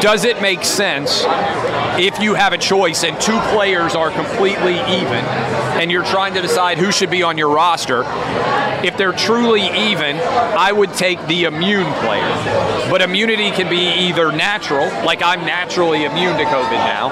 Does 0.00 0.24
it 0.24 0.42
make 0.42 0.64
sense 0.64 1.22
if 1.98 2.18
you 2.20 2.34
have 2.34 2.52
a 2.52 2.58
choice 2.58 3.04
and 3.04 3.20
two 3.20 3.38
players 3.54 3.94
are 3.94 4.10
completely 4.10 4.74
even 4.74 5.24
and 5.78 5.90
you're 5.90 6.04
trying 6.04 6.34
to 6.34 6.42
decide 6.42 6.78
who 6.78 6.90
should 6.90 7.10
be 7.10 7.22
on 7.22 7.38
your 7.38 7.48
roster? 7.48 8.04
If 8.84 8.96
they're 8.96 9.12
truly 9.12 9.62
even, 9.62 10.16
I 10.16 10.72
would 10.72 10.92
take 10.94 11.24
the 11.28 11.44
immune 11.44 11.92
player. 12.00 12.88
But 12.90 13.00
immunity 13.00 13.50
can 13.52 13.70
be 13.70 14.08
either 14.08 14.32
natural, 14.32 14.86
like 15.04 15.22
I'm 15.22 15.46
naturally 15.46 16.04
immune 16.04 16.36
to 16.36 16.44
COVID 16.44 16.72
now 16.72 17.10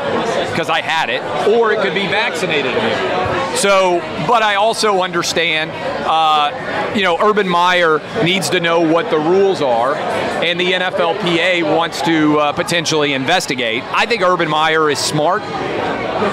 because 0.51 0.69
I 0.69 0.81
had 0.81 1.11
it, 1.11 1.23
or 1.49 1.73
it 1.73 1.81
could 1.81 1.95
be 1.95 2.07
vaccinated 2.07 2.73
immune. 2.73 3.40
So, 3.57 4.01
but 4.27 4.43
I 4.43 4.55
also 4.55 5.03
understand, 5.03 5.71
uh, 6.07 6.93
you 6.95 7.03
know, 7.03 7.19
Urban 7.21 7.49
Meyer 7.49 8.01
needs 8.25 8.51
to 8.51 8.61
know 8.61 8.81
what 8.81 9.11
the 9.11 9.19
rules 9.19 9.61
are, 9.61 9.95
and 9.95 10.59
the 10.59 10.73
NFLPA 10.73 11.77
wants 11.77 12.01
to 12.03 12.39
uh, 12.39 12.53
potentially 12.53 13.13
investigate. 13.13 13.83
I 13.93 14.07
think 14.07 14.23
Urban 14.23 14.49
Meyer 14.49 14.89
is 14.89 14.99
smart, 14.99 15.43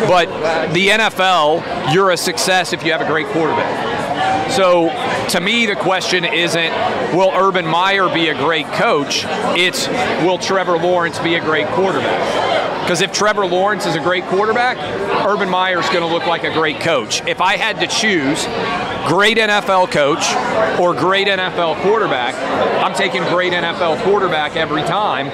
but 0.07 0.27
the 0.73 0.87
NFL, 0.89 1.93
you're 1.93 2.11
a 2.11 2.17
success 2.17 2.73
if 2.73 2.83
you 2.83 2.91
have 2.91 3.01
a 3.01 3.07
great 3.07 3.27
quarterback. 3.27 3.97
So 4.51 4.89
to 5.29 5.41
me, 5.41 5.65
the 5.65 5.75
question 5.75 6.23
isn't 6.23 6.71
will 7.13 7.31
Urban 7.33 7.65
Meyer 7.65 8.07
be 8.13 8.29
a 8.29 8.33
great 8.33 8.65
coach? 8.67 9.23
It's 9.57 9.87
will 10.23 10.37
Trevor 10.37 10.77
Lawrence 10.77 11.19
be 11.19 11.35
a 11.35 11.41
great 11.41 11.67
quarterback? 11.67 12.56
Because 12.87 13.01
if 13.01 13.11
Trevor 13.11 13.45
Lawrence 13.45 13.85
is 13.85 13.95
a 13.95 13.99
great 13.99 14.23
quarterback, 14.27 14.77
Urban 15.27 15.49
Meyer 15.49 15.77
is 15.77 15.87
going 15.87 15.99
to 15.99 16.07
look 16.07 16.25
like 16.25 16.45
a 16.45 16.53
great 16.53 16.79
coach. 16.79 17.21
If 17.27 17.41
I 17.41 17.57
had 17.57 17.81
to 17.81 17.87
choose 17.87 18.45
great 19.05 19.35
NFL 19.35 19.91
coach 19.91 20.23
or 20.79 20.93
great 20.93 21.27
NFL 21.27 21.81
quarterback, 21.81 22.33
I'm 22.81 22.95
taking 22.95 23.23
great 23.23 23.51
NFL 23.51 24.01
quarterback 24.03 24.55
every 24.55 24.83
time. 24.83 25.27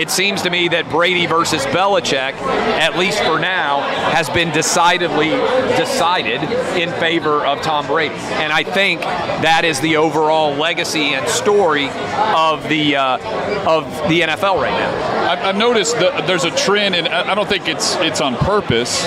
It 0.00 0.10
seems 0.10 0.40
to 0.42 0.50
me 0.50 0.68
that 0.68 0.88
Brady 0.88 1.26
versus 1.26 1.62
Belichick, 1.66 2.32
at 2.32 2.96
least 2.96 3.18
for 3.22 3.38
now, 3.38 3.82
has 4.12 4.30
been 4.30 4.50
decidedly 4.50 5.28
decided 5.76 6.42
in 6.80 6.90
favor 6.98 7.44
of 7.44 7.60
Tom 7.60 7.86
Brady. 7.86 8.14
And 8.14 8.50
I 8.50 8.62
think 8.62 9.02
that 9.02 9.66
is 9.66 9.78
the 9.80 9.98
overall 9.98 10.54
legacy 10.54 11.12
and 11.12 11.28
story 11.28 11.90
of 11.90 12.66
the 12.70 12.96
uh, 12.96 13.68
of 13.68 13.84
the 14.08 14.22
NFL 14.22 14.62
right 14.62 14.72
now. 14.72 15.44
I've 15.44 15.56
noticed 15.56 15.98
there's 15.98 16.44
a 16.44 16.50
trend, 16.56 16.94
and 16.94 17.06
I 17.06 17.34
don't 17.34 17.46
think 17.46 17.68
it's 17.68 17.94
it's 17.96 18.22
on 18.22 18.36
purpose 18.36 19.04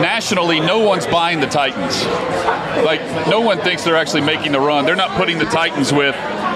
nationally, 0.00 0.60
no 0.60 0.80
one's 0.80 1.06
buying 1.06 1.40
the 1.40 1.46
Titans. 1.46 2.04
Like, 2.84 3.00
no 3.28 3.40
one 3.40 3.58
thinks 3.58 3.84
they're 3.84 3.96
actually 3.96 4.22
making 4.22 4.52
the 4.52 4.60
run. 4.60 4.84
They're 4.84 4.96
not 4.96 5.16
putting 5.16 5.38
the 5.38 5.44
Titans 5.44 5.92
with 5.92 6.14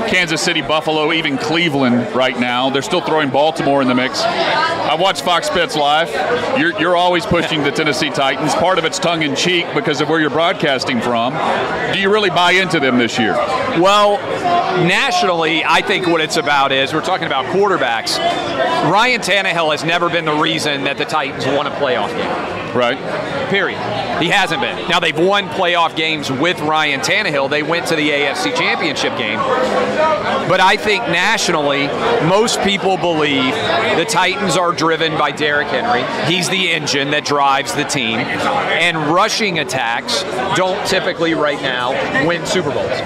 Kansas 0.09 0.43
City, 0.43 0.63
Buffalo, 0.63 1.13
even 1.13 1.39
Cleveland 1.39 2.15
right 2.15 2.39
now. 2.39 2.71
They're 2.71 2.83
still 2.83 3.01
throwing 3.01 3.31
Baltimore 3.31 3.83
in 3.83 3.89
the 3.89 3.95
mix. 3.95 4.23
I 4.23 4.95
watched 4.95 5.23
Fox 5.23 5.49
Bets 5.49 5.77
live. 5.77 6.11
You're, 6.59 6.79
you're 6.79 6.97
always 6.97 7.25
pushing 7.25 7.63
the 7.63 7.71
Tennessee 7.71 8.11
Titans. 8.11 8.55
Part 8.55 8.79
of 8.79 8.85
it's 8.85 8.99
tongue 8.99 9.23
in 9.23 9.35
cheek 9.35 9.67
because 9.75 10.01
of 10.01 10.09
where 10.09 10.21
you're 10.21 10.31
broadcasting 10.31 11.01
from. 11.01 11.33
Do 11.93 11.99
you 11.99 12.13
really 12.13 12.31
buy 12.31 12.53
into 12.53 12.81
them 12.81 12.99
this 12.99 13.19
year? 13.19 13.33
Well, 13.33 14.19
nationally, 14.87 15.65
I 15.65 15.83
think 15.83 16.07
what 16.07 16.21
it's 16.21 16.37
about 16.37 16.73
is 16.73 16.93
we're 16.93 17.01
talking 17.01 17.27
about 17.27 17.47
quarterbacks. 17.47 18.19
Ryan 18.91 19.21
Tannehill 19.21 19.71
has 19.73 19.85
never 19.85 20.09
been 20.09 20.25
the 20.25 20.35
reason 20.35 20.85
that 20.85 20.99
the 20.99 21.05
Titans 21.05 21.47
won 21.47 21.67
a 21.67 21.71
playoff 21.71 22.09
game. 22.09 22.62
Right. 22.75 22.99
Period. 23.51 23.79
He 24.23 24.29
hasn't 24.29 24.61
been. 24.61 24.89
Now 24.89 25.01
they've 25.01 25.19
won 25.19 25.49
playoff 25.49 25.97
games 25.97 26.31
with 26.31 26.61
Ryan 26.61 27.01
Tannehill. 27.01 27.51
They 27.51 27.63
went 27.63 27.87
to 27.89 27.97
the 27.97 28.09
AFC 28.09 28.57
Championship 28.57 29.17
game. 29.19 29.39
But 30.49 30.61
I 30.61 30.77
think 30.77 31.03
nationally, 31.09 31.87
most 32.27 32.61
people 32.63 32.97
believe 32.97 33.55
the 33.97 34.07
Titans 34.09 34.57
are 34.57 34.73
driven 34.73 35.19
by 35.19 35.33
Derrick 35.33 35.69
Henry. 35.69 36.03
He's 36.33 36.49
the 36.49 36.71
engine 36.71 37.11
that 37.11 37.25
drives 37.25 37.75
the 37.75 37.85
team. 37.85 38.19
And 38.19 38.97
rushing 39.13 39.59
attacks 39.59 40.23
don't 40.57 40.87
typically 40.87 41.35
right 41.35 41.61
now 41.61 41.91
win 42.27 42.47
Super 42.47 42.71
Bowls. 42.71 43.01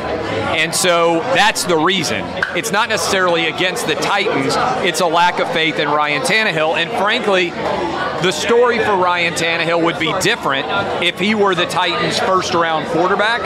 And 0.56 0.74
so 0.74 1.20
that's 1.20 1.64
the 1.64 1.76
reason. 1.76 2.24
It's 2.56 2.72
not 2.72 2.88
necessarily 2.88 3.46
against 3.46 3.86
the 3.86 3.94
Titans, 3.94 4.54
it's 4.86 5.00
a 5.00 5.06
lack 5.06 5.38
of 5.38 5.52
faith 5.52 5.78
in 5.78 5.88
Ryan 5.88 6.22
Tannehill. 6.22 6.76
And 6.76 6.90
frankly, 6.92 7.50
the 7.50 8.32
story 8.32 8.78
for 8.78 8.96
Ryan 8.96 9.34
Tannehill 9.34 9.84
would 9.84 9.98
be 9.98 10.12
different 10.20 10.66
if 11.02 11.18
he 11.18 11.34
were 11.34 11.54
the 11.54 11.66
Titans' 11.66 12.18
first 12.18 12.54
round 12.54 12.86
quarterback, 12.88 13.42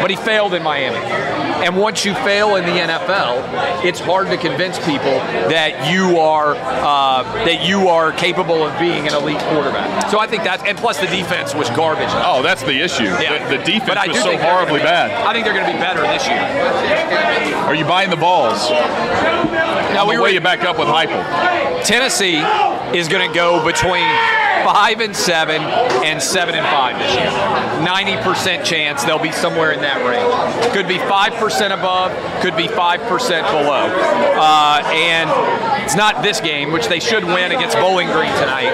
but 0.00 0.10
he 0.10 0.16
failed 0.16 0.54
in 0.54 0.62
Miami. 0.62 1.51
And 1.62 1.76
once 1.76 2.04
you 2.04 2.14
fail 2.14 2.56
in 2.56 2.64
the 2.64 2.72
NFL, 2.72 3.84
it's 3.84 4.00
hard 4.00 4.28
to 4.28 4.36
convince 4.36 4.78
people 4.78 5.14
that 5.48 5.92
you 5.92 6.18
are 6.18 6.56
uh, 6.56 7.22
that 7.44 7.64
you 7.64 7.88
are 7.88 8.12
capable 8.12 8.64
of 8.64 8.76
being 8.80 9.06
an 9.06 9.14
elite 9.14 9.38
quarterback. 9.38 10.10
So 10.10 10.18
I 10.18 10.26
think 10.26 10.42
that's 10.42 10.62
and 10.64 10.76
plus 10.76 10.98
the 10.98 11.06
defense 11.06 11.54
was 11.54 11.70
garbage. 11.70 12.10
Oh, 12.10 12.42
that's 12.42 12.62
the 12.62 12.80
issue. 12.82 13.04
Yeah. 13.04 13.48
The, 13.48 13.58
the 13.58 13.64
defense 13.64 14.08
was 14.08 14.22
so 14.22 14.36
horribly 14.36 14.80
bad. 14.80 15.10
I 15.12 15.32
think 15.32 15.44
they're 15.44 15.54
going 15.54 15.66
to 15.66 15.72
be 15.72 15.78
better 15.78 16.02
this 16.02 16.26
year. 16.26 16.42
Are 17.62 17.74
you 17.74 17.84
buying 17.84 18.10
the 18.10 18.16
Vols? 18.16 18.70
Now 18.70 20.08
we 20.08 20.18
way 20.18 20.32
you 20.32 20.40
back 20.40 20.64
up 20.64 20.78
with 20.78 20.88
Heupel. 20.88 21.84
Tennessee 21.84 22.42
is 22.96 23.08
going 23.08 23.28
to 23.28 23.34
go 23.34 23.64
between 23.64 24.06
five 24.64 25.00
and 25.00 25.14
seven 25.14 25.62
and 26.04 26.22
seven 26.22 26.54
and 26.54 26.66
five 26.66 26.98
this 26.98 27.14
year. 27.14 27.30
90% 27.86 28.64
chance 28.64 29.04
they'll 29.04 29.18
be 29.18 29.32
somewhere 29.32 29.72
in 29.72 29.80
that 29.80 30.04
range. 30.06 30.72
Could 30.72 30.88
be 30.88 30.98
5% 30.98 31.78
above, 31.78 32.12
could 32.42 32.56
be 32.56 32.68
5% 32.68 32.98
below. 33.50 33.88
Uh, 34.38 34.82
and 34.86 35.30
it's 35.84 35.96
not 35.96 36.22
this 36.22 36.40
game, 36.40 36.72
which 36.72 36.86
they 36.86 37.00
should 37.00 37.24
win 37.24 37.52
against 37.52 37.76
Bowling 37.76 38.08
Green 38.08 38.32
tonight. 38.34 38.72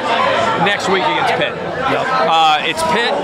Next 0.64 0.88
week 0.88 1.02
against 1.02 1.34
Pitt. 1.34 1.54
Yep. 1.88 2.06
Uh, 2.06 2.58
it's 2.62 2.82
Pitt, 2.92 3.14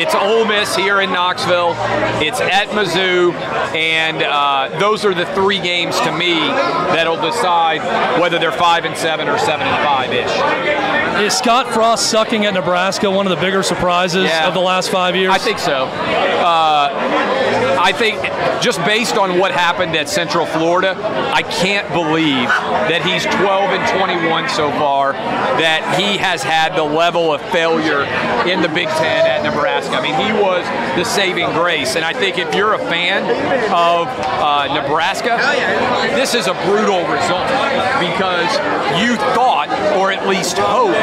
it's 0.00 0.14
Ole 0.14 0.46
Miss 0.46 0.74
here 0.74 1.02
in 1.02 1.12
Knoxville, 1.12 1.74
it's 2.22 2.40
at 2.40 2.68
Mizzou, 2.68 3.34
and 3.74 4.22
uh, 4.22 4.78
those 4.78 5.04
are 5.04 5.12
the 5.12 5.26
three 5.34 5.60
games 5.60 5.98
to 6.00 6.12
me 6.16 6.38
that'll 6.94 7.20
decide 7.20 7.82
whether 8.18 8.38
they're 8.38 8.50
five 8.50 8.86
and 8.86 8.96
seven 8.96 9.28
or 9.28 9.36
seven 9.36 9.66
and 9.66 9.84
five 9.84 10.10
ish. 10.12 11.26
Is 11.26 11.36
Scott 11.36 11.72
Frost 11.74 11.97
sucking 11.98 12.46
at 12.46 12.54
Nebraska 12.54 13.10
one 13.10 13.26
of 13.26 13.30
the 13.30 13.42
bigger 13.44 13.62
surprises 13.62 14.24
yeah, 14.24 14.48
of 14.48 14.54
the 14.54 14.60
last 14.60 14.90
five 14.90 15.16
years? 15.16 15.32
I 15.32 15.38
think 15.38 15.58
so. 15.58 15.84
Uh, 15.84 17.28
I 17.80 17.92
think 17.92 18.20
just 18.62 18.78
based 18.84 19.16
on 19.16 19.38
what 19.38 19.52
happened 19.52 19.94
at 19.96 20.08
Central 20.08 20.46
Florida, 20.46 20.94
I 21.32 21.42
can't 21.42 21.88
believe 21.92 22.48
that 22.90 23.02
he's 23.02 23.24
12 23.24 23.70
and 23.70 23.82
21 23.98 24.48
so 24.48 24.70
far, 24.72 25.12
that 25.12 25.98
he 25.98 26.18
has 26.18 26.42
had 26.42 26.74
the 26.76 26.82
level 26.82 27.32
of 27.32 27.40
failure 27.50 28.02
in 28.46 28.62
the 28.62 28.68
Big 28.68 28.88
Ten 28.88 29.26
at 29.26 29.42
Nebraska. 29.42 29.94
I 29.96 30.02
mean, 30.02 30.14
he 30.14 30.32
was 30.42 30.64
the 30.96 31.04
saving 31.04 31.50
grace. 31.52 31.96
And 31.96 32.04
I 32.04 32.12
think 32.12 32.38
if 32.38 32.54
you're 32.54 32.74
a 32.74 32.84
fan 32.90 33.22
of 33.72 34.08
uh, 34.10 34.74
Nebraska, 34.74 35.38
this 36.14 36.34
is 36.34 36.46
a 36.46 36.54
brutal 36.66 37.02
result 37.06 37.48
because 37.98 38.50
you 39.02 39.16
thought, 39.34 39.57
or 39.98 40.12
at 40.12 40.26
least 40.26 40.58
hoped, 40.58 40.94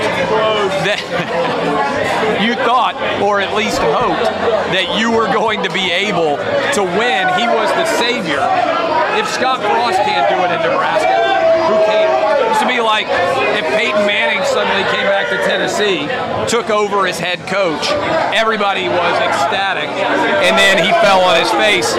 that 0.84 1.00
you 2.42 2.56
thought, 2.56 2.96
or 3.22 3.42
at 3.42 3.54
least 3.56 3.80
hoped, 3.80 4.24
that 4.72 5.00
you 5.00 5.12
were 5.12 5.28
going 5.28 5.64
to 5.64 5.70
be 5.70 5.92
able 5.92 6.38
to 6.74 6.84
win. 6.84 7.28
He 7.40 7.48
was 7.48 7.70
the 7.76 7.86
savior. 7.98 8.44
If 9.20 9.28
Scott 9.30 9.62
Frost 9.62 10.00
can't 10.04 10.28
do 10.30 10.38
it 10.44 10.52
in 10.52 10.62
Nebraska, 10.62 11.35
who 11.68 11.78
can? 11.86 12.06
It 12.42 12.48
used 12.50 12.62
to 12.62 12.68
be 12.68 12.80
like 12.80 13.08
if 13.58 13.66
Peyton 13.76 14.06
Manning 14.06 14.44
suddenly 14.46 14.84
came 14.92 15.08
back 15.08 15.30
to 15.30 15.38
Tennessee, 15.44 16.08
took 16.48 16.70
over 16.70 17.08
as 17.08 17.20
head 17.20 17.40
coach, 17.48 17.90
everybody 18.34 18.88
was 18.88 19.16
ecstatic, 19.22 19.90
and 19.90 20.58
then 20.58 20.78
he 20.84 20.92
fell 21.02 21.22
on 21.22 21.40
his 21.40 21.52
face. 21.52 21.94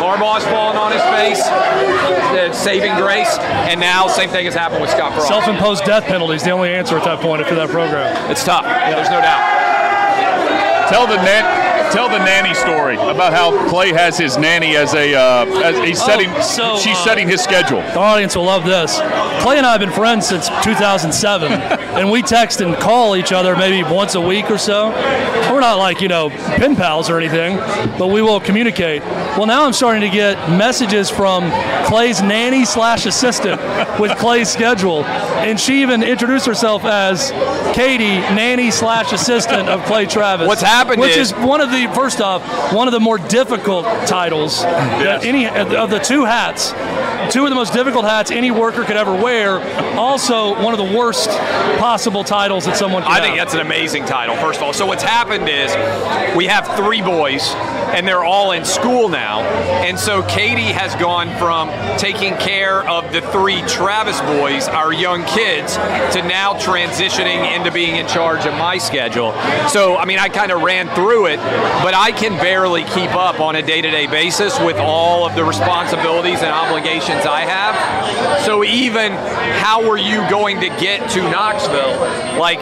Harbaugh's 0.00 0.44
fallen 0.46 0.76
on 0.76 0.92
his 0.92 1.02
face, 1.14 1.42
uh, 1.46 2.52
saving 2.52 2.94
grace, 2.96 3.38
and 3.68 3.80
now 3.80 4.08
same 4.08 4.30
thing 4.30 4.44
has 4.44 4.54
happened 4.54 4.80
with 4.80 4.90
Scott 4.90 5.12
Frost. 5.14 5.28
Self-imposed 5.28 5.84
death 5.84 6.04
penalty 6.04 6.34
is 6.34 6.42
the 6.42 6.50
only 6.50 6.70
answer 6.74 6.96
at 6.96 7.04
that 7.04 7.20
point 7.20 7.46
for 7.46 7.54
that 7.54 7.68
program. 7.70 8.12
It's 8.30 8.44
tough. 8.44 8.64
Yeah. 8.64 8.94
There's 8.94 9.10
no 9.10 9.20
doubt. 9.20 9.42
Tell 10.88 11.06
the 11.06 11.16
net 11.16 11.61
tell 11.92 12.08
the 12.08 12.18
nanny 12.18 12.54
story 12.54 12.96
about 12.96 13.32
how 13.32 13.68
Clay 13.68 13.92
has 13.92 14.16
his 14.18 14.38
nanny 14.38 14.76
as 14.76 14.94
a 14.94 15.14
uh, 15.14 15.44
as 15.62 15.76
he's 15.86 16.00
oh, 16.00 16.06
setting. 16.06 16.30
So, 16.42 16.78
she's 16.78 16.96
uh, 16.96 17.04
setting 17.04 17.28
his 17.28 17.40
schedule. 17.42 17.80
The 17.80 17.98
audience 17.98 18.34
will 18.34 18.44
love 18.44 18.64
this. 18.64 18.98
Clay 19.42 19.58
and 19.58 19.66
I 19.66 19.72
have 19.72 19.80
been 19.80 19.92
friends 19.92 20.26
since 20.26 20.48
2007. 20.64 21.52
and 21.94 22.10
we 22.10 22.22
text 22.22 22.60
and 22.60 22.74
call 22.76 23.16
each 23.16 23.32
other 23.32 23.54
maybe 23.56 23.82
once 23.82 24.14
a 24.14 24.20
week 24.20 24.50
or 24.50 24.58
so. 24.58 24.90
We're 25.52 25.60
not 25.60 25.76
like 25.78 26.00
you 26.00 26.08
know 26.08 26.30
pen 26.30 26.76
pals 26.76 27.10
or 27.10 27.18
anything, 27.18 27.56
but 27.98 28.08
we 28.08 28.22
will 28.22 28.40
communicate. 28.40 29.02
Well, 29.02 29.46
now 29.46 29.64
I'm 29.64 29.72
starting 29.72 30.02
to 30.02 30.08
get 30.10 30.36
messages 30.50 31.10
from 31.10 31.50
Clay's 31.86 32.22
nanny 32.22 32.64
slash 32.64 33.06
assistant 33.06 33.60
with 34.00 34.16
Clay's 34.18 34.48
schedule, 34.50 35.04
and 35.04 35.58
she 35.60 35.82
even 35.82 36.02
introduced 36.02 36.46
herself 36.46 36.84
as 36.84 37.30
Katie, 37.74 38.18
nanny 38.34 38.70
slash 38.70 39.12
assistant 39.12 39.68
of 39.68 39.82
Clay 39.84 40.06
Travis. 40.06 40.46
What's 40.48 40.62
happened 40.62 41.00
which 41.00 41.16
is- 41.16 41.32
is 41.32 41.38
one 41.38 41.60
of 41.60 41.70
the 41.70 41.86
first 41.94 42.20
off 42.20 42.42
one 42.72 42.88
of 42.88 42.92
the 42.92 43.00
more 43.00 43.18
difficult 43.18 43.84
titles 44.06 44.62
that 44.62 45.24
any 45.24 45.46
of 45.48 45.90
the 45.90 45.98
two 45.98 46.24
hats 46.24 46.72
two 47.32 47.44
of 47.44 47.50
the 47.50 47.56
most 47.56 47.72
difficult 47.72 48.04
hats 48.04 48.30
any 48.30 48.50
worker 48.50 48.84
could 48.84 48.98
ever 48.98 49.14
wear. 49.14 49.58
Also 49.96 50.54
one 50.62 50.74
of 50.74 50.78
the 50.78 50.96
worst 50.96 51.30
possible 51.78 52.22
titles 52.22 52.66
that 52.66 52.76
someone 52.76 53.02
could 53.02 53.10
I 53.10 53.20
think 53.20 53.36
that's 53.36 53.54
an 53.54 53.60
amazing 53.60 54.04
title, 54.04 54.36
first 54.36 54.58
of 54.58 54.64
all. 54.64 54.74
So 54.74 54.84
what's 54.84 55.02
happened 55.02 55.48
is 55.48 55.74
we 56.36 56.46
have 56.46 56.76
three 56.76 57.00
boys, 57.00 57.54
and 57.92 58.06
they're 58.06 58.24
all 58.24 58.52
in 58.52 58.64
school 58.64 59.08
now. 59.08 59.40
And 59.84 59.98
so 59.98 60.22
Katie 60.22 60.72
has 60.72 60.94
gone 60.96 61.28
from 61.38 61.68
taking 61.98 62.34
care 62.36 62.88
of 62.88 63.12
the 63.12 63.20
three 63.32 63.62
Travis 63.62 64.20
boys, 64.22 64.68
our 64.68 64.92
young 64.92 65.24
kids, 65.24 65.76
to 65.76 66.22
now 66.26 66.54
transitioning 66.54 67.56
into 67.56 67.70
being 67.70 67.96
in 67.96 68.06
charge 68.06 68.46
of 68.46 68.54
my 68.54 68.78
schedule. 68.78 69.32
So, 69.68 69.96
I 69.96 70.04
mean, 70.04 70.18
I 70.18 70.28
kind 70.28 70.52
of 70.52 70.62
ran 70.62 70.88
through 70.94 71.26
it, 71.26 71.36
but 71.36 71.94
I 71.94 72.12
can 72.12 72.32
barely 72.38 72.84
keep 72.84 73.14
up 73.14 73.40
on 73.40 73.56
a 73.56 73.62
day-to-day 73.62 74.06
basis 74.06 74.58
with 74.60 74.76
all 74.76 75.26
of 75.26 75.34
the 75.34 75.44
responsibilities 75.44 76.40
and 76.40 76.50
obligations 76.50 77.26
I 77.26 77.40
have. 77.42 78.42
So 78.44 78.64
even 78.64 79.12
how 79.12 79.86
were 79.88 79.98
you 79.98 80.18
going 80.28 80.60
to 80.60 80.68
get 80.68 81.10
to 81.10 81.22
Knoxville? 81.22 82.38
Like, 82.38 82.60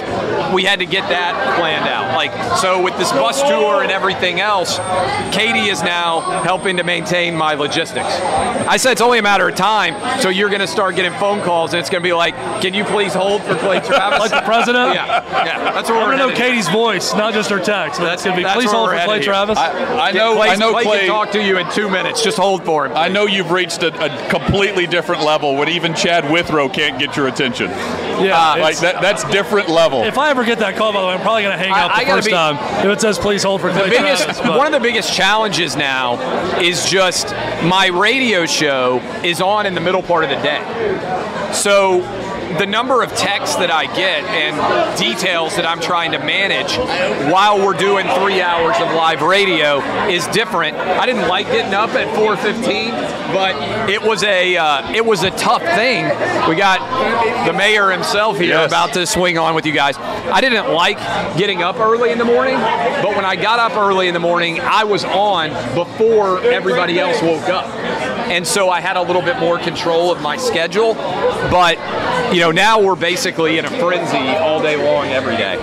we 0.52 0.64
had 0.64 0.80
to 0.80 0.86
get 0.86 1.08
that 1.08 1.56
planned 1.58 1.88
out. 1.88 2.14
Like, 2.16 2.58
so 2.58 2.82
with 2.82 2.96
this 2.98 3.12
bus 3.12 3.40
tour 3.42 3.82
and 3.82 3.90
everything 3.90 4.40
else, 4.40 4.78
Katie 5.32 5.68
is 5.70 5.82
now 5.82 6.20
helping 6.42 6.76
to 6.78 6.84
maintain 6.84 7.36
my 7.36 7.54
logistics. 7.54 8.06
I 8.66 8.76
said 8.76 8.92
it's 8.92 9.00
only 9.00 9.18
a 9.18 9.22
matter 9.22 9.48
of 9.48 9.54
time, 9.54 9.94
so 10.20 10.28
you're 10.28 10.48
going 10.48 10.60
to 10.60 10.66
start 10.66 10.96
getting 10.96 11.12
phone 11.18 11.40
calls, 11.42 11.72
and 11.72 11.80
it's 11.80 11.88
going 11.90 12.02
to 12.02 12.06
be 12.06 12.12
like, 12.12 12.34
"Can 12.60 12.74
you 12.74 12.84
please 12.84 13.14
hold 13.14 13.42
for 13.42 13.54
Clay 13.56 13.80
Travis?" 13.80 14.18
like 14.20 14.30
the 14.30 14.42
president 14.42 14.94
Yeah, 14.94 15.06
yeah, 15.44 15.72
that's 15.72 15.88
where 15.88 15.98
I 15.98 16.02
we're 16.02 16.08
want 16.08 16.12
to 16.14 16.18
know 16.18 16.28
headed. 16.30 16.42
Katie's 16.44 16.68
voice, 16.68 17.14
not 17.14 17.32
just 17.34 17.50
her 17.50 17.58
text. 17.60 18.00
That's 18.00 18.24
going 18.24 18.34
to 18.34 18.40
be. 18.40 18.42
that's 18.44 18.56
Please 18.56 18.70
hold 18.70 18.88
for 18.90 18.94
Clay 18.96 19.00
headed 19.06 19.22
here. 19.22 19.32
Travis. 19.32 19.58
I, 19.58 20.08
I 20.08 20.10
know. 20.12 20.34
Clay, 20.36 20.48
I 20.50 20.56
know 20.56 20.72
Clay, 20.72 20.84
Clay. 20.84 20.98
can 21.00 21.08
talk 21.08 21.30
to 21.32 21.42
you 21.42 21.58
in 21.58 21.70
two 21.72 21.88
minutes. 21.88 22.22
Just 22.22 22.36
hold 22.38 22.64
for 22.64 22.86
him. 22.86 22.92
I 22.96 23.08
know 23.08 23.26
you've 23.26 23.50
reached 23.50 23.82
a, 23.82 23.88
a 24.04 24.28
completely 24.30 24.86
different 24.86 25.22
level 25.22 25.56
when 25.56 25.68
even 25.68 25.94
Chad 25.94 26.30
Withrow 26.30 26.68
can't 26.68 26.98
get 26.98 27.16
your 27.16 27.28
attention. 27.28 27.70
yeah, 27.70 28.32
ah, 28.34 28.56
Like 28.60 28.78
that. 28.80 29.00
That's 29.00 29.24
different 29.30 29.68
level. 29.68 30.02
If 30.02 30.18
I 30.18 30.30
ever 30.30 30.44
get 30.44 30.58
that 30.58 30.76
call, 30.76 30.92
by 30.92 31.00
the 31.00 31.06
way, 31.08 31.14
I'm 31.14 31.20
probably 31.20 31.42
going 31.42 31.56
to 31.56 31.62
hang 31.62 31.72
I- 31.72 31.84
up 31.86 31.92
the 31.92 31.96
I 31.98 32.04
first 32.16 32.26
be- 32.26 32.32
time 32.32 32.56
if 32.80 32.86
it 32.86 33.00
says 33.00 33.18
please 33.18 33.42
hold 33.42 33.60
for 33.60 33.70
Clay 33.70 33.84
the 33.84 33.90
biggest, 33.90 34.22
Travis. 34.24 34.40
but- 34.40 34.58
one 34.58 34.66
of 34.66 34.72
the 34.72 34.80
biggest 34.80 35.09
challenges 35.10 35.76
now 35.76 36.60
is 36.60 36.88
just 36.88 37.32
my 37.64 37.88
radio 37.88 38.46
show 38.46 38.98
is 39.24 39.40
on 39.40 39.66
in 39.66 39.74
the 39.74 39.80
middle 39.80 40.02
part 40.02 40.24
of 40.24 40.30
the 40.30 40.36
day. 40.36 40.62
So 41.52 42.00
the 42.58 42.66
number 42.66 43.02
of 43.02 43.14
texts 43.14 43.56
that 43.56 43.70
I 43.70 43.86
get 43.94 44.24
and 44.24 44.98
details 44.98 45.56
that 45.56 45.66
I'm 45.66 45.80
trying 45.80 46.12
to 46.12 46.18
manage 46.18 46.76
while 47.32 47.58
we're 47.64 47.76
doing 47.76 48.06
three 48.20 48.40
hours 48.42 48.76
of 48.76 48.88
live 48.94 49.22
radio 49.22 49.78
is 50.08 50.26
different. 50.28 50.76
I 50.76 51.06
didn't 51.06 51.28
like 51.28 51.46
getting 51.46 51.74
up 51.74 51.90
at 51.90 52.08
4:15, 52.16 52.90
but 53.32 53.54
it 53.88 54.02
was 54.02 54.22
a 54.24 54.56
uh, 54.56 54.92
it 54.92 55.04
was 55.04 55.22
a 55.22 55.30
tough 55.32 55.62
thing. 55.62 56.04
We 56.48 56.56
got 56.56 56.80
the 57.46 57.52
mayor 57.52 57.90
himself 57.90 58.36
here 58.38 58.48
Yes. 58.50 58.70
about 58.70 58.92
to 58.94 59.06
swing 59.06 59.38
on 59.38 59.54
with 59.54 59.64
you 59.66 59.72
guys. 59.72 59.96
I 59.98 60.40
didn't 60.40 60.72
like 60.72 60.98
getting 61.36 61.62
up 61.62 61.78
early 61.78 62.10
in 62.10 62.18
the 62.18 62.24
morning, 62.24 62.54
but 62.56 63.14
when 63.16 63.24
I 63.24 63.36
got 63.36 63.58
up 63.58 63.76
early 63.76 64.08
in 64.08 64.14
the 64.14 64.20
morning, 64.20 64.60
I 64.60 64.84
was 64.84 65.04
on 65.04 65.50
before 65.74 66.40
everybody 66.42 66.98
else 66.98 67.20
woke 67.22 67.48
up. 67.48 67.66
And 68.30 68.46
so 68.46 68.70
I 68.70 68.80
had 68.80 68.96
a 68.96 69.02
little 69.02 69.22
bit 69.22 69.38
more 69.38 69.58
control 69.58 70.12
of 70.12 70.20
my 70.20 70.36
schedule. 70.36 70.94
But, 70.94 71.76
you 72.32 72.40
know, 72.40 72.50
now 72.50 72.80
we're 72.80 72.94
basically 72.96 73.58
in 73.58 73.64
a 73.64 73.70
frenzy 73.70 74.18
all 74.38 74.60
day 74.62 74.76
long, 74.76 75.06
every 75.08 75.36
day. 75.36 75.56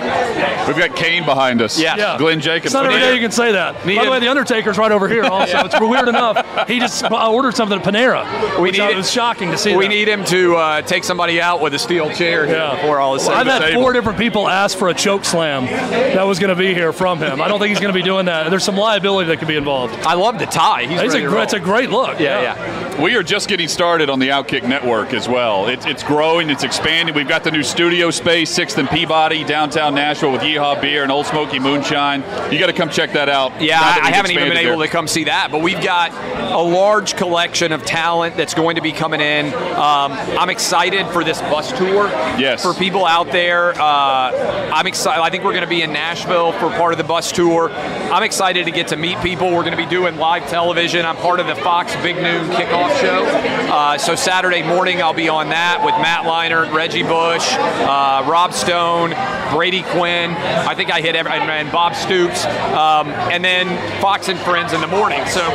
We've 0.66 0.76
got 0.76 0.94
Kane 0.96 1.24
behind 1.24 1.62
us. 1.62 1.78
Yeah. 1.80 1.96
Yeah. 1.96 2.18
Glenn 2.18 2.40
Jacobs. 2.40 2.66
It's 2.66 2.74
not 2.74 2.84
every 2.84 2.96
Need 2.98 3.04
day 3.04 3.10
a- 3.12 3.14
you 3.14 3.20
can 3.20 3.30
say 3.32 3.52
that. 3.52 3.86
Need 3.86 3.96
By 3.96 4.04
the 4.04 4.10
way, 4.10 4.20
the 4.20 4.28
Undertaker's 4.28 4.76
right 4.78 4.92
over 4.92 5.08
here. 5.08 5.24
Also, 5.24 5.58
it's 5.64 5.78
weird 5.80 6.08
enough. 6.08 6.68
He 6.68 6.78
just 6.78 7.04
ordered 7.10 7.54
something 7.56 7.78
at 7.78 7.84
Panera, 7.84 8.60
We 8.60 8.70
need 8.70 8.80
I 8.80 8.90
it- 8.90 8.96
was 8.96 9.10
shocking 9.10 9.50
to 9.50 9.58
see. 9.58 9.74
We 9.76 9.84
that. 9.86 9.88
need 9.88 10.08
him 10.08 10.24
to 10.26 10.56
uh, 10.56 10.82
take 10.82 11.04
somebody 11.04 11.40
out 11.40 11.60
with 11.60 11.74
a 11.74 11.78
steel 11.78 12.10
chair 12.10 12.46
here 12.46 12.56
Yeah. 12.56 12.74
before 12.76 12.98
all 13.00 13.14
is 13.14 13.22
said 13.22 13.34
I've 13.34 13.46
had 13.46 13.60
done. 13.60 13.74
four 13.74 13.92
different 13.92 14.18
people 14.18 14.48
ask 14.48 14.76
for 14.76 14.88
a 14.88 14.94
choke 14.94 15.24
slam 15.24 15.66
that 15.66 16.26
was 16.26 16.38
going 16.38 16.50
to 16.50 16.56
be 16.56 16.74
here 16.74 16.92
from 16.92 17.18
him. 17.18 17.40
I 17.40 17.48
don't 17.48 17.58
think 17.58 17.70
he's 17.70 17.80
going 17.80 17.92
to 17.92 17.98
be 17.98 18.04
doing 18.04 18.26
that. 18.26 18.50
There's 18.50 18.64
some 18.64 18.76
liability 18.76 19.28
that 19.28 19.38
could 19.38 19.48
be 19.48 19.56
involved. 19.56 19.94
I 20.00 20.14
love 20.14 20.38
the 20.38 20.46
tie. 20.46 20.84
He's 20.84 21.00
It's 21.00 21.14
ready 21.14 21.24
a, 21.24 21.28
to 21.28 21.34
roll. 21.34 21.42
it's 21.42 21.52
a 21.54 21.60
great 21.60 21.90
look. 21.90 22.18
yeah, 22.20 22.40
yeah. 22.42 22.87
We 23.00 23.14
are 23.14 23.22
just 23.22 23.48
getting 23.48 23.68
started 23.68 24.10
on 24.10 24.18
the 24.18 24.30
Outkick 24.30 24.66
Network 24.66 25.14
as 25.14 25.28
well. 25.28 25.68
It's, 25.68 25.86
it's 25.86 26.02
growing, 26.02 26.50
it's 26.50 26.64
expanding. 26.64 27.14
We've 27.14 27.28
got 27.28 27.44
the 27.44 27.52
new 27.52 27.62
studio 27.62 28.10
space, 28.10 28.50
Sixth 28.50 28.76
and 28.76 28.88
Peabody, 28.90 29.44
downtown 29.44 29.94
Nashville 29.94 30.32
with 30.32 30.40
Yeehaw 30.40 30.80
Beer 30.80 31.04
and 31.04 31.12
Ole 31.12 31.22
Smoky 31.22 31.60
Moonshine. 31.60 32.22
You 32.52 32.58
got 32.58 32.66
to 32.66 32.72
come 32.72 32.90
check 32.90 33.12
that 33.12 33.28
out. 33.28 33.62
Yeah, 33.62 33.78
I, 33.80 34.08
I 34.08 34.10
haven't 34.10 34.32
even 34.32 34.42
been 34.42 34.52
expanded 34.52 34.72
able 34.72 34.78
there. 34.78 34.88
to 34.88 34.92
come 34.92 35.06
see 35.06 35.24
that, 35.24 35.52
but 35.52 35.62
we've 35.62 35.80
got 35.80 36.10
a 36.50 36.60
large 36.60 37.14
collection 37.16 37.70
of 37.70 37.84
talent 37.84 38.36
that's 38.36 38.54
going 38.54 38.74
to 38.74 38.82
be 38.82 38.90
coming 38.90 39.20
in. 39.20 39.54
Um, 39.54 40.12
I'm 40.36 40.50
excited 40.50 41.06
for 41.12 41.22
this 41.22 41.40
bus 41.42 41.70
tour. 41.78 42.08
Yes. 42.36 42.64
For 42.64 42.74
people 42.74 43.06
out 43.06 43.30
there, 43.30 43.80
uh, 43.80 44.72
I'm 44.74 44.88
excited. 44.88 45.22
I 45.22 45.30
think 45.30 45.44
we're 45.44 45.52
going 45.52 45.62
to 45.62 45.68
be 45.68 45.82
in 45.82 45.92
Nashville 45.92 46.50
for 46.50 46.68
part 46.70 46.94
of 46.94 46.98
the 46.98 47.04
bus 47.04 47.30
tour. 47.30 47.70
I'm 47.70 48.24
excited 48.24 48.64
to 48.64 48.72
get 48.72 48.88
to 48.88 48.96
meet 48.96 49.20
people. 49.20 49.52
We're 49.52 49.62
going 49.62 49.70
to 49.70 49.76
be 49.76 49.86
doing 49.86 50.16
live 50.16 50.48
television. 50.48 51.06
I'm 51.06 51.16
part 51.16 51.38
of 51.38 51.46
the 51.46 51.54
Fox 51.54 51.94
Big 52.02 52.16
Noon 52.16 52.50
kickoff 52.50 52.87
show. 52.96 53.24
Uh, 53.70 53.98
so 53.98 54.14
Saturday 54.14 54.62
morning, 54.62 55.02
I'll 55.02 55.12
be 55.12 55.28
on 55.28 55.50
that 55.50 55.84
with 55.84 55.94
Matt 56.00 56.24
Leinart, 56.24 56.72
Reggie 56.72 57.02
Bush, 57.02 57.46
uh, 57.52 58.24
Rob 58.26 58.52
Stone, 58.52 59.10
Brady 59.52 59.82
Quinn. 59.82 60.32
I 60.32 60.74
think 60.74 60.90
I 60.90 61.00
hit 61.00 61.14
every, 61.14 61.32
and, 61.32 61.70
Bob 61.70 61.94
Stoops, 61.94 62.44
um, 62.74 63.08
and 63.30 63.44
then 63.44 63.66
Fox 64.00 64.28
and 64.28 64.38
Friends 64.40 64.72
in 64.72 64.80
the 64.80 64.86
morning. 64.86 65.24
So 65.26 65.46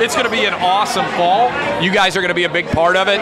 it's 0.00 0.14
going 0.14 0.26
to 0.26 0.30
be 0.30 0.44
an 0.44 0.54
awesome 0.54 1.06
fall. 1.16 1.50
You 1.82 1.92
guys 1.92 2.16
are 2.16 2.20
going 2.20 2.28
to 2.28 2.34
be 2.34 2.44
a 2.44 2.52
big 2.52 2.66
part 2.68 2.96
of 2.96 3.08
it. 3.08 3.20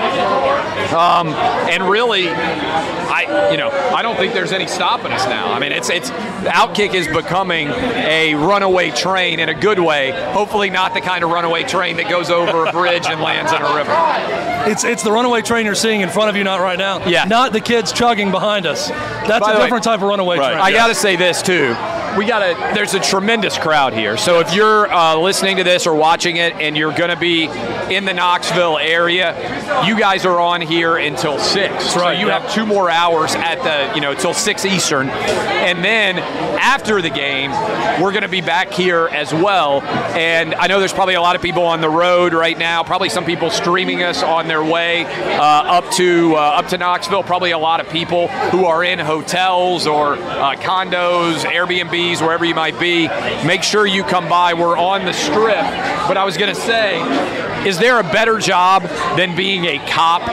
Um, 0.92 1.28
and 1.28 1.88
really, 1.88 2.28
I 2.28 3.50
you 3.50 3.56
know 3.56 3.70
I 3.70 4.02
don't 4.02 4.16
think 4.16 4.32
there's 4.32 4.52
any 4.52 4.66
stopping 4.66 5.12
us 5.12 5.24
now. 5.26 5.52
I 5.52 5.58
mean, 5.58 5.72
it's 5.72 5.90
it's 5.90 6.10
Outkick 6.10 6.94
is 6.94 7.08
becoming 7.08 7.68
a 7.68 8.34
runaway 8.34 8.90
train 8.90 9.40
in 9.40 9.48
a 9.48 9.54
good 9.54 9.78
way. 9.78 10.12
Hopefully, 10.32 10.70
not 10.70 10.94
the 10.94 11.00
kind 11.00 11.24
of 11.24 11.30
runaway 11.30 11.64
train 11.64 11.96
that 11.96 12.08
goes 12.08 12.30
over 12.30 12.66
a 12.66 12.72
bridge 12.72 13.06
and 13.06 13.20
lands 13.20 13.52
in 13.60 13.66
a 13.66 13.74
river. 13.74 14.70
It's 14.70 14.84
it's 14.84 15.02
the 15.02 15.12
runaway 15.12 15.42
train 15.42 15.66
you're 15.66 15.74
seeing 15.74 16.00
in 16.00 16.08
front 16.10 16.30
of 16.30 16.36
you, 16.36 16.44
not 16.44 16.60
right 16.60 16.78
now. 16.78 17.06
Yeah. 17.06 17.24
Not 17.24 17.52
the 17.52 17.60
kids 17.60 17.92
chugging 17.92 18.30
behind 18.30 18.66
us. 18.66 18.88
That's 18.88 19.40
By 19.40 19.50
a 19.50 19.54
the 19.54 19.58
way- 19.60 19.66
different 19.66 19.84
type 19.84 20.00
of 20.02 20.08
runaway 20.08 20.38
Right. 20.38 20.52
train. 20.52 20.60
I 20.62 20.72
got 20.72 20.88
to 20.88 20.94
say 20.94 21.16
this 21.16 21.42
too. 21.42 21.74
We 22.16 22.26
got 22.26 22.42
a. 22.42 22.74
There's 22.74 22.94
a 22.94 23.00
tremendous 23.00 23.58
crowd 23.58 23.92
here. 23.92 24.16
So 24.16 24.38
if 24.38 24.54
you're 24.54 24.92
uh, 24.92 25.16
listening 25.16 25.56
to 25.56 25.64
this 25.64 25.86
or 25.86 25.94
watching 25.94 26.36
it, 26.36 26.54
and 26.54 26.76
you're 26.76 26.94
going 26.94 27.10
to 27.10 27.16
be 27.16 27.44
in 27.92 28.04
the 28.04 28.14
Knoxville 28.14 28.78
area, 28.78 29.34
you 29.84 29.98
guys 29.98 30.24
are 30.24 30.38
on 30.40 30.60
here 30.60 30.96
until 30.96 31.38
six. 31.38 31.92
so 31.92 32.00
right, 32.00 32.18
you 32.18 32.28
yeah. 32.28 32.38
have 32.38 32.52
two 32.52 32.66
more 32.66 32.88
hours 32.88 33.34
at 33.34 33.56
the, 33.62 33.94
you 33.96 34.00
know, 34.00 34.14
till 34.14 34.32
six 34.32 34.64
Eastern, 34.64 35.08
and 35.08 35.84
then 35.84 36.18
after 36.18 37.02
the 37.02 37.10
game, 37.10 37.50
we're 38.00 38.12
going 38.12 38.22
to 38.22 38.28
be 38.28 38.40
back 38.40 38.72
here 38.72 39.08
as 39.08 39.32
well. 39.32 39.82
And 39.82 40.54
I 40.54 40.68
know 40.68 40.78
there's 40.78 40.92
probably 40.92 41.14
a 41.14 41.20
lot 41.20 41.34
of 41.34 41.42
people 41.42 41.64
on 41.64 41.80
the 41.80 41.90
road 41.90 42.32
right 42.32 42.56
now. 42.56 42.84
Probably 42.84 43.08
some 43.08 43.24
people 43.24 43.50
streaming 43.50 44.02
us 44.02 44.22
on 44.22 44.46
their 44.46 44.62
way 44.62 45.04
uh, 45.04 45.42
up 45.42 45.90
to 45.92 46.36
uh, 46.36 46.38
up 46.38 46.68
to 46.68 46.78
Knoxville. 46.78 47.24
Probably 47.24 47.50
a 47.50 47.58
lot 47.58 47.80
of 47.80 47.88
people 47.88 48.28
who 48.28 48.66
are 48.66 48.84
in 48.84 48.98
hotels 48.98 49.86
or 49.86 50.14
uh, 50.14 50.54
condos, 50.56 51.44
Wherever 52.04 52.44
you 52.44 52.54
might 52.54 52.78
be. 52.78 53.08
Make 53.46 53.62
sure 53.62 53.86
you 53.86 54.04
come 54.04 54.28
by. 54.28 54.54
We're 54.54 54.76
on 54.76 55.04
the 55.04 55.12
strip. 55.12 55.56
But 56.06 56.16
I 56.16 56.24
was 56.24 56.36
going 56.36 56.54
to 56.54 56.60
say, 56.60 57.00
is 57.66 57.78
there 57.78 57.98
a 57.98 58.02
better 58.02 58.38
job 58.38 58.82
than 59.16 59.34
being 59.34 59.64
a 59.64 59.78
cop 59.88 60.28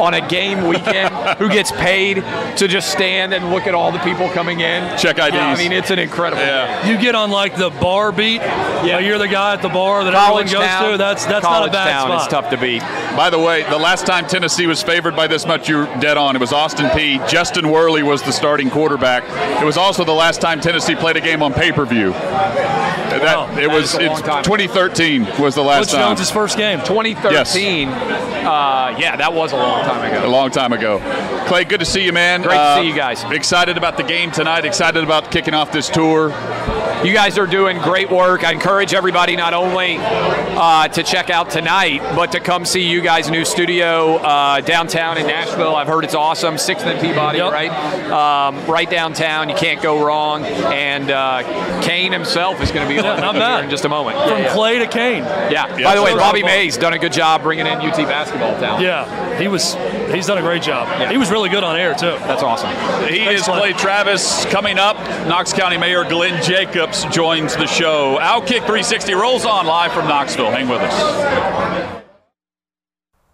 on 0.00 0.14
a 0.14 0.26
game 0.28 0.68
weekend 0.68 1.12
who 1.38 1.48
gets 1.48 1.70
paid 1.72 2.16
to 2.56 2.68
just 2.68 2.90
stand 2.90 3.34
and 3.34 3.50
look 3.50 3.66
at 3.66 3.74
all 3.74 3.92
the 3.92 3.98
people 4.00 4.28
coming 4.30 4.60
in? 4.60 4.96
Check 4.98 5.18
IDs. 5.18 5.34
I 5.34 5.56
mean, 5.56 5.72
it's 5.72 5.90
an 5.90 5.98
incredible. 5.98 6.42
Yeah. 6.42 6.86
You 6.88 6.98
get 7.00 7.14
on 7.14 7.30
like 7.30 7.56
the 7.56 7.70
bar 7.70 8.12
beat. 8.12 8.40
Yeah. 8.40 8.98
You're 8.98 9.18
the 9.18 9.28
guy 9.28 9.54
at 9.54 9.62
the 9.62 9.68
bar 9.68 10.04
that 10.04 10.12
College 10.14 10.46
everyone 10.46 10.66
goes 10.66 10.70
town. 10.70 10.92
to. 10.92 10.98
That's 10.98 11.24
that's 11.26 11.44
College 11.44 11.60
not 11.60 11.68
a 11.68 11.72
bad 11.72 11.92
town 11.92 12.06
spot. 12.08 12.22
is 12.22 12.28
tough 12.28 12.50
to 12.50 12.56
beat. 12.56 12.80
By 13.16 13.30
the 13.30 13.38
way, 13.38 13.62
the 13.64 13.78
last 13.78 14.06
time 14.06 14.26
Tennessee 14.26 14.66
was 14.66 14.82
favored 14.82 15.16
by 15.16 15.26
this 15.26 15.46
much, 15.46 15.68
you're 15.68 15.86
dead 16.00 16.16
on. 16.16 16.36
It 16.36 16.40
was 16.40 16.52
Austin 16.52 16.86
Peay 16.86 17.26
Justin 17.28 17.70
Worley 17.70 18.02
was 18.02 18.22
the 18.22 18.32
starting 18.32 18.70
quarterback. 18.70 19.24
It 19.60 19.64
was 19.64 19.76
also 19.76 20.04
the 20.04 20.12
last 20.12 20.40
time 20.40 20.60
Tennessee 20.60 20.94
played 20.94 21.16
a 21.16 21.20
game 21.20 21.42
on 21.42 21.52
pay-per-view. 21.54 22.12
That, 22.12 23.22
Wow. 23.22 23.56
it 23.58 23.68
was 23.70 23.94
is 23.94 23.94
a 23.94 23.98
long 24.08 24.18
it's 24.18 24.46
2013 24.46 25.26
was 25.40 25.54
the 25.54 25.62
last 25.62 25.86
Butch 25.86 25.92
time. 25.92 26.16
Jones' 26.16 26.30
first 26.30 26.58
game. 26.58 26.78
2013. 26.80 27.88
Uh, 27.88 28.94
yeah, 28.98 29.16
that 29.16 29.32
was 29.32 29.52
a 29.52 29.56
long 29.56 29.82
time 29.84 30.12
ago. 30.12 30.26
a 30.26 30.28
long 30.28 30.50
time 30.50 30.72
ago. 30.72 30.98
Clay, 31.46 31.64
good 31.64 31.80
to 31.80 31.86
see 31.86 32.04
you, 32.04 32.12
man. 32.12 32.42
Great 32.42 32.54
to 32.54 32.60
uh, 32.60 32.80
see 32.80 32.88
you 32.88 32.94
guys. 32.94 33.22
Excited 33.24 33.76
about 33.76 33.96
the 33.96 34.02
game 34.02 34.30
tonight. 34.30 34.64
Excited 34.64 35.02
about 35.02 35.30
kicking 35.30 35.54
off 35.54 35.72
this 35.72 35.88
tour. 35.88 36.30
You 37.04 37.12
guys 37.12 37.38
are 37.38 37.46
doing 37.46 37.78
great 37.78 38.10
work. 38.10 38.42
I 38.42 38.52
encourage 38.52 38.92
everybody 38.94 39.36
not 39.36 39.54
only 39.54 39.96
uh, 40.00 40.88
to 40.88 41.02
check 41.02 41.30
out 41.30 41.50
tonight, 41.50 42.00
but 42.16 42.32
to 42.32 42.40
come 42.40 42.64
see 42.64 42.82
you 42.88 43.00
guys' 43.00 43.30
new 43.30 43.44
studio 43.44 44.16
uh, 44.16 44.60
downtown 44.60 45.16
in 45.18 45.26
Nashville. 45.26 45.76
I've 45.76 45.86
heard 45.86 46.04
it's 46.04 46.14
awesome. 46.14 46.58
Sixth 46.58 46.84
and 46.86 46.98
Peabody, 47.00 47.38
Yep. 47.38 47.52
right? 47.52 47.70
Um, 48.10 48.66
right 48.66 48.90
downtown. 48.90 49.48
You 49.48 49.54
can't 49.54 49.80
go 49.82 50.04
wrong. 50.04 50.44
And 50.44 51.10
uh, 51.10 51.80
Kane 51.82 52.12
himself 52.12 52.60
is 52.60 52.72
going 52.72 52.88
to 52.88 52.88
be 52.88 52.96
Yeah, 53.06 53.12
on 53.28 53.36
not 53.36 53.56
here 53.56 53.64
in 53.64 53.70
just 53.70 53.84
a 53.84 53.88
moment. 53.88 54.16
From 54.18 54.30
yeah, 54.30 54.38
yeah. 54.46 54.52
Clay 54.54 54.78
to 54.80 54.86
Kane. 54.86 55.22
Yeah. 55.24 55.76
Yeah, 55.76 55.84
By 55.84 55.94
the 55.94 56.02
way, 56.02 56.10
so- 56.12 56.16
Bobby 56.18 56.42
Maze 56.42 56.76
done 56.76 56.94
a 56.94 56.98
good 56.98 57.12
job 57.12 57.42
bringing 57.42 57.66
in 57.66 57.74
UT 57.78 57.96
basketball 58.08 58.58
talent. 58.58 58.82
Yeah, 58.82 59.38
he 59.38 59.46
was. 59.48 59.74
He's 60.12 60.26
done 60.26 60.38
a 60.38 60.42
great 60.42 60.62
job. 60.62 60.88
Yeah. 61.00 61.10
He 61.10 61.18
was 61.18 61.30
really 61.30 61.50
good 61.50 61.62
on 61.64 61.76
air 61.76 61.94
too. 61.94 62.06
That's 62.26 62.42
awesome. 62.42 62.70
He 63.08 63.18
Thanks, 63.18 63.40
is 63.42 63.46
Clay. 63.46 63.58
Clay 63.58 63.72
Travis. 63.74 64.44
Coming 64.46 64.78
up, 64.78 64.96
Knox 65.28 65.52
County 65.52 65.76
Mayor 65.76 66.04
Glenn 66.08 66.42
Jacobs 66.42 66.85
joins 67.12 67.56
the 67.56 67.66
show. 67.66 68.18
Outkick 68.20 68.60
360 68.60 69.14
rolls 69.14 69.44
on 69.44 69.66
live 69.66 69.92
from 69.92 70.06
Knoxville. 70.08 70.50
Hang 70.50 70.68
with 70.68 70.80
us. 70.80 72.02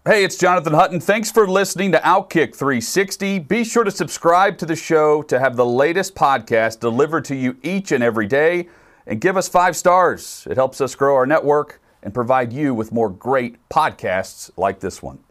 Hey, 0.05 0.25
it's 0.25 0.37
Jonathan 0.37 0.73
Hutton. 0.73 0.99
Thanks 0.99 1.31
for 1.31 1.47
listening 1.47 1.93
to 1.93 1.99
Outkick 1.99 2.53
360. 2.55 3.39
Be 3.39 3.63
sure 3.63 3.85
to 3.85 3.91
subscribe 3.91 4.57
to 4.57 4.65
the 4.65 4.75
show 4.75 5.21
to 5.23 5.39
have 5.39 5.55
the 5.55 5.65
latest 5.65 6.13
podcast 6.13 6.81
delivered 6.81 7.23
to 7.25 7.35
you 7.35 7.55
each 7.63 7.93
and 7.93 8.03
every 8.03 8.27
day. 8.27 8.67
And 9.07 9.21
give 9.21 9.37
us 9.37 9.47
five 9.47 9.77
stars. 9.77 10.45
It 10.49 10.57
helps 10.57 10.81
us 10.81 10.93
grow 10.95 11.15
our 11.15 11.25
network 11.25 11.81
and 12.01 12.13
provide 12.13 12.51
you 12.51 12.73
with 12.73 12.91
more 12.91 13.09
great 13.09 13.57
podcasts 13.69 14.51
like 14.57 14.81
this 14.81 15.01
one. 15.01 15.22